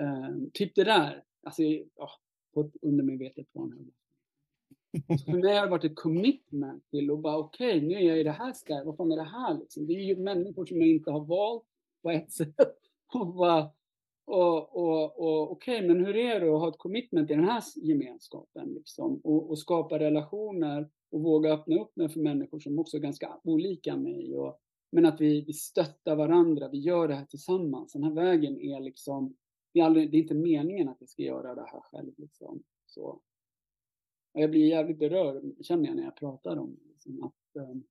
Uh, 0.00 0.48
typ 0.52 0.74
det 0.74 0.84
där, 0.84 1.24
alltså, 1.42 1.62
ja, 1.96 2.10
på 2.54 2.60
ett 2.60 2.76
undermedvetet 2.82 3.52
plan. 3.52 3.90
Så 4.92 5.24
för 5.24 5.38
mig 5.38 5.56
har 5.56 5.64
det 5.64 5.70
varit 5.70 5.84
ett 5.84 5.96
commitment 5.96 6.90
till 6.90 7.10
att 7.10 7.18
bara 7.20 7.38
okej, 7.38 7.76
okay, 7.76 7.88
nu 7.88 7.94
är 7.94 8.00
jag 8.00 8.20
i 8.20 8.22
det 8.22 8.30
här 8.30 8.52
stället, 8.52 8.86
vad 8.86 8.96
fan 8.96 9.12
är 9.12 9.16
det 9.16 9.22
här 9.22 9.58
liksom? 9.58 9.86
Det 9.86 9.92
är 9.92 10.04
ju 10.04 10.16
människor 10.16 10.66
som 10.66 10.80
jag 10.80 10.88
inte 10.88 11.10
har 11.10 11.24
valt 11.24 11.64
på 12.02 12.10
ett 12.10 12.32
sätt. 12.32 12.54
och 13.14 13.34
bara, 13.34 13.70
och, 14.24 14.76
och, 14.76 15.18
och 15.18 15.52
okej, 15.52 15.76
okay, 15.76 15.88
men 15.88 16.06
hur 16.06 16.16
är 16.16 16.40
det 16.40 16.54
att 16.54 16.60
ha 16.60 16.68
ett 16.68 16.78
commitment 16.78 17.30
i 17.30 17.34
den 17.34 17.44
här 17.44 17.62
gemenskapen 17.76 18.68
liksom? 18.68 19.20
Och, 19.24 19.50
och 19.50 19.58
skapa 19.58 19.98
relationer 19.98 20.88
och 21.10 21.22
våga 21.22 21.52
öppna 21.52 21.80
upp 21.80 21.96
mig 21.96 22.08
för 22.08 22.20
människor 22.20 22.60
som 22.60 22.78
också 22.78 22.96
är 22.96 23.00
ganska 23.00 23.40
olika 23.44 23.96
mig. 23.96 24.36
Och, 24.36 24.60
men 24.92 25.06
att 25.06 25.20
vi, 25.20 25.44
vi 25.46 25.52
stöttar 25.52 26.16
varandra, 26.16 26.68
vi 26.68 26.78
gör 26.78 27.08
det 27.08 27.14
här 27.14 27.26
tillsammans. 27.26 27.92
Den 27.92 28.04
här 28.04 28.12
vägen 28.12 28.60
är 28.60 28.80
liksom, 28.80 29.36
det 29.72 29.80
är, 29.80 29.84
aldrig, 29.84 30.10
det 30.10 30.16
är 30.16 30.22
inte 30.22 30.34
meningen 30.34 30.88
att 30.88 30.96
jag 31.00 31.08
ska 31.08 31.22
göra 31.22 31.54
det 31.54 31.66
här 31.72 31.80
själv. 31.80 32.12
Liksom. 32.16 32.62
Så. 32.86 33.20
Och 34.32 34.40
jag 34.40 34.50
blir 34.50 34.66
jävligt 34.68 34.98
berörd, 34.98 35.42
känner 35.60 35.86
jag, 35.86 35.96
när 35.96 36.04
jag 36.04 36.16
pratar 36.16 36.56
om. 36.56 36.76
Liksom, 36.88 37.22
att, 37.22 37.62
um, 37.62 37.84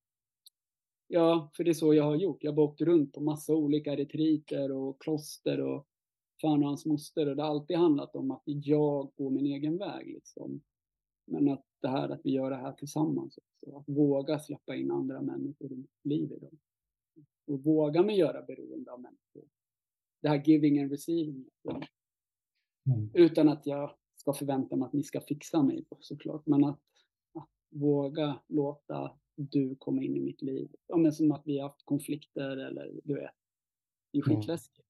ja, 1.07 1.51
för 1.53 1.63
det 1.63 1.71
är 1.71 1.73
så 1.73 1.93
jag 1.93 2.03
har 2.03 2.15
gjort. 2.15 2.43
Jag 2.43 2.51
har 2.51 2.59
åkt 2.59 2.81
runt 2.81 3.13
på 3.13 3.21
massa 3.21 3.55
olika 3.55 3.95
retriter 3.95 4.71
och 4.71 5.01
kloster 5.01 5.61
och 5.61 5.87
fan 6.41 6.63
och 6.63 6.67
hans 6.67 6.85
moster 6.85 7.29
och 7.29 7.35
det 7.35 7.41
har 7.41 7.49
alltid 7.49 7.77
handlat 7.77 8.15
om 8.15 8.31
att 8.31 8.43
jag 8.45 9.11
går 9.15 9.29
min 9.29 9.45
egen 9.45 9.77
väg. 9.77 10.07
Liksom. 10.07 10.61
Men 11.25 11.49
att 11.49 11.65
det 11.81 11.87
här 11.87 12.09
att 12.09 12.21
vi 12.23 12.31
gör 12.31 12.49
det 12.49 12.55
här 12.55 12.73
tillsammans 12.73 13.37
också. 13.37 13.77
Att 13.77 13.89
våga 13.89 14.39
släppa 14.39 14.75
in 14.75 14.91
andra 14.91 15.21
människor 15.21 15.71
i 15.71 15.75
mitt 15.75 16.05
liv 16.05 16.31
idag. 16.31 16.57
Och 17.47 17.63
våga 17.63 18.03
mig 18.03 18.17
göra 18.17 18.41
beroende 18.41 18.91
av 18.91 19.01
människor. 19.01 19.43
Det 20.21 20.29
här 20.29 20.43
giving 20.45 20.79
and 20.79 20.91
receiving. 20.91 21.45
Liksom. 21.45 21.83
Mm. 22.85 23.09
Utan 23.13 23.49
att 23.49 23.65
jag 23.65 23.95
ska 24.19 24.33
förvänta 24.33 24.75
mig 24.75 24.85
att 24.85 24.93
ni 24.93 25.03
ska 25.03 25.21
fixa 25.21 25.63
mig 25.63 25.85
såklart. 25.99 26.45
Men 26.45 26.63
att, 26.63 26.79
att 27.33 27.49
våga 27.69 28.39
låta 28.47 29.19
du 29.35 29.75
komma 29.75 30.03
in 30.03 30.15
i 30.15 30.19
mitt 30.19 30.41
liv. 30.41 30.75
Ja, 30.87 30.97
men 30.97 31.13
som 31.13 31.31
att 31.31 31.41
vi 31.45 31.59
har 31.59 31.69
haft 31.69 31.85
konflikter 31.85 32.57
eller 32.57 32.99
du 33.03 33.15
vet. 33.15 33.31
Det 34.11 34.17
är 34.17 34.29
mm. 34.29 34.37
skitläskigt. 34.37 34.87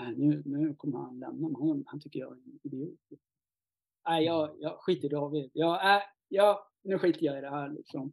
Mm. 0.00 0.12
Äh, 0.12 0.18
nu, 0.18 0.42
nu 0.46 0.74
kommer 0.74 0.98
han 0.98 1.18
lämna 1.18 1.48
mig. 1.48 1.62
Han, 1.62 1.84
han 1.86 2.00
tycker 2.00 2.20
jag 2.20 2.32
är 2.32 2.36
en 2.36 2.60
idiot. 2.62 2.98
Nej, 4.08 4.24
jag, 4.24 4.56
jag 4.58 4.78
skiter 4.78 5.08
i 5.08 5.10
David. 5.10 5.50
Jag, 5.52 5.96
äh, 5.96 6.02
ja, 6.28 6.70
nu 6.82 6.98
skiter 6.98 7.26
jag 7.26 7.38
i 7.38 7.40
det 7.40 7.50
här 7.50 7.68
liksom. 7.68 8.12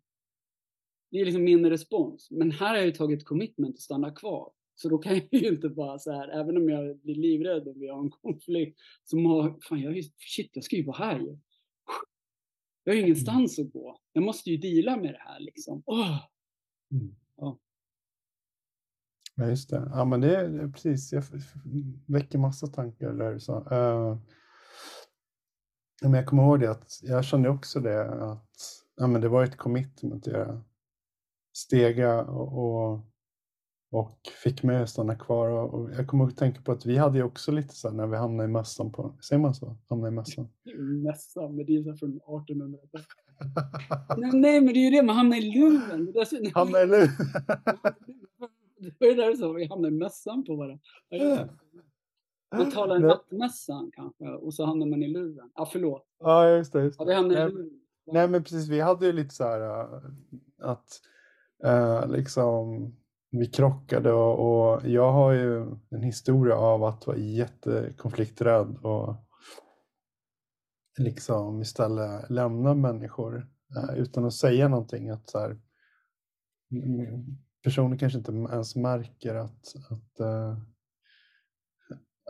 Det 1.12 1.18
är 1.18 1.26
liksom 1.26 1.44
min 1.44 1.70
respons. 1.70 2.32
Men 2.32 2.52
här 2.52 2.70
har 2.70 2.76
jag 2.76 2.86
ju 2.86 2.92
tagit 2.92 3.26
commitment 3.26 3.76
att 3.76 3.82
stanna 3.82 4.12
kvar. 4.12 4.52
Så 4.78 4.90
då 4.90 4.98
kan 4.98 5.14
jag 5.32 5.42
ju 5.42 5.48
inte 5.48 5.70
bara 5.70 6.00
så 6.00 6.12
här, 6.12 6.28
även 6.28 6.58
om 6.58 6.70
jag 6.70 6.98
blir 6.98 7.16
livrädd 7.16 7.68
om 7.68 7.80
vi 7.80 7.88
har 7.88 8.00
en 8.00 8.10
konflikt, 8.10 8.80
så 9.04 9.18
må, 9.18 9.60
fan 9.70 9.82
jag, 9.82 10.04
shit, 10.18 10.52
jag 10.54 10.64
ska 10.64 10.76
ju 10.76 10.86
vara 10.86 10.98
här 10.98 11.20
ju. 11.20 11.38
Jag 12.84 12.94
har 12.94 13.02
ingenstans 13.02 13.60
att 13.60 13.72
gå. 13.72 14.00
Jag 14.14 14.24
måste 14.24 14.50
ju 14.50 14.58
dela 14.58 14.98
med 14.98 15.14
det 15.14 15.20
här 15.20 15.40
liksom. 15.40 15.84
Oh. 15.86 16.20
Mm. 16.92 17.16
Ja. 17.36 17.60
ja, 19.36 19.50
just 19.50 19.70
det. 19.70 19.90
Ja, 19.92 20.06
men 20.06 20.22
det 20.22 20.36
är 20.36 20.68
precis, 20.68 21.14
jag 21.14 21.24
väcker 22.08 22.38
massa 22.38 22.68
tankar 22.68 23.14
där. 23.14 23.40
Så. 23.40 23.54
Uh, 23.54 24.18
men 26.02 26.14
jag 26.14 26.26
kommer 26.26 26.44
ihåg 26.44 26.60
det 26.60 26.72
att 26.72 27.00
jag 27.02 27.26
kände 27.26 27.50
också 27.50 27.80
det 27.80 28.32
att 28.32 28.54
ja, 28.96 29.08
men 29.08 29.22
det 29.22 29.30
var 29.30 29.44
ett 29.44 29.58
commitment 29.58 30.28
att 30.28 30.34
göra 30.34 30.64
stega 31.54 32.24
och, 32.24 32.58
och 32.58 33.00
och 33.90 34.20
fick 34.44 34.64
mig 34.64 34.82
att 34.82 34.90
stanna 34.90 35.16
kvar. 35.16 35.50
Och, 35.50 35.92
jag 35.92 36.08
kommer 36.08 36.26
att 36.26 36.38
tänka 36.38 36.62
på 36.62 36.72
att 36.72 36.86
vi 36.86 36.98
hade 36.98 37.18
ju 37.18 37.24
också 37.24 37.52
lite 37.52 37.76
så 37.76 37.90
här 37.90 37.96
när 37.96 38.08
vi 38.08 38.18
hamnade 38.18 38.50
i 38.50 38.52
mössan 38.52 38.92
på, 38.92 39.16
säger 39.22 39.42
man 39.42 39.56
så? 39.56 39.78
Hamnade 39.90 40.14
i 40.14 40.16
mössan? 40.16 40.48
Mässan, 41.04 41.56
men 41.56 41.66
det 41.66 41.76
är 41.76 41.84
så 41.84 41.96
från 41.96 42.10
1800 42.10 42.80
nej, 44.18 44.32
nej, 44.34 44.62
men 44.62 44.74
det 44.74 44.80
är 44.80 44.92
ju 44.92 44.98
det, 44.98 45.04
man 45.04 45.16
hamnar 45.16 45.38
i 45.38 45.42
luven. 45.42 46.14
Hamnar 46.54 46.84
i 46.84 46.86
luven? 46.86 47.10
det 49.00 49.16
var 49.16 49.30
ju 49.30 49.36
så 49.36 49.54
vi 49.54 49.68
hamnade 49.68 49.96
i 49.96 49.98
mössan 49.98 50.44
på 50.44 50.56
varandra. 50.56 50.80
Man 52.56 52.72
talar 52.72 52.96
en 52.96 53.02
nattmässan 53.02 53.92
kanske 53.94 54.30
och 54.30 54.54
så 54.54 54.66
hamnar 54.66 54.88
man 54.88 55.04
i 55.04 55.08
luven. 55.08 55.50
Ja, 55.56 55.70
förlåt. 55.72 56.06
Ja, 56.20 56.50
just 56.50 56.74
det. 56.74 56.84
Just 56.84 57.00
det. 57.00 57.04
Ja, 57.04 57.08
vi 57.08 57.14
hamnar 57.14 57.48
i 57.48 57.52
luven. 57.52 57.82
Nej, 58.12 58.28
men 58.28 58.44
precis, 58.44 58.70
vi 58.70 58.80
hade 58.80 59.06
ju 59.06 59.12
lite 59.12 59.36
så 59.36 59.44
här 59.44 59.62
äh, 59.62 60.02
att 60.58 61.02
uh, 61.66 62.12
liksom 62.12 62.96
vi 63.40 63.48
krockade 63.48 64.12
och, 64.12 64.40
och, 64.40 64.88
jag 64.90 65.12
har 65.12 65.32
ju 65.32 65.76
en 65.90 66.04
historia 66.04 66.56
av 66.56 66.84
att 66.84 67.08
vara 67.08 67.18
jättekonflikträdd 67.18 68.78
och 68.78 69.16
liksom 70.98 71.62
istället 71.62 72.30
lämna 72.30 72.74
människor 72.74 73.48
eh, 73.78 73.96
utan 73.98 74.26
att 74.26 74.34
säga 74.34 74.68
någonting. 74.68 75.10
Att 75.10 75.30
så 75.30 75.40
här, 75.40 75.60
personer 77.64 77.98
kanske 77.98 78.18
inte 78.18 78.32
ens 78.32 78.76
märker 78.76 79.36
att, 79.36 79.76
att, 79.90 80.20
uh, 80.22 80.58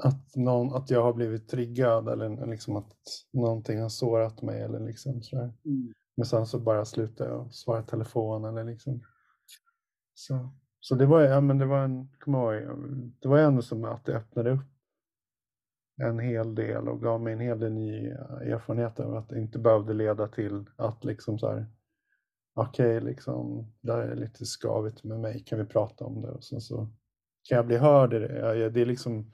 att, 0.03 0.35
någon, 0.35 0.73
att 0.73 0.89
jag 0.89 1.03
har 1.03 1.13
blivit 1.13 1.49
triggad 1.49 2.09
eller 2.09 2.47
liksom 2.47 2.75
att 2.75 2.95
någonting 3.33 3.81
har 3.81 3.89
sårat 3.89 4.41
mig. 4.41 4.61
Eller 4.61 4.79
liksom 4.79 5.21
så 5.21 5.37
mm. 5.37 5.93
Men 6.17 6.25
sen 6.25 6.45
så 6.45 6.59
bara 6.59 6.85
slutar 6.85 7.27
jag 7.27 7.53
svara 7.53 7.83
telefon 7.83 8.45
eller 8.45 8.63
liksom. 8.63 9.03
Så. 10.13 10.49
Så 10.79 10.95
det 10.95 11.05
var, 11.05 11.21
ja, 11.21 11.41
men 11.41 11.57
det 11.57 11.65
var 11.65 11.83
en, 11.83 12.09
ihåg, 12.27 12.53
det 13.19 13.27
var 13.27 13.37
ändå 13.37 13.61
som 13.61 13.85
att 13.85 14.05
det 14.05 14.15
öppnade 14.15 14.51
upp 14.51 14.65
en 16.01 16.19
hel 16.19 16.55
del 16.55 16.87
och 16.87 17.01
gav 17.01 17.21
mig 17.21 17.33
en 17.33 17.39
hel 17.39 17.59
del 17.59 17.73
ny 17.73 18.09
eh, 18.09 18.53
erfarenhet 18.53 18.99
av 18.99 19.15
att 19.15 19.29
det 19.29 19.39
inte 19.39 19.59
behövde 19.59 19.93
leda 19.93 20.27
till 20.27 20.65
att 20.75 21.03
liksom 21.03 21.39
så 21.39 21.49
här 21.49 21.65
okej, 22.55 22.97
okay, 22.97 23.09
liksom, 23.09 23.71
där 23.81 23.97
är 23.97 24.15
lite 24.15 24.45
skavigt 24.45 25.03
med 25.03 25.19
mig, 25.19 25.43
kan 25.43 25.59
vi 25.59 25.65
prata 25.65 26.05
om 26.05 26.21
det? 26.21 26.31
Och 26.31 26.43
sen 26.43 26.61
så 26.61 26.89
kan 27.49 27.55
jag 27.55 27.65
bli 27.65 27.77
hörd 27.77 28.13
i 28.13 28.19
det. 28.19 28.57
Jag, 28.57 28.73
det 28.73 28.81
är 28.81 28.85
liksom, 28.85 29.31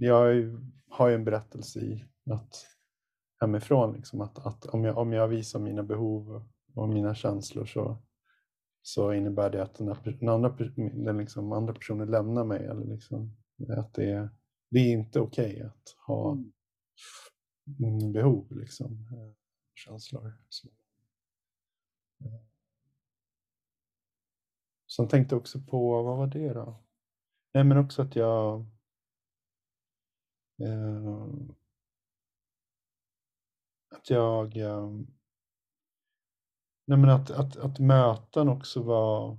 jag 0.00 0.52
har 0.88 1.08
ju 1.08 1.14
en 1.14 1.24
berättelse 1.24 1.80
i 1.80 2.04
att 2.30 2.66
hemifrån, 3.40 3.92
liksom, 3.92 4.20
att, 4.20 4.46
att 4.46 4.66
om, 4.66 4.84
jag, 4.84 4.98
om 4.98 5.12
jag 5.12 5.28
visar 5.28 5.60
mina 5.60 5.82
behov 5.82 6.44
och 6.74 6.88
mina 6.88 7.14
känslor 7.14 7.64
så 7.64 7.98
så 8.86 9.12
innebär 9.12 9.50
det 9.50 9.62
att 9.62 9.74
den, 9.74 9.96
den 10.04 10.28
andra, 10.28 10.48
den 10.76 11.18
liksom 11.18 11.52
andra 11.52 11.74
personen 11.74 12.10
lämnar 12.10 12.44
mig. 12.44 12.64
Eller 12.64 12.84
liksom, 12.84 13.36
att 13.68 13.94
det, 13.94 14.10
är, 14.10 14.28
det 14.70 14.78
är 14.78 14.92
inte 14.92 15.20
okej 15.20 15.52
okay 15.54 15.62
att 15.62 15.96
ha 16.06 16.32
mm. 17.78 18.12
behov, 18.12 18.56
liksom, 18.56 18.92
eh, 19.12 19.34
känslor. 19.74 20.32
Så. 20.48 20.68
Eh. 22.24 22.42
Sen 24.96 25.08
tänkte 25.08 25.34
jag 25.34 25.40
också 25.40 25.60
på, 25.60 26.02
vad 26.02 26.16
var 26.16 26.26
det 26.26 26.52
då? 26.52 26.84
Nej 27.54 27.64
men 27.64 27.78
också 27.78 28.02
att 28.02 28.16
jag 28.16 28.66
eh, 30.62 31.24
att 33.90 34.10
jag 34.10 34.56
eh, 34.56 34.90
Nej, 36.84 36.98
men 36.98 37.10
att, 37.10 37.30
att, 37.30 37.56
att 37.56 37.78
möten 37.78 38.48
också 38.48 38.82
var 38.82 39.38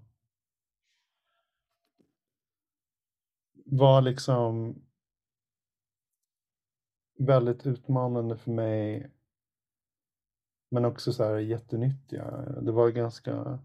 var 3.66 4.02
liksom 4.02 4.76
väldigt 7.18 7.68
utmanande 7.68 8.38
för 8.38 8.52
mig 8.52 9.12
men 10.72 10.86
också 10.86 11.14
så 11.14 11.24
här 11.24 11.38
jättenyttiga. 11.38 12.32
Det 12.62 12.72
var 12.72 12.90
ganska 12.90 13.60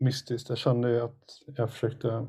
mystiskt. 0.00 0.48
Jag 0.48 0.58
kände 0.58 1.04
att 1.04 1.42
jag 1.46 1.70
försökte 1.70 2.28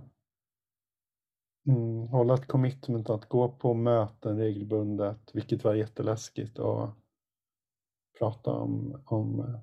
mm, 1.67 2.07
hålla 2.07 2.33
ett 2.33 2.47
commitment 2.47 3.09
att 3.09 3.29
gå 3.29 3.49
på 3.49 3.73
möten 3.73 4.37
regelbundet, 4.37 5.31
vilket 5.33 5.63
var 5.63 5.73
jätteläskigt 5.73 6.59
och 6.59 6.89
prata 8.19 8.51
om, 8.51 9.01
om 9.05 9.39
eh, 9.39 9.59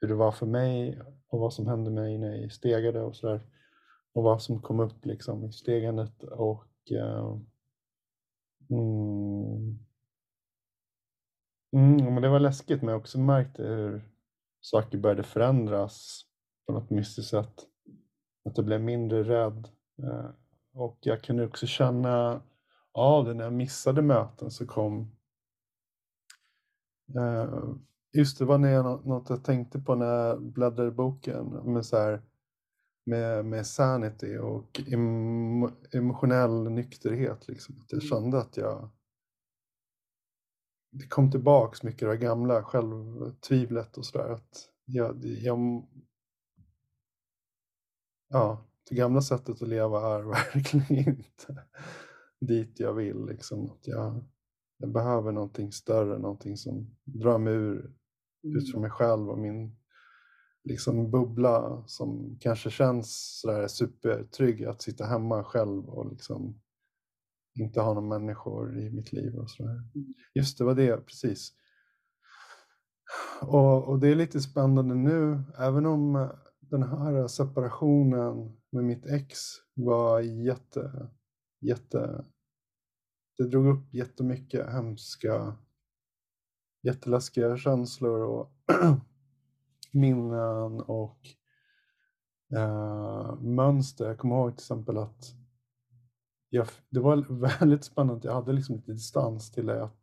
hur 0.00 0.08
det 0.08 0.14
var 0.14 0.32
för 0.32 0.46
mig 0.46 1.00
och 1.28 1.40
vad 1.40 1.52
som 1.52 1.66
hände 1.66 1.90
mig 1.90 2.18
när 2.18 2.34
jag 2.36 2.52
stegade 2.52 3.00
och 3.00 3.16
sådär. 3.16 3.40
Och 4.12 4.22
vad 4.22 4.42
som 4.42 4.62
kom 4.62 4.80
upp 4.80 5.06
liksom 5.06 5.44
i 5.44 5.52
stegandet 5.52 6.22
och 6.22 6.66
uh, 6.92 7.38
mm, 8.70 9.78
mm, 11.72 12.14
men 12.14 12.22
det 12.22 12.28
var 12.28 12.40
läskigt 12.40 12.82
men 12.82 12.88
jag 12.88 13.00
också 13.00 13.18
märkte 13.18 13.62
hur 13.62 14.08
saker 14.60 14.98
började 14.98 15.22
förändras 15.22 16.22
på 16.66 16.72
något 16.72 16.90
mystiskt 16.90 17.30
sätt. 17.30 17.66
Att 18.44 18.56
jag 18.56 18.66
blev 18.66 18.80
mindre 18.80 19.22
rädd. 19.22 19.68
Uh, 20.02 20.30
och 20.74 20.98
jag 21.00 21.22
kunde 21.22 21.46
också 21.46 21.66
känna 21.66 22.42
av 22.92 23.24
det 23.24 23.34
när 23.34 23.44
jag 23.44 23.52
missade 23.52 24.02
möten 24.02 24.50
så 24.50 24.66
kom 24.66 25.17
uh, 27.16 27.74
Just 28.12 28.38
det 28.38 28.44
var 28.44 28.58
när 28.58 28.68
jag, 28.68 29.06
något 29.06 29.30
jag 29.30 29.44
tänkte 29.44 29.78
på 29.78 29.94
när 29.94 30.06
jag 30.06 30.42
bläddrade 30.42 30.88
i 30.88 30.92
boken 30.92 31.46
med, 31.46 31.86
så 31.86 31.96
här, 31.96 32.22
med, 33.06 33.44
med 33.44 33.66
sanity 33.66 34.36
och 34.36 34.80
emo, 34.86 35.70
emotionell 35.92 36.70
nykterhet. 36.70 37.48
Liksom. 37.48 37.80
Att 37.80 37.92
jag 37.92 38.02
mm. 38.02 38.08
kände 38.08 38.38
att 38.38 38.56
jag 38.56 38.90
det 40.90 41.06
kom 41.06 41.30
tillbaks 41.30 41.82
mycket 41.82 42.08
det 42.08 42.16
gamla 42.16 42.62
självtvivlet 42.62 43.98
och 43.98 44.06
sådär. 44.06 44.40
jag, 44.84 45.24
jag, 45.24 45.86
ja, 48.28 48.66
det 48.88 48.94
gamla 48.94 49.20
sättet 49.20 49.62
att 49.62 49.68
leva 49.68 50.14
är 50.14 50.22
verkligen 50.54 51.08
inte 51.08 51.64
dit 52.40 52.80
jag 52.80 52.94
vill. 52.94 53.26
Liksom. 53.26 53.70
Att 53.70 53.86
jag, 53.86 54.24
jag 54.78 54.92
behöver 54.92 55.32
någonting 55.32 55.72
större, 55.72 56.18
någonting 56.18 56.56
som 56.56 56.96
drar 57.04 57.38
mig 57.38 57.54
ur 57.54 57.94
utifrån 58.42 58.78
mm. 58.78 58.82
mig 58.82 58.90
själv 58.90 59.30
och 59.30 59.38
min 59.38 59.76
liksom 60.64 61.10
bubbla 61.10 61.84
som 61.86 62.36
kanske 62.40 62.70
känns 62.70 63.40
sådär 63.40 63.66
supertrygg 63.66 64.64
att 64.64 64.82
sitta 64.82 65.04
hemma 65.04 65.44
själv 65.44 65.88
och 65.88 66.10
liksom 66.10 66.60
inte 67.54 67.80
ha 67.80 67.94
några 67.94 68.18
människor 68.18 68.78
i 68.78 68.90
mitt 68.90 69.12
liv 69.12 69.34
och 69.34 69.50
sådär. 69.50 69.70
Mm. 69.94 70.14
Just 70.34 70.58
det, 70.58 70.64
var 70.64 70.74
det, 70.74 70.96
precis. 70.96 71.52
Och, 73.42 73.88
och 73.88 73.98
det 73.98 74.08
är 74.08 74.14
lite 74.14 74.40
spännande 74.40 74.94
nu, 74.94 75.42
även 75.58 75.86
om 75.86 76.30
den 76.60 76.82
här 76.82 77.26
separationen 77.26 78.56
med 78.70 78.84
mitt 78.84 79.06
ex 79.06 79.38
var 79.74 80.20
jätte, 80.20 81.10
jätte, 81.60 82.24
det 83.38 83.48
drog 83.48 83.66
upp 83.66 83.94
jättemycket 83.94 84.72
hemska 84.72 85.56
jätteläskiga 86.82 87.56
känslor 87.56 88.20
och 88.20 88.52
minnen 89.92 90.80
och 90.80 91.18
eh, 92.54 93.40
mönster. 93.40 94.06
Jag 94.06 94.18
kommer 94.18 94.36
ihåg 94.36 94.50
till 94.50 94.62
exempel 94.62 94.98
att 94.98 95.34
jag, 96.50 96.66
det 96.90 97.00
var 97.00 97.16
väldigt 97.60 97.84
spännande. 97.84 98.28
Jag 98.28 98.34
hade 98.34 98.52
liksom 98.52 98.76
lite 98.76 98.92
distans 98.92 99.50
till 99.50 99.66
det. 99.66 99.84
Att, 99.84 100.00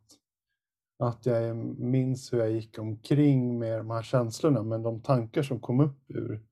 att 0.98 1.26
jag 1.26 1.56
minns 1.78 2.32
hur 2.32 2.38
jag 2.38 2.50
gick 2.50 2.78
omkring 2.78 3.58
med 3.58 3.78
de 3.78 3.90
här 3.90 4.02
känslorna 4.02 4.62
men 4.62 4.82
de 4.82 5.02
tankar 5.02 5.42
som 5.42 5.60
kom 5.60 5.80
upp 5.80 6.10
ur 6.10 6.46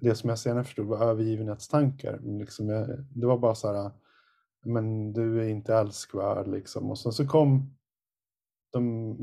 det 0.00 0.14
som 0.14 0.30
jag 0.30 0.38
senare 0.38 0.64
förstod 0.64 0.86
var 0.86 1.04
övergivenhetstankar. 1.04 2.18
Liksom 2.22 2.68
jag, 2.68 3.04
det 3.14 3.26
var 3.26 3.38
bara 3.38 3.54
så 3.54 3.72
här, 3.72 3.90
men 4.64 5.12
du 5.12 5.40
är 5.40 5.48
inte 5.48 5.74
älskvärd 5.74 6.48
liksom. 6.48 6.90
Och 6.90 6.98
sen 6.98 7.12
så 7.12 7.26
kom 7.26 7.74
de 8.72 9.16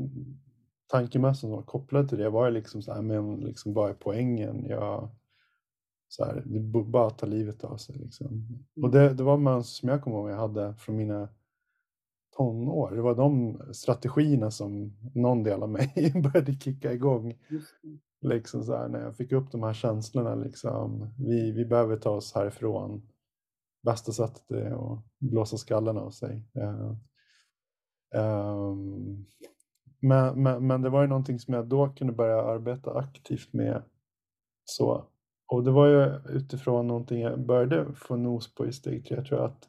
tankemässigt 0.86 1.40
som 1.40 1.50
var 1.50 1.62
kopplade 1.62 2.08
till 2.08 2.18
det 2.18 2.30
var 2.30 2.50
liksom 2.50 2.82
så 2.82 2.92
här, 2.92 3.02
men 3.02 3.36
liksom 3.36 3.74
vad 3.74 3.90
är 3.90 3.94
poängen? 3.94 4.66
Jag, 4.68 5.10
så 6.08 6.24
här, 6.24 6.42
det 6.46 6.60
bara 6.84 7.10
ta 7.10 7.26
livet 7.26 7.64
av 7.64 7.76
sig. 7.76 7.96
Liksom. 7.96 8.46
Och 8.76 8.88
mm. 8.88 8.90
det, 8.90 9.14
det 9.14 9.22
var 9.22 9.36
mönster 9.36 9.80
som 9.80 9.88
jag 9.88 10.02
kommer 10.02 10.18
ihåg 10.18 10.30
jag 10.30 10.36
hade 10.36 10.74
från 10.74 10.96
mina 10.96 11.28
tonår. 12.36 12.90
Det 12.90 13.02
var 13.02 13.14
de 13.14 13.60
strategierna 13.72 14.50
som 14.50 14.96
någon 15.14 15.42
del 15.42 15.62
av 15.62 15.68
mig 15.68 16.12
började 16.22 16.54
kicka 16.54 16.92
igång. 16.92 17.38
Liksom 18.20 18.64
så 18.64 18.76
här, 18.76 18.88
när 18.88 19.00
jag 19.00 19.16
fick 19.16 19.32
upp 19.32 19.52
de 19.52 19.62
här 19.62 19.72
känslorna. 19.72 20.34
Liksom, 20.34 21.14
vi, 21.18 21.52
vi 21.52 21.64
behöver 21.64 21.96
ta 21.96 22.10
oss 22.10 22.34
härifrån. 22.34 23.02
Bästa 23.82 24.12
sättet 24.12 24.50
är 24.50 24.92
att 24.92 25.04
blåsa 25.18 25.56
skallen 25.56 25.98
av 25.98 26.10
sig. 26.10 26.44
Uh, 26.58 26.94
Um, 28.14 29.26
men, 30.00 30.42
men, 30.42 30.66
men, 30.66 30.82
det 30.82 30.90
var 30.90 31.02
ju 31.02 31.08
någonting 31.08 31.38
som 31.38 31.54
jag 31.54 31.66
då 31.66 31.88
kunde 31.88 32.12
börja 32.12 32.42
arbeta 32.42 32.98
aktivt 32.98 33.52
med. 33.52 33.82
Så. 34.64 35.08
Och 35.46 35.64
det 35.64 35.70
var 35.70 35.86
ju 35.86 36.20
utifrån 36.36 36.86
någonting 36.86 37.20
jag 37.20 37.46
började 37.46 37.94
få 37.94 38.16
nos 38.16 38.54
på 38.54 38.66
i 38.66 38.72
steg 38.72 39.06
tre. 39.06 39.16
Jag 39.16 39.26
tror 39.26 39.44
att 39.44 39.68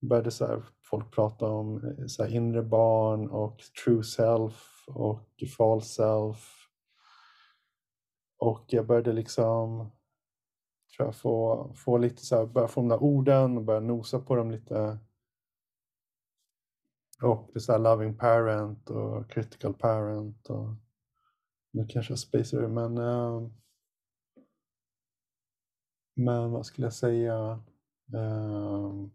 började 0.00 0.30
så 0.30 0.46
här, 0.46 0.62
folk 0.90 1.14
prata 1.14 1.46
om 1.46 1.76
eh, 1.76 2.06
så 2.06 2.22
här, 2.22 2.34
inre 2.34 2.62
barn 2.62 3.30
och 3.30 3.58
true 3.84 4.04
self 4.04 4.84
och 4.88 5.28
false 5.56 5.88
self. 5.88 6.48
Och 8.38 8.64
jag 8.68 8.86
började 8.86 9.12
liksom 9.12 9.90
tror 11.02 11.08
jag, 11.08 11.16
få, 11.16 11.72
få 11.74 11.98
lite 11.98 12.26
så 12.26 12.36
här, 12.36 12.46
börja 12.46 12.68
få 12.68 12.80
de 12.80 12.88
där 12.88 13.02
orden 13.02 13.56
och 13.56 13.64
börja 13.64 13.80
nosa 13.80 14.20
på 14.20 14.36
dem 14.36 14.50
lite 14.50 14.98
och 17.22 17.50
det 17.52 17.58
är 17.58 17.60
så 17.60 17.78
loving 17.78 18.16
parent 18.16 18.90
och 18.90 19.30
critical 19.30 19.74
parent. 19.74 20.50
Och, 20.50 20.68
nu 21.72 21.86
kanske 21.88 22.12
jag 22.12 22.18
spacear 22.18 22.68
men 22.68 22.98
uh, 22.98 23.50
men 26.14 26.50
vad 26.50 26.66
skulle 26.66 26.86
jag 26.86 26.94
säga? 26.94 27.62
Uh, 28.14 29.06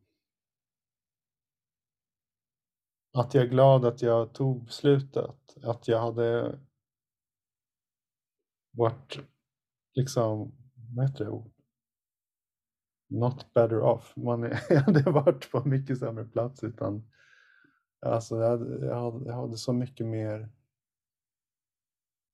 att 3.13 3.33
jag 3.33 3.43
är 3.43 3.47
glad 3.47 3.85
att 3.85 4.01
jag 4.01 4.33
tog 4.33 4.63
beslutet. 4.63 5.57
Att 5.63 5.88
jag 5.88 5.99
hade 5.99 6.59
varit 8.71 9.19
liksom, 9.93 10.51
vad 10.95 11.09
heter 11.09 11.25
det? 11.25 11.57
Not 13.08 13.53
better 13.53 13.82
off. 13.82 14.14
Man 14.16 14.43
hade 14.86 15.12
varit 15.12 15.51
på 15.51 15.66
mycket 15.66 15.99
sämre 15.99 16.26
plats 16.26 16.64
utan 16.64 17.03
Alltså 17.99 18.36
jag 18.36 18.49
hade, 18.49 18.86
jag 18.86 19.12
hade, 19.12 19.26
jag 19.26 19.34
hade 19.34 19.58
så 19.58 19.74
mycket 19.74 20.05
mer 20.05 20.39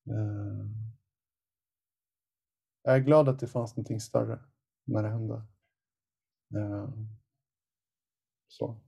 eh, 0.10 0.66
Jag 2.84 2.96
är 2.96 3.00
glad 3.00 3.30
att 3.30 3.40
det 3.40 3.48
fanns 3.48 3.76
någonting 3.76 4.00
större 4.00 4.40
när 4.86 5.04
det 5.04 5.10
hände. 5.10 5.36
Eh, 6.56 6.90
så. 8.48 8.82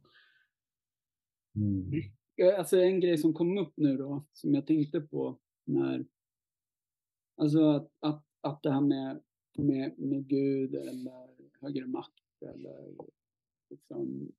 Mm. 1.55 1.91
Alltså 2.57 2.77
en 2.77 2.99
grej 2.99 3.17
som 3.17 3.33
kom 3.33 3.57
upp 3.57 3.73
nu 3.77 3.97
då, 3.97 4.25
som 4.33 4.53
jag 4.53 4.67
tänkte 4.67 5.01
på 5.01 5.39
när, 5.65 6.05
alltså 7.37 7.69
att, 7.69 7.91
att, 7.99 8.25
att 8.41 8.63
det 8.63 8.71
här 8.71 8.81
med, 8.81 9.23
med, 9.57 9.99
med 9.99 10.27
Gud 10.27 10.75
eller 10.75 11.34
högre 11.61 11.87
makt 11.87 12.41
eller 12.41 12.95
liksom 13.69 14.31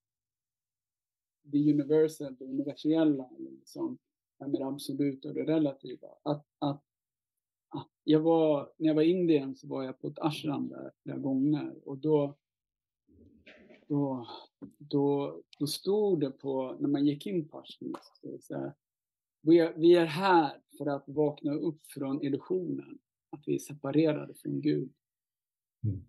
det 1.42 1.72
universal, 1.72 2.36
det 2.38 2.44
universella, 2.44 3.30
liksom, 3.38 3.98
med 4.38 4.52
det 4.52 4.66
absoluta 4.66 5.28
och 5.28 5.34
det 5.34 5.44
relativa. 5.44 6.08
Att, 6.22 6.46
att, 6.58 6.84
att 7.68 7.90
jag 8.04 8.20
var, 8.20 8.72
när 8.76 8.88
jag 8.88 8.94
var 8.94 9.02
i 9.02 9.10
Indien 9.10 9.56
så 9.56 9.68
var 9.68 9.82
jag 9.82 10.00
på 10.00 10.08
ett 10.08 10.18
ashram 10.18 10.68
där 10.68 10.92
flera 11.02 11.18
gånger 11.18 11.88
och 11.88 11.98
då, 11.98 12.36
då, 13.86 14.28
då, 14.78 15.36
då 15.58 15.66
stod 15.66 16.20
det 16.20 16.30
på, 16.30 16.76
när 16.80 16.88
man 16.88 17.06
gick 17.06 17.26
in 17.26 17.48
på 17.48 17.58
ashram, 17.58 17.94
så 18.40 18.72
vi 19.40 19.58
är, 19.58 19.74
vi 19.76 19.94
är 19.94 20.06
här 20.06 20.60
för 20.78 20.86
att 20.86 21.04
vakna 21.06 21.54
upp 21.54 21.86
från 21.86 22.22
illusionen, 22.22 22.98
att 23.30 23.48
vi 23.48 23.54
är 23.54 23.58
separerade 23.58 24.34
från 24.34 24.60
Gud. 24.60 24.92
Mm. 25.84 26.04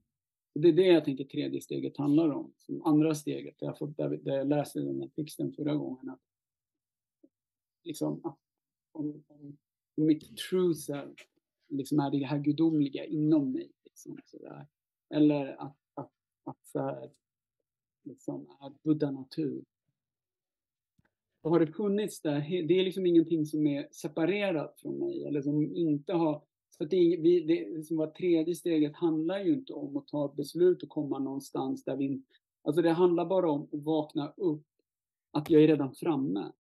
Och 0.58 0.62
det 0.62 0.70
är 0.70 0.74
det 0.74 0.88
jag 0.88 1.06
tänker 1.06 1.24
tredje 1.24 1.62
steget 1.62 1.98
handlar 1.98 2.30
om. 2.30 2.54
Som 2.58 2.84
andra 2.84 3.16
steget, 3.16 3.60
där 3.60 3.68
jag, 3.68 3.78
får, 3.78 3.88
där, 3.88 4.10
där 4.10 4.38
jag 4.38 4.48
läste 4.48 4.80
den 4.80 5.02
här 5.02 5.08
texten 5.08 5.54
förra 5.54 5.76
gången, 5.76 6.10
att, 6.10 6.22
liksom, 7.84 8.22
att 8.24 8.40
om, 8.92 9.24
om 9.30 9.58
mitt 9.96 10.38
truth 10.38 10.80
self 10.80 11.20
liksom 11.68 12.00
är 12.00 12.12
det 12.12 12.26
här 12.26 12.40
gudomliga 12.40 13.06
inom 13.06 13.52
mig. 13.52 13.72
Liksom, 13.84 14.20
sådär. 14.26 14.68
Eller 15.10 15.62
att, 15.62 15.78
att, 15.94 16.12
att 16.44 16.68
så 16.68 16.80
här, 16.80 17.12
liksom, 18.04 18.58
är 18.62 18.74
buddha 18.84 19.12
natur. 19.12 19.66
Och 21.42 21.52
har 21.52 21.60
det 21.60 21.68
funnits 21.68 22.22
där, 22.22 22.40
det 22.68 22.80
är 22.80 22.84
liksom 22.84 23.06
ingenting 23.06 23.46
som 23.46 23.68
är 23.68 23.88
separerat 23.92 24.80
från 24.80 25.00
mig 25.00 25.26
eller 25.26 25.42
som 25.42 25.76
inte 25.76 26.14
har 26.14 26.42
så 26.70 26.86
det, 26.86 27.18
vi, 27.22 27.40
det 27.40 27.84
som 27.86 27.98
var 27.98 28.08
tredje 28.08 28.56
steget 28.56 28.96
handlar 28.96 29.40
ju 29.44 29.54
inte 29.54 29.74
om 29.74 29.98
att 29.98 30.08
ta 30.08 30.26
ett 30.26 30.36
beslut 30.36 30.84
och 30.84 30.90
komma 30.90 31.20
någonstans 31.20 31.84
där 31.84 31.96
vi 31.98 32.22
Alltså 32.64 32.82
det 32.82 32.92
handlar 32.92 33.26
bara 33.26 33.52
om 33.52 33.64
att 33.64 33.84
vakna 33.84 34.34
upp, 34.38 34.66
att 35.32 35.50
jag 35.50 35.64
är 35.64 35.68
redan 35.68 35.94
framme. 35.96 36.52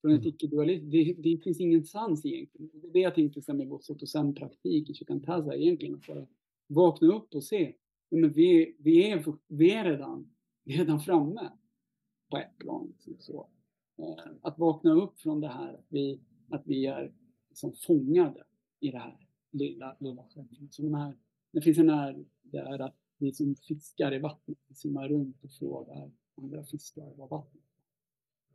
Från 0.00 0.12
ett 0.12 0.20
Mm. 0.20 0.28
icke-dualism. 0.28 0.90
Det, 0.90 1.14
det 1.18 1.38
finns 1.44 1.60
ingenstans 1.60 2.24
egentligen. 2.24 2.70
Det 2.74 2.88
är 2.88 2.92
det 2.92 3.00
jag 3.00 3.14
tänkte 3.14 3.42
sen 3.42 3.56
med 3.56 3.68
vår 3.68 3.78
sotosan-praktik 3.78 4.90
i 4.90 4.94
Shikantaza 4.94 5.54
egentligen. 5.56 5.94
Att 5.94 6.06
bara 6.06 6.26
vakna 6.66 7.08
upp 7.08 7.34
och 7.34 7.44
se. 7.44 7.74
Men 8.10 8.32
vi, 8.32 8.76
vi, 8.78 9.10
är, 9.10 9.24
vi, 9.48 9.70
är 9.70 9.84
redan, 9.84 10.30
vi 10.64 10.74
är 10.74 10.78
redan 10.78 11.00
framme 11.00 11.50
på 12.30 12.36
ett 12.38 12.58
plan. 12.58 12.86
Liksom 12.88 13.16
så. 13.18 13.48
Eh, 13.98 14.32
Att 14.42 14.58
vakna 14.58 14.92
upp 14.92 15.20
från 15.20 15.40
det 15.40 15.48
här, 15.48 15.74
att 15.74 15.86
vi, 15.88 16.20
att 16.50 16.62
vi 16.66 16.86
är 16.86 17.12
liksom 17.48 17.72
fångade 17.72 18.44
i 18.80 18.90
det 18.90 18.98
här 18.98 19.25
lilla. 19.58 19.96
Så 20.70 20.82
de 20.82 20.94
här, 20.94 21.16
det 21.52 21.60
finns 21.60 21.78
en 21.78 21.90
här, 21.90 22.24
det 22.42 22.58
är 22.58 22.78
att 22.78 22.96
vi 23.18 23.32
som 23.32 23.56
fiskar 23.56 24.14
i 24.14 24.18
vattnet, 24.18 24.58
vi 24.68 24.74
simmar 24.74 25.08
runt 25.08 25.44
och 25.44 25.50
frågar 25.50 26.10
andra 26.34 26.64
fiskar 26.64 27.14
vad 27.16 27.30
vattnet 27.30 27.62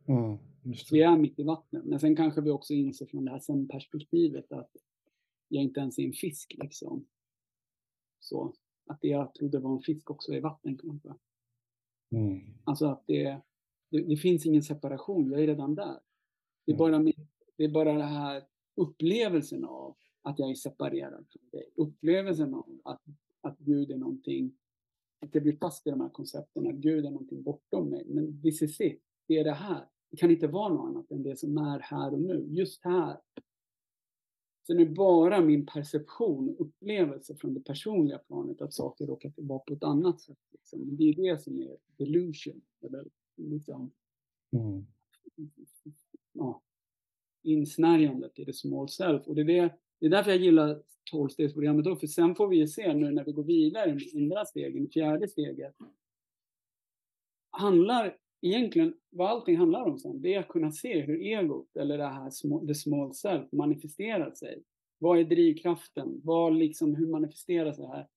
Mm, 0.08 0.38
så 0.76 0.94
vi 0.94 1.02
är 1.02 1.16
mitt 1.16 1.38
i 1.38 1.42
vattnet. 1.42 1.84
Men 1.84 2.00
sen 2.00 2.16
kanske 2.16 2.40
vi 2.40 2.50
också 2.50 2.74
inser 2.74 3.06
från 3.06 3.24
det 3.24 3.30
här 3.30 3.38
sen-perspektivet 3.38 4.52
att 4.52 4.76
jag 5.48 5.62
inte 5.62 5.80
ens 5.80 5.98
är 5.98 6.02
en 6.02 6.12
fisk 6.12 6.54
liksom. 6.58 7.06
Så 8.20 8.54
att 8.86 9.00
det 9.00 9.08
jag 9.08 9.34
trodde 9.34 9.58
var 9.58 9.72
en 9.72 9.82
fisk 9.82 10.10
också 10.10 10.32
är 10.32 10.40
vatten 10.40 10.78
kanske. 10.78 11.14
Mm. 12.10 12.40
Alltså 12.64 12.86
att 12.86 13.04
det, 13.06 13.40
det, 13.90 14.02
det 14.02 14.16
finns 14.16 14.46
ingen 14.46 14.62
separation, 14.62 15.30
jag 15.30 15.42
är 15.42 15.46
redan 15.46 15.74
där. 15.74 16.00
Det 16.64 16.72
är, 16.72 16.74
Mm. 16.74 16.78
bara 16.78 17.12
det 17.56 17.64
är 17.64 17.68
bara 17.68 17.92
den 17.92 18.08
här 18.08 18.42
upplevelsen 18.74 19.64
av 19.64 19.96
att 20.22 20.38
jag 20.38 20.50
är 20.50 20.54
separerad 20.54 21.26
från 21.30 21.50
dig. 21.50 21.70
Upplevelsen 21.74 22.54
av 22.54 22.80
att, 22.84 23.02
att 23.40 23.58
Gud 23.58 23.90
är 23.90 23.96
någonting, 23.96 24.56
att 25.20 25.34
jag 25.34 25.42
blir 25.42 25.56
fast 25.56 25.86
i 25.86 25.90
de 25.90 26.00
här 26.00 26.08
koncepten, 26.08 26.66
att 26.66 26.74
Gud 26.74 27.04
är 27.06 27.10
någonting 27.10 27.42
bortom 27.42 27.88
mig. 27.88 28.04
Men 28.08 28.42
this 28.42 28.62
is 28.62 28.80
it, 28.80 29.02
det 29.26 29.38
är 29.38 29.44
det 29.44 29.52
här. 29.52 29.88
Det 30.10 30.16
kan 30.16 30.30
inte 30.30 30.46
vara 30.46 30.74
något 30.74 30.88
annat 30.88 31.10
än 31.10 31.22
det 31.22 31.36
som 31.36 31.58
är 31.58 31.78
här 31.78 32.12
och 32.12 32.20
nu, 32.20 32.46
just 32.50 32.84
här. 32.84 33.20
Sen 34.66 34.80
är 34.80 34.84
det 34.84 34.90
bara 34.90 35.40
min 35.40 35.66
perception 35.66 36.48
och 36.48 36.60
upplevelse 36.66 37.34
från 37.34 37.54
det 37.54 37.60
personliga 37.60 38.18
planet 38.18 38.60
att 38.62 38.74
saker 38.74 39.06
råkar 39.06 39.32
vara 39.36 39.58
på 39.58 39.74
ett 39.74 39.84
annat 39.84 40.20
sätt. 40.20 40.38
Liksom. 40.50 40.96
Det 40.96 41.04
är 41.04 41.14
det 41.14 41.42
som 41.42 41.62
är 41.62 41.76
delusion. 41.96 42.62
Eller 42.80 43.08
liksom, 43.36 43.90
Mm. 44.56 44.86
ja, 46.32 46.62
insnärjandet 47.42 48.38
i 48.38 48.44
the 48.44 48.52
small 48.52 48.88
self. 48.88 49.28
Och 49.28 49.34
det 49.34 49.40
är, 49.40 49.44
det, 49.44 49.74
det 50.02 50.06
är 50.06 50.10
därför 50.10 50.30
jag 50.30 50.40
gillar 50.40 50.82
tolvstegsprogrammet 51.10 51.84
då, 51.84 51.96
för 51.96 52.06
sen 52.06 52.34
får 52.34 52.48
vi 52.48 52.56
ju 52.56 52.68
se 52.68 52.94
nu 52.94 53.10
när 53.10 53.24
vi 53.24 53.32
går 53.32 53.44
vidare 53.44 53.94
med 53.94 54.02
andra 54.14 54.44
stegen, 54.44 54.88
fjärde 54.88 55.28
steget. 55.28 55.74
Handlar 57.50 58.16
egentligen, 58.40 58.94
vad 59.10 59.30
allting 59.30 59.56
handlar 59.56 59.82
om 59.82 59.98
sen, 59.98 60.22
det 60.22 60.34
är 60.34 60.40
att 60.40 60.48
kunna 60.48 60.72
se 60.72 61.00
hur 61.00 61.20
egot, 61.20 61.76
eller 61.76 61.98
det 61.98 62.06
här 62.06 62.66
the 62.66 62.74
small 62.74 63.14
self, 63.14 63.52
manifesterar 63.52 64.34
sig. 64.34 64.62
Vad 64.98 65.18
är 65.18 65.24
drivkraften? 65.24 66.20
Vad 66.24 66.54
liksom, 66.54 66.94
hur 66.94 67.06
manifesteras 67.06 67.76
det 67.76 67.86
här? 67.86 68.08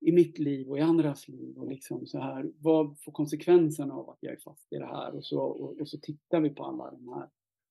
i 0.00 0.12
mitt 0.12 0.38
liv 0.38 0.70
och 0.70 0.78
i 0.78 0.80
andras 0.80 1.28
liv 1.28 1.58
och 1.58 1.68
liksom 1.68 2.06
så 2.06 2.18
här, 2.18 2.52
vad 2.58 3.00
får 3.00 3.12
konsekvenserna 3.12 3.94
av 3.94 4.10
att 4.10 4.18
jag 4.20 4.32
är 4.32 4.40
fast 4.40 4.72
i 4.72 4.76
det 4.76 4.86
här? 4.86 5.14
Och 5.14 5.24
så, 5.24 5.40
och, 5.40 5.80
och 5.80 5.88
så 5.88 5.98
tittar 5.98 6.40
vi 6.40 6.50
på 6.50 6.64
alla 6.64 6.90
de 6.90 7.08
här 7.08 7.28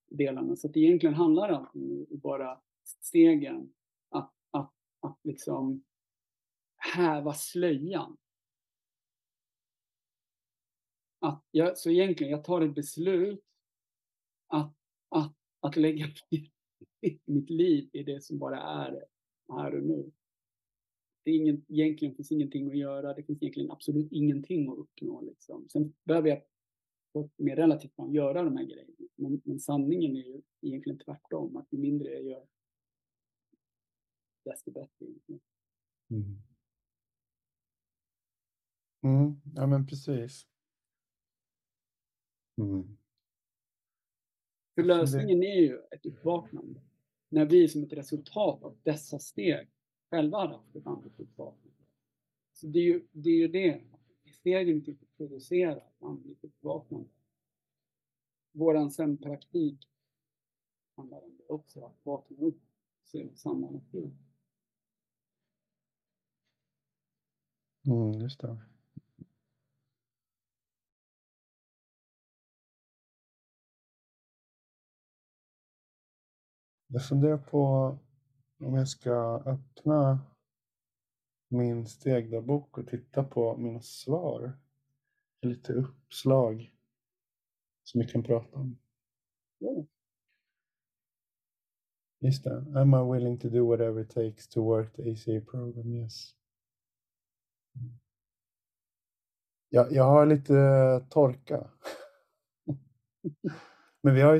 delarna. 0.10 0.56
Så 0.56 0.68
att 0.70 0.78
egentligen 0.78 1.16
handlar 1.16 1.50
allting 1.50 2.08
i 2.10 2.18
bara 2.18 2.62
stegen 2.84 3.74
att, 4.10 4.34
att, 4.52 4.74
att 5.00 5.20
liksom 5.24 5.84
häva 6.78 7.34
slöjan. 7.34 8.18
Att 11.20 11.46
jag, 11.52 11.78
så 11.78 11.90
egentligen, 11.90 12.32
jag 12.32 12.44
tar 12.44 12.62
ett 12.62 12.76
beslut 12.76 13.44
att, 14.48 14.76
att, 15.10 15.36
att 15.60 15.76
lägga 15.76 16.06
mitt 17.26 17.50
liv 17.50 17.90
i 17.94 18.04
det 18.04 18.24
som 18.24 18.40
bara 18.40 18.62
är 18.62 19.06
här 19.48 19.76
och 19.76 19.84
nu 19.84 20.12
det 21.28 21.32
är 21.32 21.36
ingen, 21.36 21.66
egentligen 21.68 22.16
finns 22.16 22.32
ingenting 22.32 22.68
att 22.68 22.78
göra. 22.78 23.14
Det 23.14 23.24
finns 23.24 23.42
egentligen 23.42 23.72
absolut 23.72 24.12
ingenting 24.12 24.70
att 24.70 24.78
uppnå. 24.78 25.22
Liksom. 25.22 25.70
Sen 25.70 25.94
behöver 26.04 26.30
jag 26.30 26.42
på 27.24 27.44
mer 27.44 27.56
relativt 27.56 27.96
plan 27.96 28.14
göra 28.14 28.44
de 28.44 28.58
här 28.58 28.64
grejerna. 28.64 28.94
Men, 29.16 29.42
men 29.46 29.60
sanningen 29.60 30.16
är 30.16 30.28
ju 30.28 30.42
egentligen 30.62 31.00
tvärtom. 31.00 31.58
Att 31.58 31.68
ju 31.74 31.78
mindre 31.78 32.14
jag 32.14 32.24
gör, 32.24 32.48
desto 34.46 34.72
bättre. 34.72 35.06
Egentligen. 35.06 35.42
Mm. 36.10 36.42
Mm. 39.04 39.42
Ja, 39.56 39.68
men 39.68 39.88
precis. 39.88 40.48
Mm. 42.62 42.98
För 44.76 44.84
lösningen 44.84 45.44
är 45.44 45.62
ju 45.62 45.82
ett 45.92 46.06
uppvaknande. 46.06 46.82
När 47.30 47.46
vi 47.46 47.68
som 47.68 47.84
ett 47.84 47.94
resultat 47.94 48.64
av 48.64 48.78
dessa 48.84 49.20
steg 49.20 49.70
själva 50.10 50.38
hade 50.38 50.56
haft 50.56 50.76
ett 50.76 50.88
andligt 50.88 51.20
uppvaknande. 51.20 51.84
Så 52.54 52.68
det 52.68 52.80
är 52.80 52.84
ju 52.84 53.08
det. 53.12 53.30
Är 53.30 53.34
ju 53.34 53.48
det. 53.48 53.82
Stegen 54.48 54.84
till 54.84 54.98
att 55.02 55.18
producera 55.18 55.78
ett 55.78 56.02
andligt 56.02 56.44
uppvaknande. 56.44 57.10
Våran 58.52 58.92
sömnpraktik 58.92 59.90
handlar 60.96 61.24
om 61.24 61.38
det 61.38 61.54
också. 61.54 61.86
Att 61.86 62.06
vakna 62.06 62.38
upp 62.38 62.62
och 63.02 63.08
se 63.08 63.36
samma 63.36 63.72
natur. 63.72 64.12
Mm, 67.86 68.22
just 68.22 68.40
det. 68.40 68.58
Jag 76.88 77.08
funderar 77.08 77.38
på 77.38 77.62
om 78.60 78.76
jag 78.76 78.88
ska 78.88 79.44
öppna 79.46 80.20
min 81.48 81.86
stegdagbok 81.86 82.78
och 82.78 82.88
titta 82.88 83.24
på 83.24 83.58
mina 83.58 83.82
svar. 83.82 84.58
Lite 85.42 85.74
uppslag 85.74 86.72
som 87.84 88.02
vi 88.02 88.08
kan 88.08 88.24
prata 88.24 88.58
om. 88.60 88.80
Ja. 89.58 89.86
Just 92.20 92.44
det. 92.44 92.58
Am 92.76 92.94
I 92.94 93.14
willing 93.14 93.40
to 93.40 93.50
do 93.50 93.68
whatever 93.68 94.02
it 94.02 94.10
takes 94.10 94.48
to 94.48 94.62
work 94.64 94.96
the 94.96 95.12
ACA 95.12 95.46
program? 95.52 95.94
Yes. 95.94 96.36
Jag, 99.70 99.92
jag 99.92 100.04
har 100.04 100.26
lite 100.26 100.54
torka. 101.10 101.72
Men 104.02 104.16
vi 104.16 104.22
har 104.22 104.34
ju... 104.34 104.40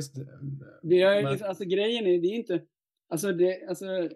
Det 0.82 1.00
är, 1.02 1.22
Men- 1.22 1.42
alltså 1.48 1.64
grejen 1.64 2.06
är, 2.06 2.20
det 2.20 2.28
är 2.28 2.34
inte, 2.36 2.66
alltså 3.08 3.32
det, 3.32 3.68
alltså 3.68 4.08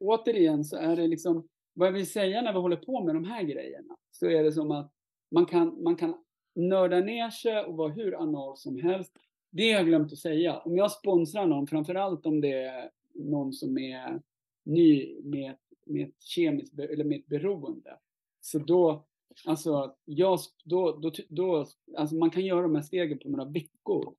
återigen 0.00 0.64
så 0.64 0.76
är 0.76 0.96
det 0.96 1.06
liksom, 1.06 1.48
vad 1.74 1.88
jag 1.88 1.92
vill 1.92 2.10
säga 2.10 2.42
när 2.42 2.52
vi 2.52 2.58
håller 2.58 2.76
på 2.76 3.04
med 3.04 3.14
de 3.14 3.24
här 3.24 3.42
grejerna, 3.42 3.96
så 4.10 4.26
är 4.26 4.42
det 4.42 4.52
som 4.52 4.70
att 4.70 4.92
man 5.30 5.46
kan, 5.46 5.82
man 5.82 5.96
kan 5.96 6.14
nörda 6.54 7.00
ner 7.00 7.30
sig 7.30 7.64
och 7.64 7.76
vara 7.76 7.92
hur 7.92 8.14
anal 8.14 8.56
som 8.56 8.78
helst. 8.78 9.12
Det 9.50 9.72
har 9.72 9.78
jag 9.78 9.86
glömt 9.86 10.12
att 10.12 10.18
säga. 10.18 10.58
Om 10.58 10.76
jag 10.76 10.92
sponsrar 10.92 11.46
någon, 11.46 11.66
framförallt 11.66 12.26
om 12.26 12.40
det 12.40 12.52
är 12.52 12.90
någon 13.14 13.52
som 13.52 13.78
är 13.78 14.22
ny 14.64 15.20
med, 15.22 15.56
med 15.86 16.08
ett 16.08 16.22
kemiskt, 16.22 16.78
eller 16.78 17.04
med 17.04 17.18
ett 17.18 17.26
beroende, 17.26 17.98
så 18.40 18.58
då, 18.58 19.06
alltså, 19.46 19.96
jag, 20.04 20.38
då, 20.64 20.92
då, 20.92 21.12
då, 21.28 21.66
alltså 21.96 22.16
man 22.16 22.30
kan 22.30 22.44
göra 22.44 22.62
de 22.62 22.74
här 22.74 22.82
stegen 22.82 23.18
på 23.18 23.28
några 23.28 23.44
veckor. 23.44 24.14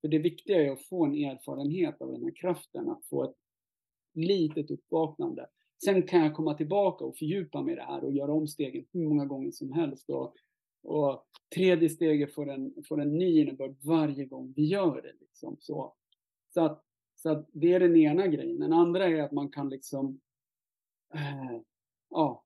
För 0.00 0.08
det 0.08 0.18
viktiga 0.18 0.62
är 0.62 0.70
att 0.70 0.82
få 0.82 1.04
en 1.04 1.14
erfarenhet 1.14 2.02
av 2.02 2.12
den 2.12 2.22
här 2.22 2.36
kraften, 2.36 2.88
att 2.88 3.04
få 3.04 3.24
ett 3.24 3.36
litet 4.14 4.70
uppvaknande. 4.70 5.46
Sen 5.84 6.02
kan 6.02 6.20
jag 6.20 6.34
komma 6.34 6.54
tillbaka 6.54 7.04
och 7.04 7.16
fördjupa 7.16 7.62
mig 7.62 7.72
i 7.72 7.76
det 7.76 7.82
här 7.82 8.04
och 8.04 8.12
göra 8.12 8.32
om 8.32 8.46
stegen 8.46 8.86
hur 8.92 9.08
många 9.08 9.24
gånger 9.24 9.50
som 9.50 9.72
helst. 9.72 10.10
Och, 10.10 10.34
och 10.82 11.26
tredje 11.54 11.88
steget 11.88 12.34
får 12.34 12.50
en, 12.50 12.74
får 12.88 13.00
en 13.00 13.18
ny 13.18 13.40
innebörd 13.40 13.76
varje 13.82 14.24
gång 14.24 14.52
vi 14.56 14.66
gör 14.66 15.02
det. 15.02 15.12
Liksom. 15.20 15.56
Så, 15.60 15.94
så, 16.54 16.60
att, 16.60 16.84
så 17.14 17.30
att 17.30 17.48
det 17.52 17.72
är 17.72 17.80
den 17.80 17.96
ena 17.96 18.26
grejen. 18.26 18.60
Den 18.60 18.72
andra 18.72 19.06
är 19.06 19.22
att 19.22 19.32
man 19.32 19.48
kan 19.48 19.68
liksom, 19.68 20.20
äh, 21.14 21.60
ja, 22.10 22.44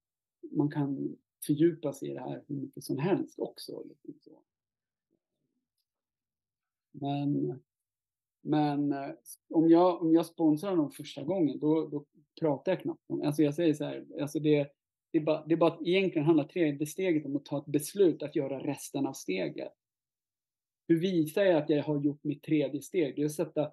man 0.51 0.71
kan 0.71 1.17
fördjupa 1.47 1.93
sig 1.93 2.11
i 2.11 2.15
det 2.15 2.21
här 2.21 2.45
hur 2.47 2.57
mycket 2.57 2.85
som 2.85 2.99
helst 2.99 3.39
också. 3.39 3.85
Liksom 3.89 4.15
så. 4.21 4.43
Men, 6.93 7.61
men 8.41 8.93
eh, 8.93 9.11
om, 9.51 9.69
jag, 9.69 10.03
om 10.03 10.15
jag 10.15 10.27
sponsrar 10.27 10.77
någon 10.77 10.91
första 10.91 11.23
gången, 11.23 11.59
då, 11.59 11.89
då 11.89 12.05
pratar 12.41 12.73
jag 12.73 12.81
knappt 12.81 13.11
om 13.11 13.23
Alltså 13.23 13.43
jag 13.43 13.55
säger 13.55 13.75
så 13.75 13.85
här, 13.85 14.07
alltså 14.21 14.39
det, 14.39 14.73
det, 15.13 15.19
är 15.19 15.23
bara, 15.23 15.47
det 15.47 15.55
är 15.55 15.57
bara 15.57 15.73
att 15.73 15.87
egentligen 15.87 16.27
handlar 16.27 16.45
tredje 16.45 16.87
steget 16.87 17.27
om 17.27 17.37
att 17.37 17.45
ta 17.45 17.59
ett 17.59 17.67
beslut 17.67 18.23
att 18.23 18.37
göra 18.37 18.59
resten 18.59 19.07
av 19.07 19.13
steget. 19.13 19.73
Hur 20.89 21.01
visar 21.01 21.43
jag 21.43 21.63
att 21.63 21.71
jag 21.71 21.83
har 21.83 22.01
gjort 22.01 22.25
mitt 22.25 22.43
tredje 22.43 22.83
steg? 22.83 23.17
Det 23.17 23.23
är 23.23 23.27
att 23.27 23.33
sätta 23.33 23.73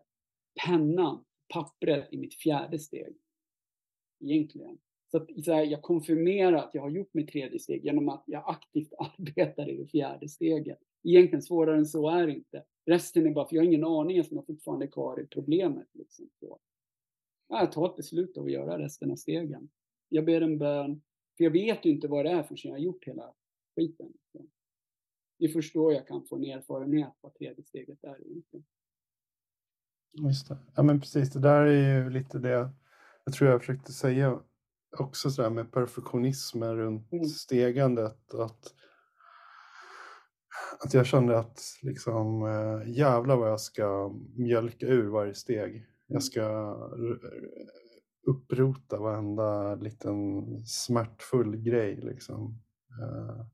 pennan, 0.66 1.26
pappret 1.54 2.14
i 2.14 2.18
mitt 2.18 2.34
fjärde 2.34 2.80
steg. 2.80 3.18
Egentligen. 4.20 4.78
Så 5.12 5.18
att 5.18 5.44
så 5.44 5.54
här, 5.54 5.66
jag 5.66 5.82
konfirmerar 5.82 6.54
att 6.54 6.74
jag 6.74 6.82
har 6.82 6.90
gjort 6.90 7.14
mitt 7.14 7.32
tredje 7.32 7.60
steg 7.60 7.86
genom 7.86 8.10
att 8.10 8.24
jag 8.26 8.44
aktivt 8.48 8.94
arbetar 8.98 9.70
i 9.70 9.78
det 9.78 9.88
fjärde 9.88 10.30
steget. 10.30 10.80
Egentligen 11.04 11.42
svårare 11.42 11.78
än 11.78 11.86
så 11.86 12.10
är 12.10 12.28
det 12.28 12.34
inte. 12.34 12.64
Resten 12.86 13.28
är 13.28 13.32
bara 13.32 13.48
för 13.48 13.56
jag 13.56 13.64
har 13.64 13.68
ingen 13.68 13.86
aning 13.86 14.18
eftersom 14.18 14.38
jag 14.38 14.46
fortfarande 14.46 14.86
är 14.86 14.92
kvar 14.92 15.22
i 15.22 15.26
problemet. 15.26 15.88
Liksom. 15.94 16.30
Så. 16.40 16.60
Jag 17.50 17.72
tar 17.72 17.90
ett 17.90 17.96
beslut 17.96 18.38
av 18.38 18.46
att 18.46 18.52
göra 18.52 18.80
resten 18.80 19.12
av 19.12 19.16
stegen. 19.16 19.70
Jag 20.10 20.26
ber 20.26 20.42
en 20.42 20.58
bön, 20.58 21.02
för 21.38 21.44
jag 21.44 21.52
vet 21.52 21.86
ju 21.86 21.90
inte 21.90 22.08
vad 22.08 22.26
det 22.26 22.32
är 22.32 22.44
förrän 22.44 22.58
jag 22.64 22.72
har 22.72 22.78
gjort 22.78 23.08
hela 23.08 23.34
skiten. 23.76 24.14
Det 25.40 25.46
är 25.46 25.50
först 25.50 25.74
då 25.74 25.94
jag 25.94 26.08
kan 26.08 26.26
få 26.26 26.36
en 26.36 26.44
erfarenhet 26.44 27.14
vad 27.22 27.34
tredje 27.34 27.64
steget 27.64 28.04
är 28.04 28.28
egentligen. 28.28 28.66
Just 30.12 30.48
det. 30.48 30.58
Ja 30.76 30.84
men 30.84 31.02
precis, 31.02 31.34
det 31.34 31.40
där 31.40 31.66
är 31.66 32.04
ju 32.04 32.10
lite 32.10 32.40
det 32.40 32.74
jag 33.30 33.34
tror 33.34 33.50
jag 33.50 33.62
försökte 33.62 33.92
säga 33.92 34.40
också 34.98 35.30
sådär 35.30 35.50
med 35.50 35.72
perfektionismen 35.72 36.78
runt 36.78 37.12
mm. 37.12 37.26
stegandet. 37.26 38.34
Att, 38.34 38.74
att 40.80 40.94
jag 40.94 41.06
kände 41.06 41.40
att 41.40 41.62
liksom 41.82 42.44
äh, 42.44 42.98
jävlar 42.98 43.36
vad 43.36 43.50
jag 43.50 43.62
ska 43.62 44.16
mjölka 44.36 44.86
ur 44.86 45.08
varje 45.08 45.34
steg. 45.34 45.86
Jag 46.10 46.16
mm. 46.16 46.22
ska 46.22 46.76
upprota 48.28 49.00
varenda 49.00 49.76
liten 49.76 50.46
smärtfull 50.66 51.58
grej 51.58 51.96
liksom. 51.96 52.62
Äh, 53.02 53.46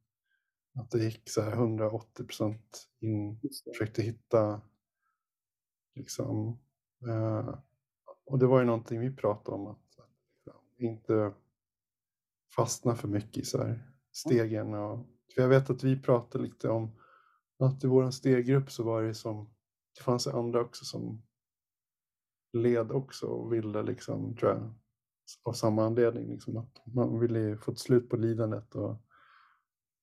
att 0.82 0.92
det 0.92 1.04
gick 1.04 1.30
så 1.30 1.42
här 1.42 1.52
180 1.52 2.24
procent 2.24 2.88
in, 3.00 3.40
försökte 3.74 4.02
hitta 4.02 4.62
liksom 5.96 6.60
äh, 7.08 7.56
och 8.26 8.40
det 8.40 8.48
var 8.48 8.60
ju 8.60 8.66
någonting 8.66 9.00
vi 9.00 9.16
pratade 9.16 9.58
om, 9.58 9.68
att, 9.68 10.00
att 10.46 10.80
inte 10.80 11.34
fastna 12.56 12.96
för 12.96 13.08
mycket 13.08 13.38
i 13.38 13.46
så 13.46 13.58
här 13.58 13.92
stegen. 14.12 14.74
Och, 14.74 15.06
för 15.36 15.42
jag 15.42 15.50
vet 15.50 15.70
att 15.70 15.84
vi 15.84 16.02
pratade 16.02 16.44
lite 16.44 16.70
om 16.70 16.92
att 17.60 17.84
i 17.84 17.88
vår 17.88 18.12
steggrupp 18.12 18.72
så 18.72 18.84
var 18.84 19.04
det 19.04 19.14
som, 19.14 19.50
det 19.98 20.04
fanns 20.04 20.28
andra 20.28 20.62
också 20.62 20.86
som 20.86 21.22
led 22.56 22.92
också 22.92 23.28
och 23.28 23.54
ville 23.54 23.84
liksom, 23.84 24.36
tror 24.36 24.52
jag, 24.52 24.74
av 25.44 25.54
samma 25.54 25.86
anledning, 25.86 26.28
liksom, 26.28 26.58
att 26.58 26.82
man 26.86 27.20
ville 27.20 27.58
få 27.58 27.72
ett 27.72 27.80
slut 27.80 28.10
på 28.10 28.18
lidandet 28.18 28.76
och 28.76 29.02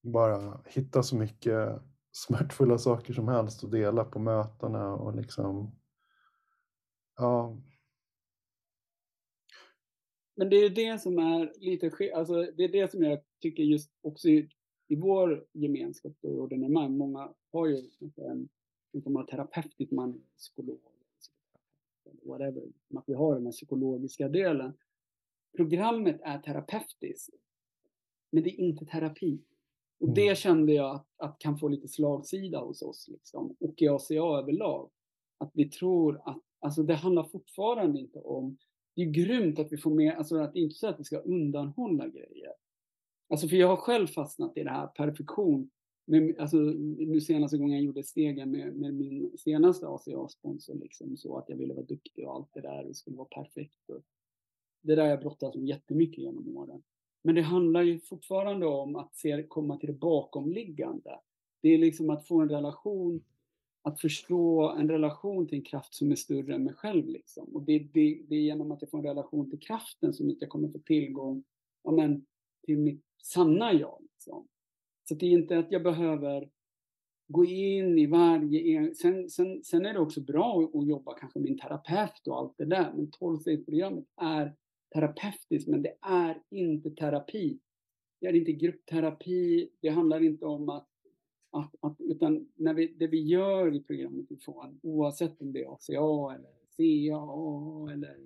bara 0.02 0.60
hitta 0.66 1.02
så 1.02 1.16
mycket 1.16 1.82
smärtfulla 2.12 2.78
saker 2.78 3.14
som 3.14 3.28
helst 3.28 3.64
och 3.64 3.70
dela 3.70 4.04
på 4.04 4.18
mötena 4.18 4.94
och 4.94 5.16
liksom 5.16 5.74
ja, 7.16 7.62
men 10.36 10.50
det 10.50 10.56
är 10.56 10.70
det 10.70 10.98
som 10.98 11.18
är 11.18 11.52
lite 11.56 12.14
alltså 12.14 12.34
det 12.56 12.64
är 12.64 12.72
det 12.72 12.90
som 12.90 13.02
jag 13.02 13.20
tycker 13.42 13.62
just 13.62 13.90
också 14.00 14.28
i, 14.28 14.48
i 14.88 14.96
vår 14.96 15.46
gemenskap 15.52 16.12
och 16.22 16.52
evenemang, 16.52 16.96
många 16.96 17.34
har 17.52 17.66
ju 17.66 17.76
en, 18.16 18.48
en 18.92 19.02
form 19.02 19.16
av 19.16 19.26
terapeutisk 19.26 19.92
man, 19.92 20.22
psykolog, 20.36 20.80
whatever, 22.24 22.62
att 22.94 23.04
vi 23.06 23.14
har 23.14 23.34
den 23.34 23.44
här 23.44 23.52
psykologiska 23.52 24.28
delen. 24.28 24.72
Programmet 25.56 26.20
är 26.22 26.38
terapeutiskt, 26.38 27.34
men 28.30 28.42
det 28.42 28.50
är 28.50 28.60
inte 28.60 28.86
terapi. 28.86 29.40
Och 30.00 30.08
mm. 30.08 30.14
det 30.14 30.38
kände 30.38 30.72
jag 30.72 30.94
att, 30.94 31.06
att, 31.16 31.38
kan 31.38 31.58
få 31.58 31.68
lite 31.68 31.88
slagsida 31.88 32.60
hos 32.60 32.82
oss, 32.82 33.08
liksom, 33.08 33.56
och 33.60 33.82
i 33.82 33.88
ACA 33.88 34.14
överlag. 34.14 34.90
Att 35.38 35.50
vi 35.54 35.70
tror 35.70 36.22
att, 36.24 36.42
alltså 36.60 36.82
det 36.82 36.94
handlar 36.94 37.24
fortfarande 37.24 38.00
inte 38.00 38.20
om 38.20 38.58
det 38.94 39.02
är 39.02 39.10
grymt 39.10 39.58
att 39.58 39.72
vi 39.72 39.76
får 39.76 39.90
med, 39.90 40.16
alltså 40.18 40.36
att 40.36 40.52
det 40.52 40.58
är 40.58 40.62
inte 40.62 40.74
så 40.74 40.86
att 40.86 41.00
vi 41.00 41.04
ska 41.04 41.18
undanhålla 41.18 42.08
grejer. 42.08 42.52
Alltså 43.28 43.48
för 43.48 43.56
jag 43.56 43.68
har 43.68 43.76
själv 43.76 44.06
fastnat 44.06 44.56
i 44.56 44.62
det 44.62 44.70
här 44.70 44.86
perfektion. 44.86 45.70
Men, 46.12 46.34
alltså, 46.38 46.56
nu 46.56 47.20
senaste 47.20 47.58
gången 47.58 47.76
jag 47.76 47.84
gjorde 47.84 48.02
stegen 48.02 48.50
med, 48.50 48.76
med 48.76 48.94
min 48.94 49.38
senaste 49.38 49.86
ACA-sponsor, 49.88 50.74
liksom, 50.74 51.16
så 51.16 51.36
att 51.36 51.48
jag 51.48 51.56
ville 51.56 51.74
vara 51.74 51.86
duktig 51.86 52.28
och 52.28 52.34
allt 52.34 52.54
det 52.54 52.60
där, 52.60 52.84
det 52.84 52.94
skulle 52.94 53.16
vara 53.16 53.28
perfekt. 53.28 53.90
Och 53.90 54.02
det 54.82 54.94
där 54.94 55.02
har 55.02 55.10
jag 55.10 55.20
brottats 55.20 55.56
med 55.56 55.68
jättemycket 55.68 56.18
genom 56.18 56.56
åren. 56.56 56.82
Men 57.22 57.34
det 57.34 57.42
handlar 57.42 57.82
ju 57.82 58.00
fortfarande 58.00 58.66
om 58.66 58.96
att 58.96 59.14
se, 59.14 59.42
komma 59.42 59.76
till 59.76 59.86
det 59.86 59.98
bakomliggande. 59.98 61.20
Det 61.60 61.68
är 61.68 61.78
liksom 61.78 62.10
att 62.10 62.26
få 62.26 62.40
en 62.40 62.48
relation 62.48 63.24
att 63.82 64.00
förstå 64.00 64.70
en 64.70 64.90
relation 64.90 65.46
till 65.46 65.58
en 65.58 65.64
kraft 65.64 65.94
som 65.94 66.10
är 66.10 66.16
större 66.16 66.54
än 66.54 66.64
mig 66.64 66.74
själv. 66.74 67.08
Liksom. 67.08 67.44
Och 67.56 67.62
det, 67.62 67.78
det, 67.78 68.22
det 68.28 68.34
är 68.34 68.40
genom 68.40 68.72
att 68.72 68.82
jag 68.82 68.90
får 68.90 68.98
en 68.98 69.04
relation 69.04 69.50
till 69.50 69.60
kraften 69.60 70.12
som 70.12 70.36
jag 70.40 70.48
kommer 70.48 70.68
få 70.68 70.78
tillgång 70.78 71.44
ja, 71.82 71.90
men, 71.90 72.26
till 72.62 72.78
mitt 72.78 73.04
sanna 73.22 73.72
jag. 73.72 73.98
Liksom. 74.00 74.48
Så 75.04 75.14
det 75.14 75.26
är 75.26 75.30
inte 75.30 75.58
att 75.58 75.72
jag 75.72 75.82
behöver 75.82 76.50
gå 77.28 77.44
in 77.44 77.98
i 77.98 78.06
varje... 78.06 78.94
Sen, 78.94 79.30
sen, 79.30 79.64
sen 79.64 79.86
är 79.86 79.92
det 79.92 80.00
också 80.00 80.20
bra 80.20 80.70
att 80.74 80.86
jobba 80.86 81.18
kanske 81.18 81.38
med 81.38 81.50
en 81.50 81.58
terapeut 81.58 82.26
och 82.26 82.38
allt 82.38 82.54
det 82.58 82.64
där. 82.64 82.92
Men 82.94 83.10
12-stegsprogrammet 83.10 84.06
är 84.16 84.54
terapeutiskt, 84.94 85.68
men 85.68 85.82
det 85.82 85.94
är 86.00 86.42
inte 86.50 86.90
terapi. 86.90 87.58
Det 88.20 88.26
är 88.26 88.32
inte 88.32 88.52
gruppterapi. 88.52 89.68
Det 89.80 89.88
handlar 89.88 90.22
inte 90.22 90.46
om 90.46 90.68
att 90.68 90.88
att, 91.52 91.74
att, 91.80 92.00
utan 92.00 92.48
när 92.54 92.74
vi, 92.74 92.86
det 92.86 93.06
vi 93.06 93.22
gör 93.22 93.74
i 93.74 93.82
programmet 93.82 94.30
ifrån, 94.30 94.80
oavsett 94.82 95.42
om 95.42 95.52
det 95.52 95.62
är 95.62 95.72
ACA 95.74 96.34
eller 96.34 96.52
CA 96.76 97.92
eller 97.92 98.18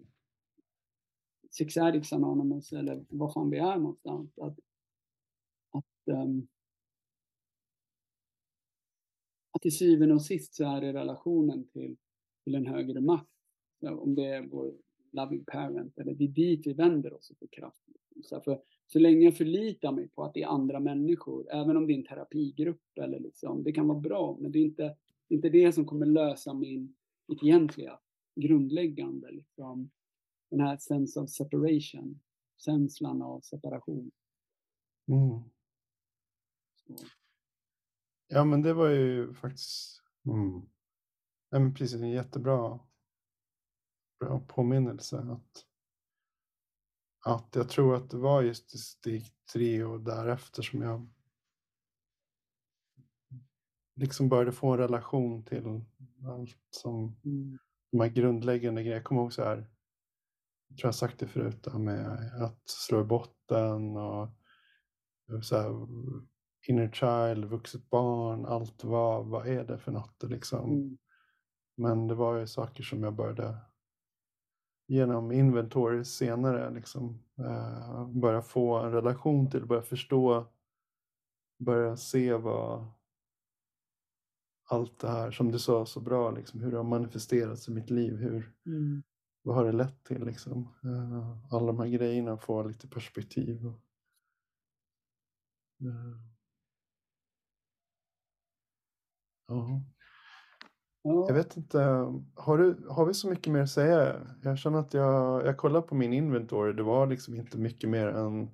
Six 1.51 1.77
Addicts 1.77 2.13
Anonymous 2.13 2.73
eller 2.73 3.05
var 3.09 3.33
fan 3.33 3.51
vi 3.51 3.59
är 3.59 3.77
någonstans, 3.77 4.39
att, 4.39 4.59
att, 5.71 6.15
um, 6.15 6.49
att 9.57 9.63
till 9.63 9.77
syvende 9.77 10.15
och 10.15 10.23
sist 10.23 10.55
så 10.55 10.65
är 10.65 10.81
det 10.81 10.93
relationen 10.93 11.69
till, 11.69 11.97
till 12.45 12.55
en 12.55 12.67
högre 12.67 13.01
makt. 13.01 13.31
Om 13.81 14.15
det 14.15 14.25
är 14.25 14.47
vår 14.47 14.75
loving 15.13 15.45
parent 15.45 15.99
eller 15.99 16.15
det 16.15 16.25
är 16.25 16.29
dit 16.29 16.67
vi 16.67 16.73
vänder 16.73 17.13
oss 17.13 17.33
får 17.39 17.47
kraft. 17.47 17.87
Så 18.23 18.41
för 18.41 18.63
så 18.87 18.99
länge 18.99 19.25
jag 19.25 19.37
förlitar 19.37 19.93
mig 19.93 20.09
på 20.09 20.25
att 20.25 20.35
det 20.35 20.43
är 20.43 20.47
andra 20.47 20.81
människor, 20.81 21.53
även 21.53 21.77
om 21.77 21.87
det 21.87 21.93
är 21.93 21.99
en 21.99 22.05
terapigrupp 22.05 22.99
eller 23.01 23.21
liksom, 23.21 23.65
det 23.65 23.73
kan 23.73 23.89
vara 23.89 24.01
bra, 24.01 24.37
men 24.41 24.53
det 24.53 24.59
är 24.59 24.65
inte, 24.65 24.97
inte 25.29 25.49
det 25.49 25.73
som 25.73 25.85
kommer 25.85 26.07
lösa 26.07 26.55
min, 26.55 26.95
mitt 27.27 27.43
egentliga 27.43 27.99
grundläggande, 28.35 29.31
liksom, 29.31 29.91
den 30.51 30.61
här 30.61 30.77
sense 30.77 31.21
of 31.21 31.31
separation, 31.31 32.21
känslan 32.59 33.23
av 33.23 33.41
separation. 33.41 34.11
Mm. 35.09 35.41
Ja, 38.29 38.45
men 38.45 38.63
det 38.63 38.75
var 38.75 38.89
ju 38.89 39.35
faktiskt 39.35 40.03
mm. 40.27 40.69
ja, 41.51 41.59
men 41.59 41.75
precis 41.75 42.01
en 42.01 42.11
jättebra 42.11 42.81
bra 44.21 44.41
påminnelse 44.41 45.19
att 45.19 45.67
att 47.25 47.55
jag 47.55 47.69
tror 47.69 47.97
att 47.97 48.11
det 48.11 48.17
var 48.17 48.43
just 48.43 48.75
i 48.75 48.79
steg 48.79 49.25
tre 49.53 49.85
och 49.85 50.01
därefter 50.01 50.63
som 50.63 50.83
jag 50.83 51.09
liksom 53.97 54.29
började 54.29 54.53
få 54.53 54.73
en 54.73 54.79
relation 54.79 55.45
till 55.45 55.85
allt 56.27 56.59
som 56.71 57.17
mm. 57.25 57.59
de 57.91 58.01
här 58.01 58.09
grundläggande 58.09 58.83
grejerna. 58.83 58.97
Jag 58.97 59.05
kommer 59.05 59.21
ihåg 59.21 59.33
så 59.33 59.45
här, 59.45 59.71
jag 60.69 60.79
tror 60.79 60.89
jag 60.89 60.95
sagt 60.95 61.19
det 61.19 61.27
förut, 61.27 61.67
med 61.75 62.33
att 62.43 62.69
slå 62.69 63.01
i 63.01 63.05
botten 63.05 63.97
och 63.97 64.29
så 65.43 65.57
här, 65.57 65.71
inner 66.69 66.91
child, 66.91 67.45
vuxet 67.45 67.91
barn, 67.91 68.47
allt 68.47 68.85
vad, 68.85 69.27
vad 69.27 69.47
är 69.47 69.65
det 69.65 69.79
för 69.79 69.93
något 69.93 70.23
liksom. 70.23 70.71
Mm. 70.71 70.99
Men 71.77 72.09
det 72.09 72.15
var 72.15 72.37
ju 72.37 72.47
saker 72.47 72.83
som 72.83 73.03
jag 73.03 73.15
började 73.15 73.57
genom 74.89 75.33
inventory 75.33 76.05
senare 76.05 76.71
liksom, 76.71 77.23
eh, 77.39 78.09
börja 78.09 78.43
få 78.43 78.77
en 78.77 78.93
relation 78.93 79.51
till, 79.51 79.67
börja 79.67 79.83
förstå, 79.83 80.47
börja 81.59 81.97
se 81.97 82.35
vad 82.35 82.87
allt 84.69 84.99
det 84.99 85.09
här 85.09 85.31
som 85.31 85.53
du 85.53 85.59
sa 85.59 85.87
så 85.87 86.01
bra, 86.01 86.31
liksom, 86.31 86.61
hur 86.61 86.71
det 86.71 86.77
har 86.77 86.85
manifesterats 86.85 87.69
i 87.69 87.71
mitt 87.71 87.91
liv, 87.91 88.17
hur, 88.17 88.55
mm. 88.67 89.03
vad 89.43 89.57
har 89.57 89.65
det 89.65 89.73
lett 89.73 90.05
till 90.05 90.25
liksom. 90.25 90.69
Eh, 90.85 91.55
alla 91.55 91.67
de 91.67 91.79
här 91.79 91.89
grejerna 91.89 92.37
får 92.37 92.65
lite 92.65 92.89
perspektiv. 92.89 93.67
Och, 93.67 93.81
eh, 95.87 96.36
ja. 99.49 99.83
Jag 101.03 101.35
vet 101.35 101.57
inte, 101.57 101.79
har, 102.35 102.59
du, 102.59 102.87
har 102.89 103.07
vi 103.07 103.15
så 103.15 103.29
mycket 103.31 103.53
mer 103.53 103.61
att 103.61 103.71
säga? 103.71 104.27
Jag 104.43 104.59
känner 104.59 104.79
att 104.79 104.95
jag, 104.95 105.47
jag 105.47 105.57
kollar 105.57 105.83
på 105.83 105.95
min 105.95 106.13
inventory, 106.13 106.73
det 106.73 106.83
var 106.83 107.07
liksom 107.07 107.35
inte 107.35 107.59
mycket 107.59 107.91
mer 107.91 108.07
än 108.07 108.51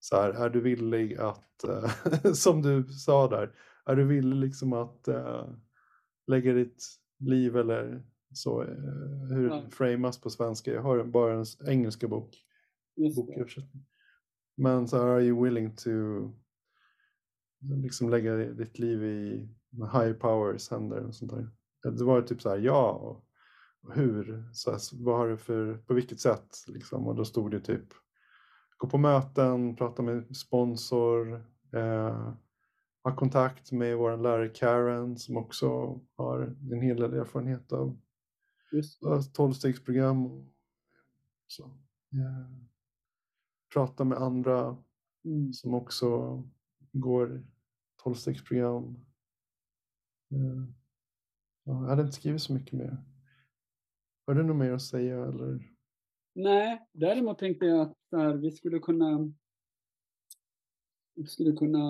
så 0.00 0.16
här, 0.16 0.30
är 0.30 0.50
du 0.50 0.60
villig 0.60 1.16
att, 1.16 1.64
uh, 1.68 2.32
som 2.32 2.62
du 2.62 2.84
sa 2.84 3.28
där, 3.28 3.52
är 3.86 3.96
du 3.96 4.04
villig 4.04 4.36
liksom 4.36 4.72
att 4.72 5.08
uh, 5.08 5.54
lägga 6.26 6.52
ditt 6.52 6.84
liv 7.18 7.56
eller 7.56 8.04
så, 8.32 8.62
uh, 8.62 9.32
hur 9.34 9.48
ja. 9.48 9.62
framas 9.70 10.20
på 10.20 10.30
svenska, 10.30 10.72
jag 10.72 10.82
har 10.82 11.04
bara 11.04 11.34
en 11.34 11.44
engelska 11.68 12.08
bok, 12.08 12.36
boköversättning. 13.16 13.86
Men 14.56 14.88
så 14.88 14.96
här, 14.96 15.06
are 15.06 15.22
you 15.22 15.44
willing 15.44 15.76
to 15.76 15.90
liksom 17.82 18.10
lägga 18.10 18.36
ditt 18.36 18.78
liv 18.78 19.04
i 19.04 19.48
high 19.92 20.12
powers 20.12 20.70
händer 20.70 21.06
och 21.06 21.14
sånt 21.14 21.32
där. 21.32 21.48
Det 21.90 22.04
var 22.04 22.22
typ 22.22 22.42
så 22.42 22.48
här, 22.48 22.58
ja, 22.58 22.90
och, 22.92 23.24
och 23.82 23.94
hur, 23.94 24.48
så 24.52 24.70
här, 24.70 25.04
vad 25.04 25.16
har 25.16 25.28
det 25.28 25.36
för, 25.36 25.74
på 25.74 25.94
vilket 25.94 26.20
sätt 26.20 26.48
liksom? 26.66 27.06
Och 27.06 27.14
då 27.14 27.24
stod 27.24 27.50
det 27.50 27.60
typ, 27.60 27.88
gå 28.76 28.88
på 28.88 28.98
möten, 28.98 29.76
prata 29.76 30.02
med 30.02 30.36
sponsor, 30.36 31.34
eh, 31.72 32.32
ha 33.04 33.16
kontakt 33.16 33.72
med 33.72 33.96
vår 33.96 34.16
lärare 34.16 34.48
Karen 34.48 35.18
som 35.18 35.36
också 35.36 36.00
har 36.16 36.56
en 36.72 36.80
hel 36.80 36.96
del 36.96 37.14
erfarenhet 37.14 37.72
av 37.72 37.98
tolvstegsprogram. 39.32 40.50
Så, 41.46 41.70
ja. 42.10 42.46
Prata 43.74 44.04
med 44.04 44.18
andra 44.18 44.76
mm. 45.24 45.52
som 45.52 45.74
också 45.74 46.42
går 46.92 47.44
tolvstegsprogram. 48.02 49.03
Eh, 50.34 50.64
jag 51.64 51.74
hade 51.74 52.02
inte 52.02 52.14
skrivit 52.14 52.42
så 52.42 52.52
mycket 52.52 52.72
mer. 52.72 52.96
Har 54.26 54.34
du 54.34 54.42
något 54.42 54.56
mer 54.56 54.72
att 54.72 54.82
säga 54.82 55.24
eller? 55.24 55.70
Nej, 56.34 56.88
däremot 56.92 57.38
tänkte 57.38 57.66
jag 57.66 57.80
att 57.80 57.96
här, 58.12 58.34
vi 58.34 58.50
skulle 58.50 58.78
kunna 58.78 59.32
vi 61.14 61.26
skulle 61.26 61.52
kunna 61.52 61.80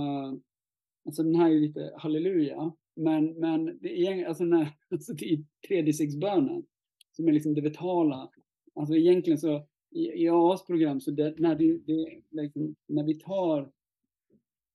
Alltså 1.05 1.23
den 1.23 1.35
här 1.35 1.51
är 1.51 1.61
lite 1.61 1.93
halleluja, 1.97 2.73
men, 2.95 3.27
men 3.41 3.79
det 3.81 4.07
är, 4.07 4.27
alltså 4.27 4.45
när, 4.45 4.69
alltså 4.91 5.13
det 5.13 5.33
är 5.33 5.45
tredjestegsbönen 5.69 6.67
som 7.13 7.29
är 7.29 7.33
liksom 7.33 7.55
det 7.55 7.61
vitala. 7.61 8.31
Alltså 8.75 8.95
egentligen 8.95 9.39
så 9.39 9.67
i, 9.91 10.25
i 10.25 10.29
AAs 10.29 10.67
program 10.67 11.01
så 11.01 11.11
det, 11.11 11.39
när, 11.39 11.55
det, 11.55 11.79
det, 11.79 12.23
liksom, 12.31 12.75
när 12.87 13.05
vi 13.05 13.15
tar, 13.15 13.73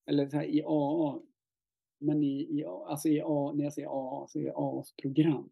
eller 0.05 0.29
så 0.29 0.37
här, 0.37 0.43
i 0.43 0.63
AA, 0.65 1.19
men 1.99 2.23
i, 2.23 2.59
i, 2.59 2.65
alltså 2.65 3.09
i 3.09 3.21
A, 3.25 3.53
när 3.55 3.63
jag 3.63 3.73
säger 3.73 3.87
AA 3.87 4.27
så 4.27 4.39
är 4.39 4.43
det 4.43 4.53
AAs 4.55 4.93
program. 4.95 5.49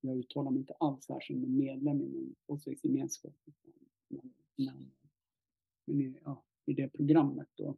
Jag 0.00 0.16
uttalar 0.16 0.50
mig 0.50 0.60
inte 0.60 0.74
alls 0.74 1.08
här 1.08 1.20
som 1.20 1.36
en 1.36 1.58
medlem 1.58 2.02
i 2.02 2.08
någon 2.08 2.34
åsiktsgemenskap. 2.46 3.34
Men, 4.08 4.34
men, 4.56 4.90
men 5.84 6.00
i, 6.00 6.14
ja, 6.24 6.44
i 6.66 6.72
det 6.72 6.88
programmet 6.88 7.48
då. 7.54 7.76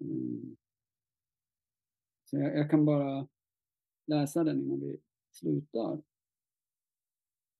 Mm. 0.00 0.56
Så 2.24 2.36
jag, 2.36 2.56
jag, 2.56 2.70
kan 2.70 2.84
bara 2.84 3.28
läsa 4.06 4.44
den 4.44 4.60
innan 4.60 4.80
vi 4.80 4.96
slutar. 5.30 6.02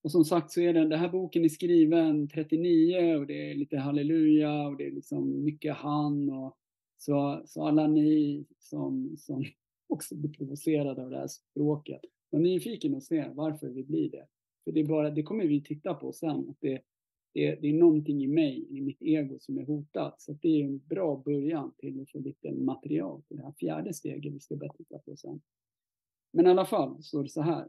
Och 0.02 0.10
som 0.10 0.24
sagt 0.24 0.50
så 0.50 0.60
är 0.60 0.72
den, 0.72 0.88
den 0.88 1.00
här 1.00 1.08
boken 1.08 1.44
är 1.44 1.48
skriven 1.48 2.28
39 2.28 3.16
och 3.16 3.26
det 3.26 3.50
är 3.50 3.54
lite 3.54 3.78
halleluja 3.78 4.66
och 4.68 4.76
det 4.76 4.86
är 4.86 4.90
liksom 4.90 5.44
mycket 5.44 5.76
han 5.76 6.30
och 6.30 6.58
så, 7.04 7.42
så 7.46 7.66
alla 7.66 7.86
ni 7.86 8.44
som, 8.58 9.16
som 9.16 9.44
också 9.86 10.14
blir 10.14 10.32
provocerade 10.32 11.02
av 11.02 11.10
det 11.10 11.16
här 11.16 11.26
språket, 11.26 12.00
var 12.30 12.40
nyfiken 12.40 12.94
och 12.94 13.02
se 13.02 13.28
varför 13.34 13.68
vi 13.68 13.84
blir 13.84 14.10
det. 14.10 14.26
För 14.64 14.72
det, 14.72 14.80
är 14.80 14.84
bara, 14.84 15.10
det 15.10 15.22
kommer 15.22 15.44
vi 15.44 15.62
titta 15.62 15.94
på 15.94 16.12
sen. 16.12 16.48
Att 16.48 16.56
det, 16.60 16.82
det, 17.34 17.54
det 17.54 17.68
är 17.68 17.74
någonting 17.74 18.22
i 18.22 18.26
mig, 18.26 18.66
i 18.70 18.80
mitt 18.80 19.02
ego, 19.02 19.38
som 19.38 19.58
är 19.58 19.66
hotat. 19.66 20.20
Så 20.22 20.32
det 20.32 20.48
är 20.48 20.64
en 20.64 20.78
bra 20.78 21.22
början 21.24 21.74
till 21.78 22.00
att 22.00 22.10
få 22.10 22.18
lite 22.18 22.52
material 22.52 23.22
till 23.22 23.36
det 23.36 23.42
här 23.42 23.54
fjärde 23.58 23.94
steget 23.94 24.34
vi 24.34 24.40
ska 24.40 24.56
börja 24.56 24.72
titta 24.72 24.98
på 24.98 25.16
sen. 25.16 25.40
Men 26.32 26.46
i 26.46 26.50
alla 26.50 26.66
fall 26.66 27.02
står 27.02 27.22
det 27.22 27.28
så 27.28 27.42
här. 27.42 27.68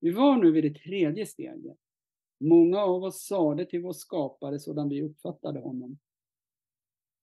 Vi 0.00 0.10
var 0.10 0.36
nu 0.36 0.52
vid 0.52 0.64
det 0.64 0.74
tredje 0.74 1.26
steget. 1.26 1.78
Många 2.40 2.78
av 2.78 3.04
oss 3.04 3.26
sade 3.26 3.64
till 3.64 3.82
vår 3.82 3.92
skapare 3.92 4.58
sådan 4.58 4.88
vi 4.88 5.02
uppfattade 5.02 5.60
honom. 5.60 5.98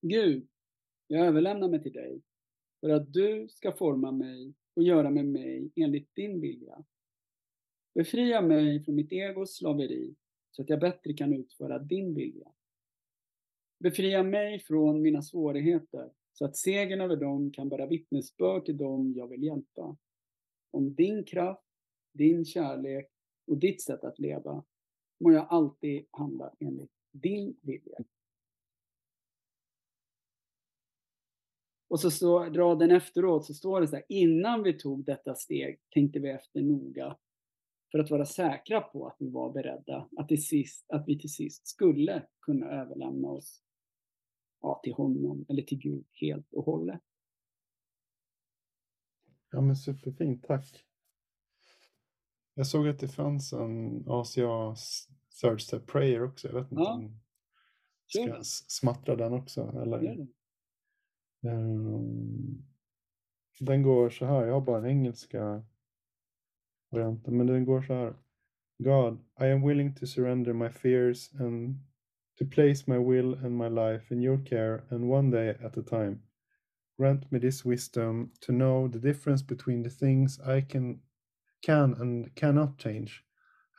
Gud, 0.02 0.48
jag 1.08 1.28
överlämnar 1.28 1.70
mig 1.70 1.84
till 1.84 1.93
dig 1.93 2.22
för 2.82 2.89
att 2.89 3.14
du 3.14 3.47
ska 3.49 3.72
forma 3.72 4.12
mig 4.12 4.53
och 4.76 4.84
göra 4.84 5.10
med 5.10 5.26
mig 5.26 5.72
enligt 5.76 6.16
din 6.16 6.41
vilja. 6.41 6.86
Befria 7.95 8.41
mig 8.41 8.84
från 8.84 8.95
mitt 8.95 9.12
egos 9.12 9.56
slaveri 9.56 10.16
så 10.51 10.62
att 10.62 10.70
jag 10.70 10.80
bättre 10.80 11.14
kan 11.14 11.34
utföra 11.34 11.80
din 11.80 12.16
vilja. 12.16 12.51
Befria 13.80 14.24
mig 14.24 14.60
från 14.60 15.01
mina 15.01 15.22
svårigheter 15.22 16.12
så 16.34 16.45
att 16.45 16.58
segern 16.58 17.01
över 17.01 17.16
dem 17.16 17.51
kan 17.51 17.70
bära 17.70 17.86
vittnesbörd 17.86 18.66
till 18.66 18.78
dem 18.78 19.14
jag 19.16 19.28
vill 19.28 19.43
hjälpa. 19.43 19.97
Om 20.72 20.95
din 20.95 21.24
kraft, 21.24 21.68
din 22.14 22.45
kärlek 22.45 23.12
och 23.47 23.58
ditt 23.58 23.82
sätt 23.82 24.03
att 24.03 24.20
leva 24.20 24.64
må 25.20 25.32
jag 25.32 25.47
alltid 25.49 26.06
handla 26.12 26.53
enligt 26.60 26.91
din 27.12 27.58
vilja. 27.62 27.97
Och 31.96 32.02
så 32.02 32.12
står 32.12 32.46
raden 32.46 32.91
efteråt 32.91 33.46
så 33.46 33.54
står 33.54 33.82
det 33.82 33.88
så 33.88 33.96
här, 33.96 34.06
innan 34.10 34.64
vi 34.64 34.80
tog 34.80 35.06
detta 35.06 35.36
steg 35.36 35.80
tänkte 35.89 36.20
vi 36.20 36.30
efter 36.30 36.62
noga 36.62 37.18
för 37.91 38.00
att 38.00 38.12
vara 38.12 38.26
säkra 38.26 38.82
på 38.82 39.08
att 39.08 39.16
vi 39.20 39.30
var 39.30 39.54
beredda, 39.54 40.10
att, 40.18 40.28
till 40.28 40.46
sist, 40.46 40.86
att 40.89 41.08
vi 41.08 41.20
till 41.20 41.34
sist 41.34 41.68
skulle 41.68 42.28
kunna 42.41 42.66
överlämna 42.66 43.28
oss 43.28 43.64
ja, 44.62 44.80
till 44.84 44.93
honom 44.93 45.46
eller 45.50 45.62
till 45.62 45.78
Gud 45.78 46.06
helt 46.12 46.54
och 46.54 46.66
hållet. 46.66 47.02
Ja 49.52 49.62
men 49.62 49.76
superfint, 49.76 50.43
tack. 50.43 50.86
Jag 52.54 52.68
såg 52.68 52.88
att 52.88 53.00
det 53.00 53.08
fanns 53.08 53.54
en 53.54 54.04
Asia 54.08 54.76
Third 55.41 55.62
Step 55.62 55.86
Prayer 55.86 56.24
också. 56.24 56.48
Jag 56.48 56.56
vet 56.56 56.72
inte 56.72 56.84
ja. 56.84 56.93
om 56.93 57.20
jag 58.08 58.46
ska 58.46 58.66
smattra 58.68 59.16
den 59.16 59.34
också. 59.34 59.82
Eller? 59.82 60.28
Ehm, 61.48 62.64
den 63.60 63.84
går 63.84 64.10
så 64.10 64.26
här, 64.26 64.46
jag 64.46 64.54
har 64.54 64.62
bara 64.62 64.78
en 64.78 64.86
engelska 64.86 65.64
varianten, 66.91 67.38
men 67.38 67.48
den 67.48 67.66
går 67.66 67.82
så 67.82 67.93
här. 67.93 68.14
God, 68.78 69.20
I 69.39 69.52
am 69.52 69.62
willing 69.62 69.96
to 69.96 70.06
surrender 70.06 70.54
my 70.54 70.70
fears 70.70 71.32
and 71.39 71.80
to 72.38 72.46
place 72.46 72.84
my 72.88 72.98
will 72.98 73.34
and 73.34 73.58
my 73.58 73.70
life 73.70 74.14
in 74.14 74.22
your 74.22 74.46
care 74.46 74.84
and 74.89 75.12
one 75.12 75.32
day 75.32 75.50
at 75.50 75.78
a 75.78 75.84
time. 75.84 76.20
Grant 76.98 77.32
me 77.32 77.39
this 77.39 77.66
wisdom 77.66 78.32
to 78.41 78.52
know 78.52 78.88
the 78.88 79.00
difference 79.00 79.43
between 79.43 79.84
the 79.84 79.89
things 79.89 80.39
I 80.39 80.62
can 80.62 81.02
can 81.62 81.93
and 81.93 82.36
cannot 82.36 82.78
change. 82.78 83.24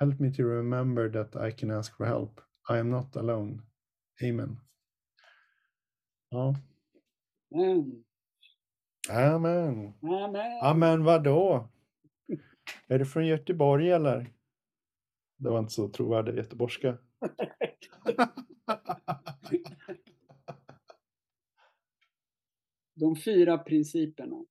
Help 0.00 0.20
me 0.20 0.30
to 0.30 0.44
remember 0.44 1.08
that 1.10 1.36
I 1.36 1.50
can 1.50 1.70
ask 1.70 1.96
for 1.96 2.06
help. 2.06 2.40
I 2.68 2.78
am 2.78 2.90
not 2.90 3.16
alone. 3.16 3.62
Amen. 4.22 4.60
Ja. 6.30 6.54
Amen. 7.54 8.04
Amen. 9.10 9.94
Amen. 10.02 10.60
Amen 10.62 11.04
vadå? 11.04 11.68
Är 12.86 12.98
du 12.98 13.06
från 13.06 13.26
Göteborg 13.26 13.90
eller? 13.90 14.32
Det 15.36 15.50
var 15.50 15.58
inte 15.58 15.72
så 15.72 15.88
trovärdig 15.88 16.36
göteborgska. 16.36 16.98
De 22.94 23.16
fyra 23.16 23.58
principerna. 23.58 24.44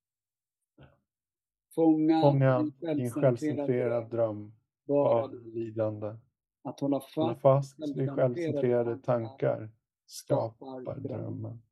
Fånga, 1.74 2.20
Fånga 2.20 2.62
din 2.80 3.10
självcentrerad 3.10 4.10
dröm. 4.10 4.52
Var 4.84 5.28
lidande. 5.32 6.16
Att 6.62 6.80
hålla 6.80 7.00
fast, 7.00 7.16
hålla 7.16 7.34
fast 7.34 7.78
vid 7.96 8.10
självcentrerade 8.10 8.98
tankar 8.98 9.70
skapar 10.06 10.98
drömmen. 11.00 11.62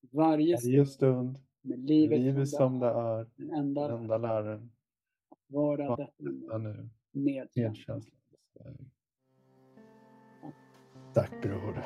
Varje 0.00 0.86
stund, 0.86 1.38
med 1.62 1.78
livet, 1.78 2.20
livet 2.20 2.48
som 2.48 2.78
det 2.78 2.86
är, 2.86 3.26
den 3.36 3.50
enda, 3.50 3.88
den 3.88 4.00
enda 4.00 4.18
läraren. 4.18 4.70
Vara 5.46 5.96
detta 5.96 6.58
nu, 6.58 6.88
medkänsla. 7.12 8.00
Tack 11.14 11.42
bror. 11.42 11.84